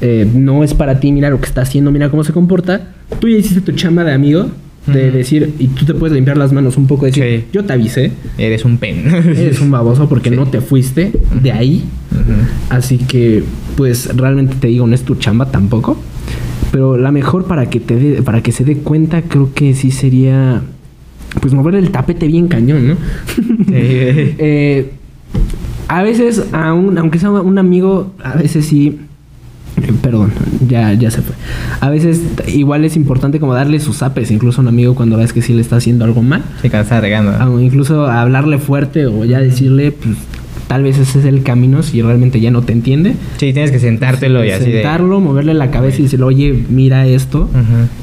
[0.00, 2.88] eh, no es para ti, mira lo que está haciendo, mira cómo se comporta,
[3.20, 4.48] tú ya hiciste tu chamba de amigo,
[4.86, 7.44] de decir, y tú te puedes limpiar las manos un poco, decir, Sí.
[7.52, 9.04] yo te avisé, Eres un pen.
[9.06, 10.36] eres un baboso porque Sí.
[10.36, 11.12] no te fuiste
[11.42, 11.84] de ahí,
[12.68, 13.44] así que,
[13.76, 15.96] pues realmente te digo, no es tu chamba tampoco,
[16.72, 19.90] pero la mejor para que te dé- para que se dé cuenta, creo que sí
[19.92, 20.62] sería,
[21.40, 22.96] pues mover el tapete bien cañón, ¿no?
[23.72, 24.90] Eh,
[25.88, 28.98] a veces, a un- aunque sea un amigo, a veces sí.
[29.82, 30.32] Eh, Perdón,
[30.68, 31.34] ya, ya se fue.
[31.80, 35.32] A veces igual es importante como darle sus apes, incluso a un amigo cuando ves
[35.32, 36.42] que sí le está haciendo algo mal.
[36.60, 37.32] Cuando está regando.
[37.52, 40.16] O incluso hablarle fuerte o ya decirle, pues,
[40.68, 43.14] tal vez ese es el camino si realmente ya no te entiende.
[43.36, 44.72] Sí, tienes que sentártelo y así de.
[44.82, 47.48] Sentarlo, moverle la cabeza y decirle, oye, mira esto,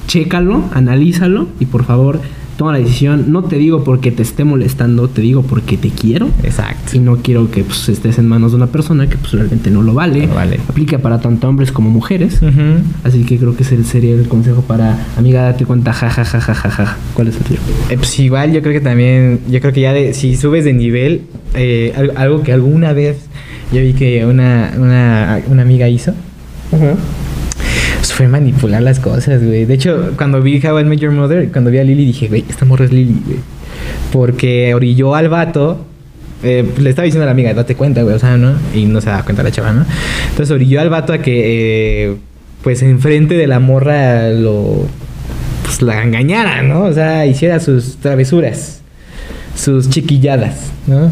[0.07, 2.19] chécalo, analízalo y por favor
[2.59, 3.31] toma la decisión.
[3.31, 6.29] No te digo porque te esté molestando, te digo porque te quiero.
[6.43, 6.97] Exacto.
[6.97, 9.81] Y no quiero que pues, estés en manos de una persona que pues realmente no
[9.81, 10.27] lo vale.
[10.27, 10.59] No vale.
[10.67, 12.41] Aplica para tanto hombres como mujeres.
[13.05, 16.41] Así que creo que ese sería el consejo para amiga, date cuenta, ja, ja, ja,
[16.41, 16.97] ja, ja, ja.
[17.13, 17.59] ¿Cuál es el tuyo?
[17.89, 20.73] Eh, pues igual yo creo que también, yo creo que ya de, si subes de
[20.73, 21.21] nivel,
[21.53, 23.29] eh, algo, algo que alguna vez
[23.71, 26.11] yo vi que una, una, una amiga hizo,
[26.73, 26.95] Ajá.
[27.28, 27.28] pues
[28.19, 29.63] fue manipular las cosas, güey.
[29.63, 32.43] De hecho, cuando vi How I Met Your Mother, cuando vi a Lily, dije, güey,
[32.49, 33.39] esta morra es Lily, güey.
[34.11, 35.85] Porque orilló al vato,
[36.43, 38.55] eh, le estaba diciendo a la amiga, date cuenta, güey, o sea, ¿no?
[38.75, 39.85] Y no se da cuenta la chava, ¿no?
[40.31, 42.15] Entonces orilló al vato a que, eh,
[42.61, 44.85] pues, enfrente de la morra lo,
[45.63, 46.83] pues, la engañara, ¿no?
[46.83, 48.81] O sea, hiciera sus travesuras.
[49.59, 51.11] Sus chiquilladas, ¿no?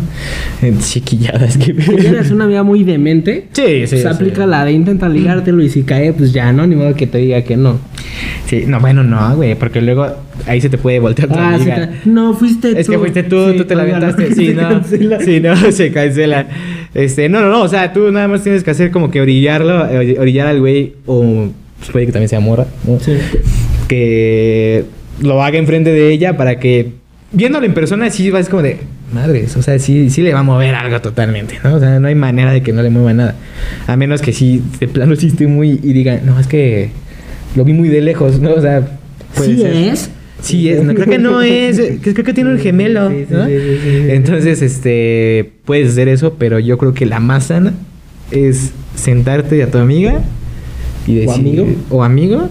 [0.80, 1.72] Chiquilladas, que...
[1.72, 4.08] Eres una amiga muy demente, Sí, sí, se sí.
[4.08, 6.66] aplica la de intenta ligártelo y si cae, pues ya, ¿no?
[6.66, 7.78] Ni modo que te diga que no.
[8.48, 10.08] Sí, no, bueno, no, güey, porque luego
[10.46, 11.90] ahí se te puede voltear tu Ah, sí, amiga.
[12.04, 12.78] te- no, fuiste tú.
[12.80, 14.34] Es que fuiste tú, Sí, tú te la aventaste.
[14.36, 14.62] Sí, no.
[14.70, 15.20] cancela.
[15.20, 16.48] Sí, no, se cancela.
[16.94, 17.62] Este, no, no, no.
[17.64, 19.86] O sea, tú nada más tienes que hacer como que orillarlo,
[20.20, 22.98] orillar al güey, o pues puede que también sea morra, ¿no?
[23.02, 23.14] Sí.
[23.88, 24.86] Que
[25.22, 26.92] lo haga enfrente de ella para que,
[27.32, 28.78] viéndolo en persona, sí vas como de,
[29.14, 31.76] madres, o sea, sí, sí le va a mover algo totalmente, ¿no?
[31.76, 33.36] O sea, no hay manera de que no le mueva nada.
[33.88, 36.90] A menos que sí, de plano sí esté muy y diga, no, es que
[37.56, 38.54] lo vi muy de lejos, ¿no?
[38.54, 38.86] O sea,
[39.36, 39.74] puede Sí ser.
[39.76, 40.10] es.
[40.40, 43.10] Sí es, no, creo que no es, eh, creo que tiene un gemelo.
[43.10, 47.74] Entonces, este, puedes hacer eso, pero yo creo que la más sana
[48.30, 50.22] es sentarte a tu amiga
[51.08, 51.66] y decir, amigo.
[51.90, 52.50] o amigo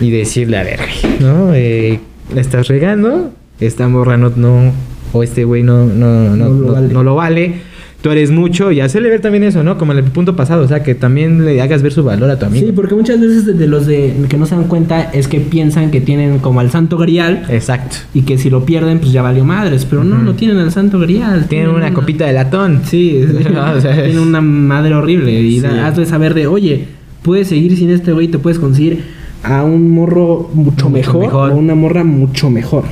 [0.00, 0.80] y decirle, a ver,
[1.20, 1.52] ¿no?
[1.54, 2.00] Eh,
[2.34, 3.30] la estás regando,
[3.60, 4.72] esta morra no, no
[5.12, 6.92] o este güey no, no, no, No lo no- vale.
[6.94, 7.68] no lo vale.
[8.00, 9.76] Tú eres mucho y hacerle ver también eso, ¿no?
[9.76, 12.38] Como en el punto pasado, o sea, que también le hagas ver su valor a
[12.38, 12.64] tu amigo.
[12.64, 15.90] Sí, porque muchas veces de- los de que no se dan cuenta es que piensan
[15.90, 17.96] que tienen como al santo grial Exacto.
[18.14, 20.24] y que si lo pierden pues ya valió madres, pero no, Ujú.
[20.26, 21.46] no tienen al santo grial.
[21.48, 22.82] Tienen una copita de latón.
[22.84, 23.20] Sí,
[23.52, 25.66] No, o sea, tiene una madre horrible y Sí.
[25.66, 26.84] has de saber de, oye,
[27.22, 29.02] puedes seguir sin este güey, te puedes conseguir
[29.44, 31.50] a un morro mucho, Mucho mejor, mejor.
[31.52, 32.84] o una morra mucho mejor.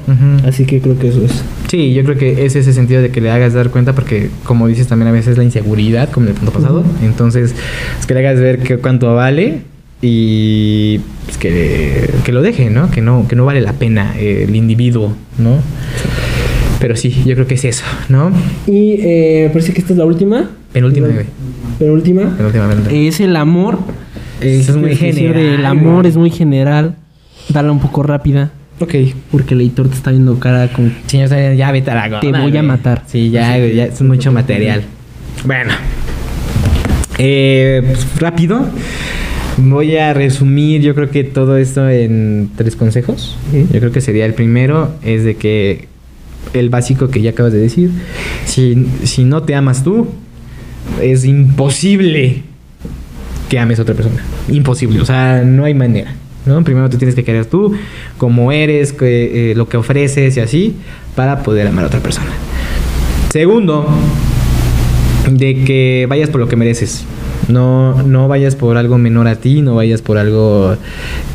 [0.46, 1.42] Así que creo que eso es.
[1.68, 4.68] Sí, yo creo que es ese sentido de que le hagas dar cuenta, porque como
[4.68, 6.84] dices también a veces la inseguridad, como en el punto pasado.
[7.02, 7.54] Entonces,
[7.98, 9.62] es que le hagas ver que cuánto vale
[10.02, 12.90] y pues, que, que lo deje, ¿no?
[12.90, 15.56] Que no, que no vale la pena eh, el individuo, ¿no?
[16.78, 18.30] Pero sí, yo creo que es eso, ¿no?
[18.66, 20.48] Y eh, parece que esta es la última.
[20.72, 21.26] Penúltima, La- güey.
[21.78, 22.36] Penúltima.
[22.36, 22.96] Penúltima, penúltima.
[22.96, 23.78] Es el amor.
[24.40, 26.96] Eso es muy general, El amor es muy general.
[27.48, 28.50] Dale un poco rápida.
[28.80, 28.94] Ok.
[29.30, 30.92] Porque el editor te está viendo cara con.
[31.06, 33.02] Señor, ya vete a la goma, Te voy a matar.
[33.06, 34.82] Sí, ya, ya es mucho material.
[35.44, 35.72] Bueno.
[37.18, 38.66] Eh, pues, rápido.
[39.58, 43.38] Voy a resumir, yo creo que todo esto en tres consejos.
[43.52, 45.88] Yo creo que sería el primero, es de que
[46.52, 47.90] el básico que ya acabas de decir,
[48.44, 50.08] si, si no te amas tú,
[51.00, 52.42] es imposible
[53.48, 54.22] que ames a otra persona.
[54.48, 56.14] Imposible, o sea, no hay manera.
[56.46, 56.62] ¿no?
[56.64, 57.74] Primero tú tienes que querer tú,
[58.18, 60.76] como eres, eh, lo que ofreces y así,
[61.14, 62.30] para poder amar a otra persona.
[63.30, 63.86] Segundo,
[65.30, 67.04] de que vayas por lo que mereces.
[67.48, 70.76] No, no vayas por algo menor a ti, no vayas por algo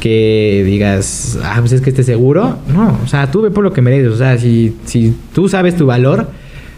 [0.01, 2.57] que digas, ah, pues es que esté seguro.
[2.68, 4.12] No, o sea, tú ve por lo que mereces.
[4.12, 6.30] O sea, si, si tú sabes tu valor,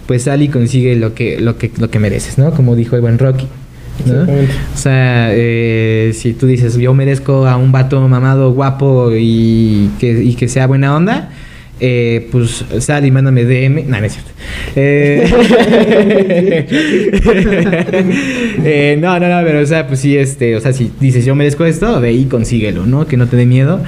[0.06, 2.52] pues sal y consigue lo que, lo que, lo que mereces, ¿no?
[2.52, 3.48] Como dijo el buen Rocky.
[4.06, 4.24] ¿No?
[4.24, 10.24] O sea, eh, si tú dices, yo merezco a un vato mamado, guapo y que,
[10.24, 11.32] y que sea buena onda,
[11.80, 13.86] eh, pues sal y mándame DM.
[13.88, 14.32] No, no es cierto.
[14.76, 15.26] Eh,
[18.64, 21.36] eh, no, no, no, pero o sea, pues sí, este, o sea, si dices, yo
[21.36, 23.08] merezco esto, ve y consíguelo, ¿no?
[23.08, 23.82] Que no te dé miedo.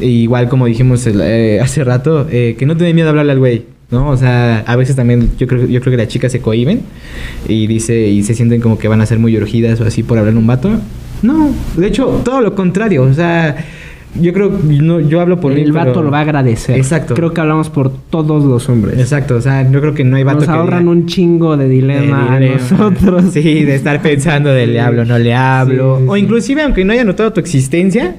[0.00, 3.64] Igual como dijimos hace rato, que no te dé miedo hablarle al güey.
[3.92, 4.08] ¿No?
[4.08, 6.80] O sea, a veces también yo creo, yo creo que las chicas se cohiben
[7.46, 10.18] y dice y se sienten como que van a ser muy urgidas o así por
[10.18, 10.70] hablar un vato.
[11.22, 13.02] No, de hecho, todo lo contrario.
[13.02, 13.54] O sea,
[14.20, 16.76] yo creo, no, yo hablo por mí, el vato pero- lo va a agradecer.
[16.76, 17.14] Exacto.
[17.14, 18.98] Creo que hablamos por todos los hombres.
[18.98, 21.56] Exacto, o sea, yo creo que no hay vato Nos que ahorran diga- un chingo
[21.56, 23.24] de dilema, de a nosotros.
[23.32, 25.96] Sí, de estar pensando de le hablo, no le hablo.
[25.98, 26.20] Sí, sí, o sí.
[26.22, 28.16] inclusive, aunque no haya notado tu existencia,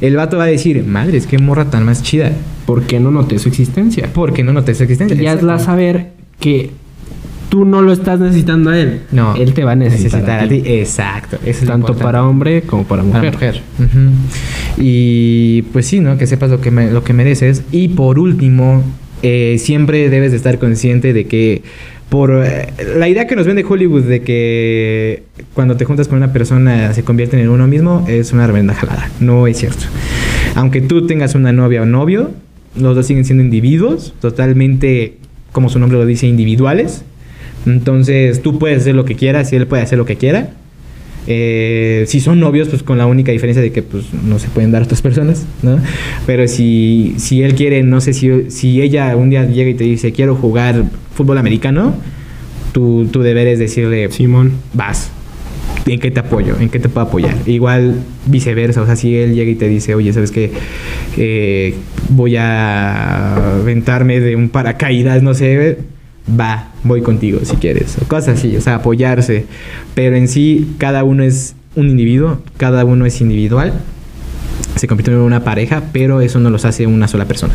[0.00, 2.32] el vato va a decir, madre, es que morra tan más chida.
[2.66, 4.08] ¿Por qué no noté su existencia?
[4.12, 5.16] Porque no noté su existencia.
[5.20, 5.64] Ya es la Exacto.
[5.72, 6.70] saber que
[7.48, 9.02] tú no lo estás necesitando a él.
[9.12, 9.36] No.
[9.36, 10.62] Él te va a necesitar, a ti.
[10.64, 11.38] Exacto.
[11.44, 13.20] Eso Tanto para hombre como para mujer.
[13.20, 13.62] Para mujer.
[14.76, 16.16] Y pues sí, ¿no?
[16.18, 17.62] Que sepas lo que, me- lo que mereces.
[17.70, 18.82] Y por último,
[19.22, 21.62] eh, siempre debes de estar consciente de que
[22.14, 26.32] por eh, la idea que nos vende Hollywood de que cuando te juntas con una
[26.32, 29.10] persona se convierten en uno mismo es una tremenda jalada.
[29.18, 29.86] No es cierto.
[30.54, 32.30] Aunque tú tengas una novia o novio,
[32.76, 35.16] los dos siguen siendo individuos, totalmente,
[35.50, 37.02] como su nombre lo dice, individuales.
[37.66, 40.50] Entonces tú puedes hacer lo que quieras y él puede hacer lo que quiera.
[41.26, 44.70] Eh, si son novios, pues con la única diferencia de que pues no se pueden
[44.70, 45.80] dar a otras personas, ¿no?
[46.26, 49.82] Pero si, si él quiere, no sé si, si ella un día llega y te
[49.82, 50.84] dice quiero jugar
[51.14, 51.94] fútbol americano,
[52.72, 54.52] tu, tu deber es decirle Simón.
[54.72, 55.10] vas.
[55.86, 56.56] ¿En qué te apoyo?
[56.58, 57.34] ¿En qué te puedo apoyar?
[57.46, 57.96] Igual
[58.26, 60.50] viceversa, o sea, si él llega y te dice, oye, ¿sabes qué?
[61.18, 61.74] Eh,
[62.08, 65.78] voy a aventarme de un paracaídas, no sé,
[66.28, 67.98] va, voy contigo si quieres.
[68.00, 69.44] O cosas así, o sea, apoyarse.
[69.94, 73.74] Pero en sí, cada uno es un individuo, cada uno es individual.
[74.84, 77.54] Se convierten en una pareja, pero eso no los hace una sola persona.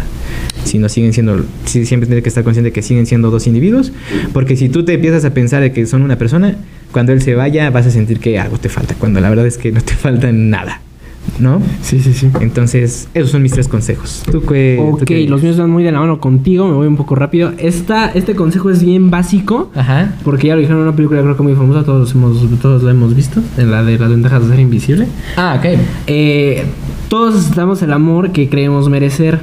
[0.64, 3.92] Sino siguen siendo, siempre tienes que estar consciente que siguen siendo dos individuos.
[4.34, 6.56] Porque si tú te empiezas a pensar que son una persona,
[6.92, 8.96] cuando él se vaya vas a sentir que algo te falta.
[8.96, 10.82] Cuando la verdad es que no te falta nada.
[11.40, 11.62] ¿No?
[11.82, 12.30] Sí, sí, sí.
[12.42, 14.24] Entonces, esos son mis tres consejos.
[14.30, 14.76] ¿Tú qué?
[14.78, 17.16] tú Ok, qué los míos van muy de la mano contigo, me voy un poco
[17.16, 17.54] rápido.
[17.58, 20.16] Esta, este consejo es bien básico, Ajá.
[20.24, 22.92] porque ya lo dijeron en una película creo que muy famosa, todos, hemos, todos la
[22.92, 25.08] hemos visto, en la de las ventajas de ser invisible.
[25.38, 25.80] Ah, ok.
[26.08, 26.66] Eh,
[27.10, 29.40] todos necesitamos el amor que creemos merecer.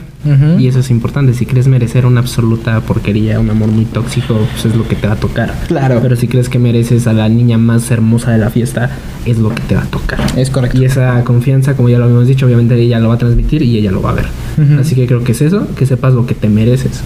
[0.59, 1.34] Y eso es importante.
[1.34, 5.06] Si crees merecer una absoluta porquería, un amor muy tóxico, pues es lo que te
[5.06, 5.55] va a tocar.
[5.68, 6.01] Claro.
[6.02, 8.90] Pero si crees que mereces a la niña más hermosa de la fiesta,
[9.24, 10.18] es lo que te va a tocar.
[10.36, 10.82] Es correcto.
[10.82, 13.78] Y esa confianza, como ya lo habíamos dicho, obviamente ella lo va a transmitir y
[13.78, 14.26] ella lo va a ver.
[14.80, 17.02] Así que creo que es eso, que sepas lo que te mereces.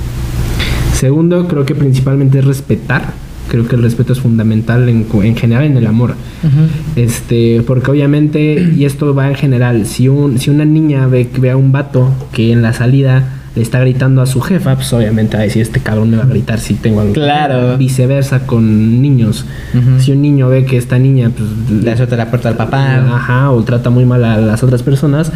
[0.94, 3.12] Segundo, creo que principalmente es respetar.
[3.50, 6.10] Creo que el respeto es fundamental en, en general en el amor.
[6.44, 6.68] Ujú.
[6.94, 11.50] Este, porque obviamente, y esto va en general, si, un, si una niña ve, ve
[11.50, 15.36] a un vato que en la salida le está gritando a su jefa, pues obviamente
[15.36, 17.12] va a decir, este cabrón me va a gritar si tengo algo.
[17.12, 17.76] Claro.
[17.76, 19.44] Viceversa con niños.
[19.74, 20.00] Ujú.
[20.00, 21.48] Si un niño ve que esta niña, pues...
[21.82, 22.98] Le suelta la puerta al papá.
[23.16, 25.32] Ajá, o trata muy mal a las otras personas.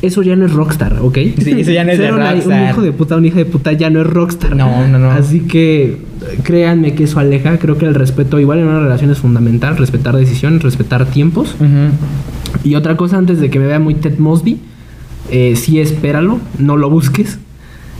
[0.00, 1.18] Eso ya no es rockstar, ¿ok?
[1.42, 2.62] Sí, eso ya no es de rockstar.
[2.62, 4.54] Un hijo de puta, un hijo de puta ya no es rockstar.
[4.54, 5.10] No, no, no.
[5.10, 5.98] Así que
[6.44, 7.58] créanme que eso aleja.
[7.58, 9.76] Creo que el respeto, igual en una relación, es fundamental.
[9.76, 11.56] Respetar decisiones, respetar tiempos.
[12.64, 14.58] Y otra cosa, antes de que me vea muy Ted Mosby,
[15.30, 17.38] eh, sí espéralo, no lo busques.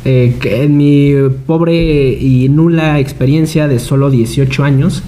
[0.05, 1.13] Eh, que en mi
[1.47, 5.03] pobre y nula experiencia de solo 18 años,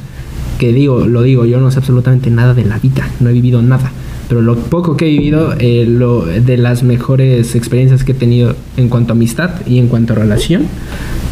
[0.58, 3.62] que digo, lo digo, yo no sé absolutamente nada de la vida, no he vivido
[3.62, 3.92] nada.
[4.30, 8.54] Pero lo poco que he vivido, eh, lo, de las mejores experiencias que he tenido
[8.76, 10.68] en cuanto a amistad y en cuanto a relación,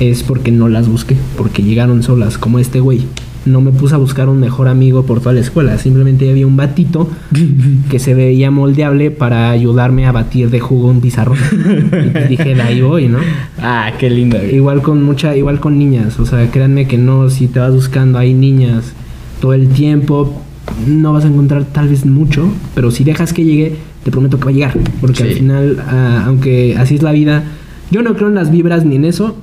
[0.01, 3.03] es porque no las busqué, porque llegaron solas, como este güey.
[3.45, 6.57] No me puse a buscar un mejor amigo por toda la escuela, simplemente había un
[6.57, 7.09] batito
[7.89, 11.39] que se veía moldeable para ayudarme a batir de jugo un pizarrón.
[12.25, 13.19] Y dije, de ahí voy, ¿no?
[13.63, 14.45] Ah, qué lindo.
[14.45, 18.19] Igual con mucha, igual con niñas, o sea, créanme que no, si te vas buscando
[18.19, 18.93] ahí niñas
[19.41, 20.43] todo el tiempo,
[20.87, 24.45] no vas a encontrar tal vez mucho, pero si dejas que llegue, te prometo que
[24.45, 27.45] va a llegar, porque al final, ah, aunque así es la vida,
[27.91, 29.37] yo no creo en las vibras ni en eso,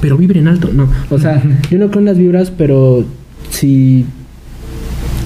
[0.00, 3.04] pero vibren alto, no, o sea, yo no creo en las vibras, pero
[3.50, 4.04] si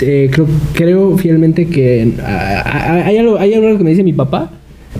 [0.01, 4.12] eh, creo, creo fielmente que ah, ah, hay, algo, hay algo que me dice mi
[4.12, 4.51] papá,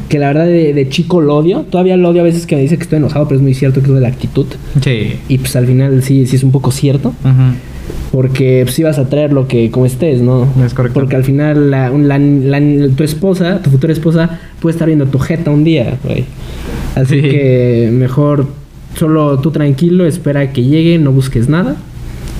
[0.09, 1.61] que la verdad de, de chico lo odio.
[1.63, 3.81] Todavía lo odio a veces que me dice que estoy enojado, pero es muy cierto
[3.81, 4.47] que es de la actitud.
[4.83, 5.15] Sí.
[5.29, 7.09] Y pues al final sí, sí es un poco cierto.
[7.09, 7.55] Ujú.
[8.13, 10.49] Porque pues vas a traer lo que como estés, ¿no?
[10.65, 10.99] Es correcto.
[10.99, 15.19] Porque al final la, la- la- tu esposa, tu futura esposa, puede estar viendo tu
[15.19, 16.25] jeta un día, güey.
[16.97, 17.29] Así Sí.
[17.29, 18.47] que mejor
[18.97, 21.77] solo tú tranquilo, espera que llegue, no busques nada.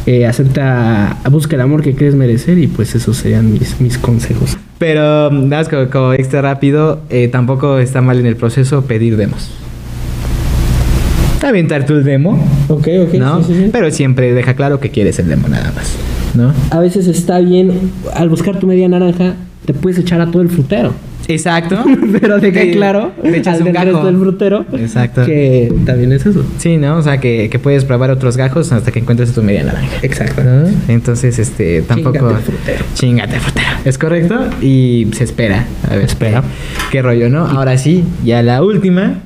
[0.07, 4.57] Eh, acepta, busca el amor que crees merecer y pues esos serían mis, mis consejos.
[4.79, 9.51] Pero, nada como, como extra rápido, eh, tampoco está mal en el proceso pedir demos.
[11.43, 12.39] Aventar tu demo,
[12.69, 13.41] Ok, ok, ¿no?
[13.73, 15.95] Pero siempre deja claro que quieres el demo nada más,
[16.35, 16.53] ¿no?
[16.71, 17.73] A veces está bien,
[18.15, 19.35] al buscar tu media naranja,
[19.65, 20.93] te puedes echar a todo el frutero.
[21.29, 21.85] Exacto.
[22.21, 24.05] Pero deja Te- claro te echas al un gajo.
[24.05, 25.25] del frutero Exacto.
[25.25, 26.45] que también es eso.
[26.59, 26.97] Sí, ¿no?
[26.97, 29.97] O sea, que, que puedes probar otros gajos hasta que encuentres tu media naranja.
[30.03, 30.43] Exacto.
[30.43, 30.65] ¿no?
[30.89, 32.19] Entonces, este, tampoco...
[32.19, 32.85] Chíngate el frutero.
[32.95, 33.67] Chíngate el frutero.
[33.85, 35.67] Es correcto y se espera.
[35.89, 36.43] A ver, espera.
[36.91, 37.47] ¿Qué rollo, no?
[37.47, 39.19] Ahora sí, ya la última.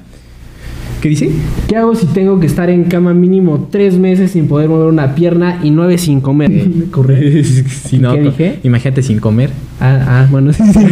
[1.04, 1.28] ¿Qué dice?
[1.68, 5.14] ¿Qué hago si tengo que estar en cama mínimo tres meses sin poder mover una
[5.14, 6.50] pierna y nueve sin comer?
[6.90, 7.60] Correcto.
[7.84, 8.58] Si no, ¿Qué dije?
[8.62, 9.50] Imagínate sin comer.
[9.80, 10.86] Ah, ah, bueno, sí, sí.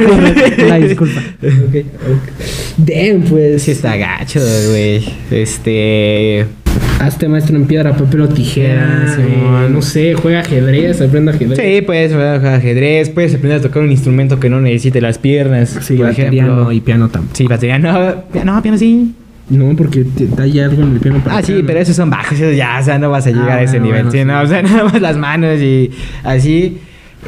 [0.68, 1.18] La disculpa.
[1.42, 2.28] Ok, ok.
[2.76, 3.62] Damn, pues.
[3.62, 5.02] Sí está gacho, güey.
[5.30, 6.44] Este...
[7.00, 9.14] Hazte maestro en piedra, papel o tijera.
[9.16, 9.72] Sí, Simón.
[9.72, 11.58] no sé, juega ajedrez, aprende ajedrez.
[11.58, 15.70] Sí, puedes jugar ajedrez, puedes aprender a tocar un instrumento que no necesite las piernas.
[15.80, 16.64] Sí, por batería ejemplo.
[16.64, 17.34] no y piano tampoco.
[17.34, 18.14] Sí, batería no.
[18.44, 19.14] No, piano sí.
[19.50, 22.38] No, porque te, hay algo en el piano para Ah, sí, pero esos son bajos,
[22.38, 24.02] esos ya, o sea, no vas a llegar Ah, a ese bueno, nivel.
[24.04, 24.24] bueno, sí, sí.
[24.24, 25.90] no, o sea, nada más las manos y
[26.24, 26.78] así.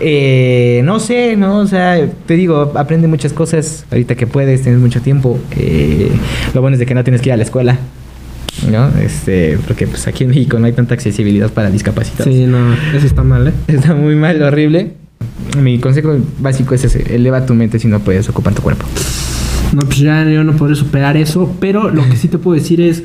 [0.01, 1.59] Eh, no sé, ¿no?
[1.59, 5.39] O sea, te digo, aprende muchas cosas ahorita que puedes, tienes mucho tiempo.
[5.57, 6.11] Eh,
[6.53, 7.78] lo bueno es de que no tienes que ir a la escuela,
[8.70, 8.89] ¿no?
[9.01, 12.32] Este, porque pues aquí en México no hay tanta accesibilidad para discapacitados.
[12.32, 13.53] Sí, no, eso está mal, ¿eh?
[13.69, 14.93] Está muy mal, horrible.
[15.61, 18.86] Mi consejo básico es ese, eleva tu mente si no puedes ocupar tu cuerpo.
[19.75, 22.81] No, pues ya yo no podré superar eso, pero lo que sí te puedo decir
[22.81, 23.03] es,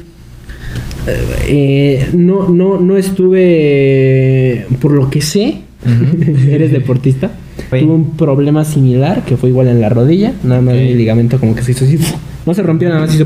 [1.48, 5.62] eh, no, no, no estuve, por lo que sé,
[6.50, 7.32] eres deportista,
[7.70, 11.56] tuve un problema similar, que fue igual en la rodilla, nada más mi ligamento como
[11.56, 11.98] que se hizo así,
[12.46, 13.26] no se rompió, nada más hizo,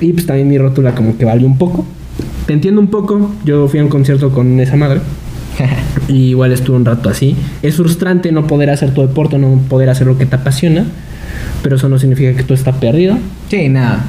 [0.00, 1.84] y pues también mi rótula como que valió un poco.
[2.46, 5.00] Te entiendo un poco, yo fui a un concierto con esa madre.
[6.08, 7.36] Y igual estuve un rato así.
[7.62, 10.84] Es frustrante no poder hacer tu deporte, no poder hacer lo que te apasiona.
[11.62, 13.16] Pero eso no significa que tú estás perdido.
[13.48, 14.04] sí, nada.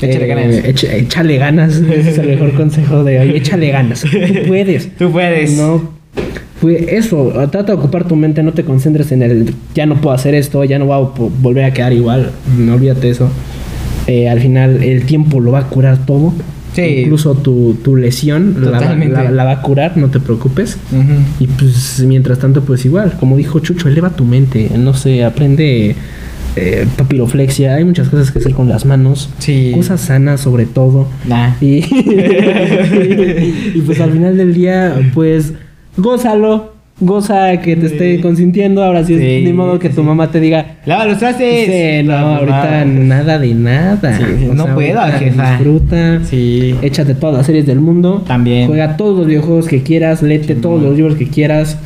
[0.00, 0.64] Échale Eh, ganas.
[0.64, 1.76] echa- échale ganas.
[1.76, 3.30] Ese es el mejor consejo de hoy.
[3.36, 4.00] Échale ganas.
[4.02, 4.08] Tú
[4.48, 4.96] puedes.
[4.96, 5.56] Tú puedes.
[5.56, 5.90] No.
[6.60, 7.28] Fue eso.
[7.50, 8.42] Trata de ocupar tu mente.
[8.42, 9.54] No te concentres en el.
[9.74, 10.64] Ya no puedo hacer esto.
[10.64, 11.10] Ya no voy a
[11.40, 12.30] volver a quedar igual.
[12.58, 13.28] No olvídate eso.
[14.08, 16.32] Eh, al final, el tiempo lo va a curar todo.
[16.74, 16.82] Sí.
[16.82, 19.96] Incluso tu, tu lesión la la- la va a curar.
[19.96, 20.78] No te preocupes.
[21.40, 25.94] Y pues mientras tanto, pues igual, como dijo Chucho, eleva tu mente, no sé, aprende
[26.56, 29.30] eh, papiroflexia, hay muchas cosas que hacer con las manos.
[29.38, 29.72] Sí.
[29.74, 31.08] Cosas sanas sobre todo.
[31.26, 31.52] Nah.
[31.60, 31.84] Y,
[33.74, 35.52] y pues al final del día, pues,
[35.96, 36.71] gózalo.
[37.00, 38.82] Goza que te esté consintiendo.
[38.84, 40.02] Ahora sí, Sí, ni modo que tu sí.
[40.02, 40.76] mamá te diga.
[40.86, 41.66] Lava los trastes.
[41.66, 44.18] Sí, no, Ah, ahorita nada de nada.
[44.54, 45.50] No puedo, jefa.
[45.56, 46.20] Disfruta.
[46.24, 46.76] Sí.
[46.82, 48.22] Échate todas las series del mundo.
[48.26, 48.68] También.
[48.68, 50.22] Juega todos los videojuegos que quieras.
[50.22, 51.76] Léete todos los libros que quieras.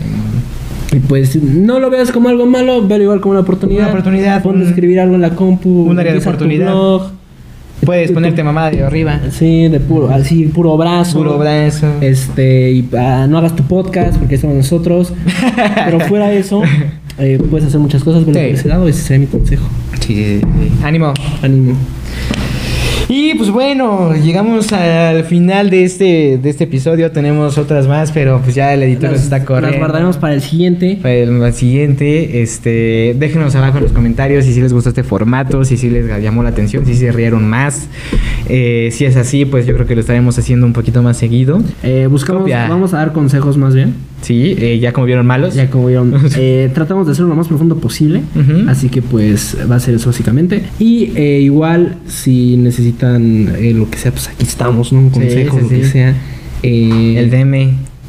[0.93, 3.83] Y pues no lo veas como algo malo, velo igual como una oportunidad.
[3.85, 5.69] Una oportunidad, Ponte a escribir algo en la compu.
[5.89, 6.73] un área de empieza tu oportunidad.
[6.73, 7.03] blog.
[7.85, 9.21] Puedes ponerte mamada de arriba.
[9.31, 11.19] Sí, de puro, así, puro brazo.
[11.19, 11.87] Puro brazo.
[12.01, 15.13] Este, y ah, no hagas tu podcast porque somos nosotros.
[15.85, 16.63] pero fuera de eso,
[17.19, 18.25] eh, puedes hacer muchas cosas.
[18.25, 18.33] Sí.
[18.33, 19.67] por ese lado, ese sería mi consejo.
[20.01, 20.73] Sí, sí, sí.
[20.83, 21.13] Ánimo.
[21.43, 21.77] Ánimo.
[23.09, 27.13] Y pues bueno, llegamos al final de este, de este episodio.
[27.13, 29.71] Tenemos otras más, pero pues ya el editor nos está corriendo.
[29.71, 30.99] Las guardaremos para el siguiente.
[31.01, 35.65] Para el siguiente, este, déjenos abajo en los comentarios si sí les gustó este formato,
[35.65, 37.87] si sí les llamó la atención, si se rieron más.
[38.49, 41.63] Eh, si es así, pues yo creo que lo estaremos haciendo un poquito más seguido.
[41.85, 42.67] Eh, buscamos, Copia.
[42.69, 43.95] vamos a dar consejos más bien.
[44.23, 45.55] Sí, eh, ya como vieron malos.
[45.55, 48.23] Ya como vieron, eh, tratamos de hacerlo lo más profundo posible.
[48.69, 50.63] Así que pues va a ser eso básicamente.
[50.79, 55.01] Y eh, igual, si necesitan eh, lo que sea, pues aquí estamos, ¿no?
[55.01, 56.15] Un consejo, sí, lo que sea.
[56.63, 57.55] El DM.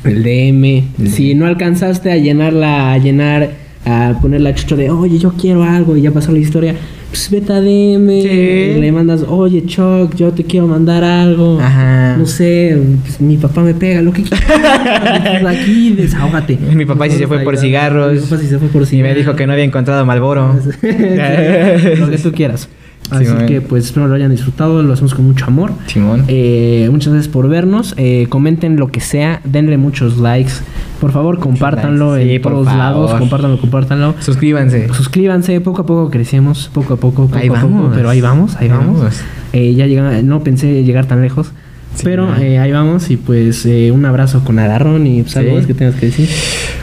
[0.04, 0.66] El DM.
[1.00, 1.40] El Si DM.
[1.40, 3.52] no alcanzaste a llenarla, a llenar,
[3.86, 6.76] a poner la chucho de, oye, yo quiero algo y ya pasó la historia,
[7.10, 8.22] pues vete a DM.
[8.22, 8.28] Sí.
[8.28, 11.60] y le mandas, oye, Chuck, yo te quiero mandar algo.
[11.60, 12.16] Ajá.
[12.18, 14.44] No sé, pues, mi papá me pega, lo que quieras.
[15.46, 16.58] Aquí, desahógate.
[16.58, 18.14] Mi papá sí se fue por cigarros.
[18.14, 19.14] Mi papá sí se fue por Y cigarros.
[19.14, 20.54] me dijo que no había encontrado Malboro.
[20.82, 22.70] lo que tú quieras.
[23.10, 25.72] Así que pues espero lo hayan disfrutado, lo hacemos con mucho amor.
[25.88, 26.26] Simón.
[26.28, 27.94] Eh, muchas gracias por vernos.
[27.98, 30.54] Eh, comenten lo que sea, denle muchos likes.
[31.00, 32.80] Por favor, compártanlo sí, en por todos favor.
[32.80, 33.14] lados.
[33.14, 34.16] Compártanlo, compártanlo.
[34.20, 34.88] Suscríbanse.
[34.94, 37.92] Suscríbanse, poco a poco crecemos, poco a poco, poco Ahí a poco, vamos.
[37.96, 39.00] pero ahí vamos, ahí vamos.
[39.00, 39.22] vamos.
[39.54, 41.52] Eh, ya llegan, no pensé llegar tan lejos,
[41.96, 45.56] Sí, pero eh, ahí vamos y pues eh, un abrazo con agarrón y pues, algo
[45.56, 46.30] más que tengas que decir.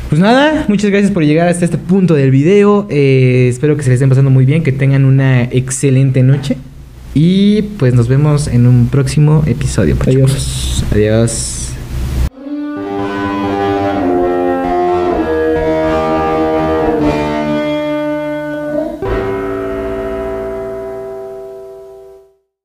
[0.08, 2.86] Pues nada, muchas gracias por llegar hasta este punto del video.
[2.90, 6.56] Eh, espero que se les estén pasando muy bien, que tengan una excelente noche.
[7.14, 9.96] Y pues nos vemos en un próximo episodio.
[10.06, 10.84] Adiós.
[10.92, 11.63] Adiós.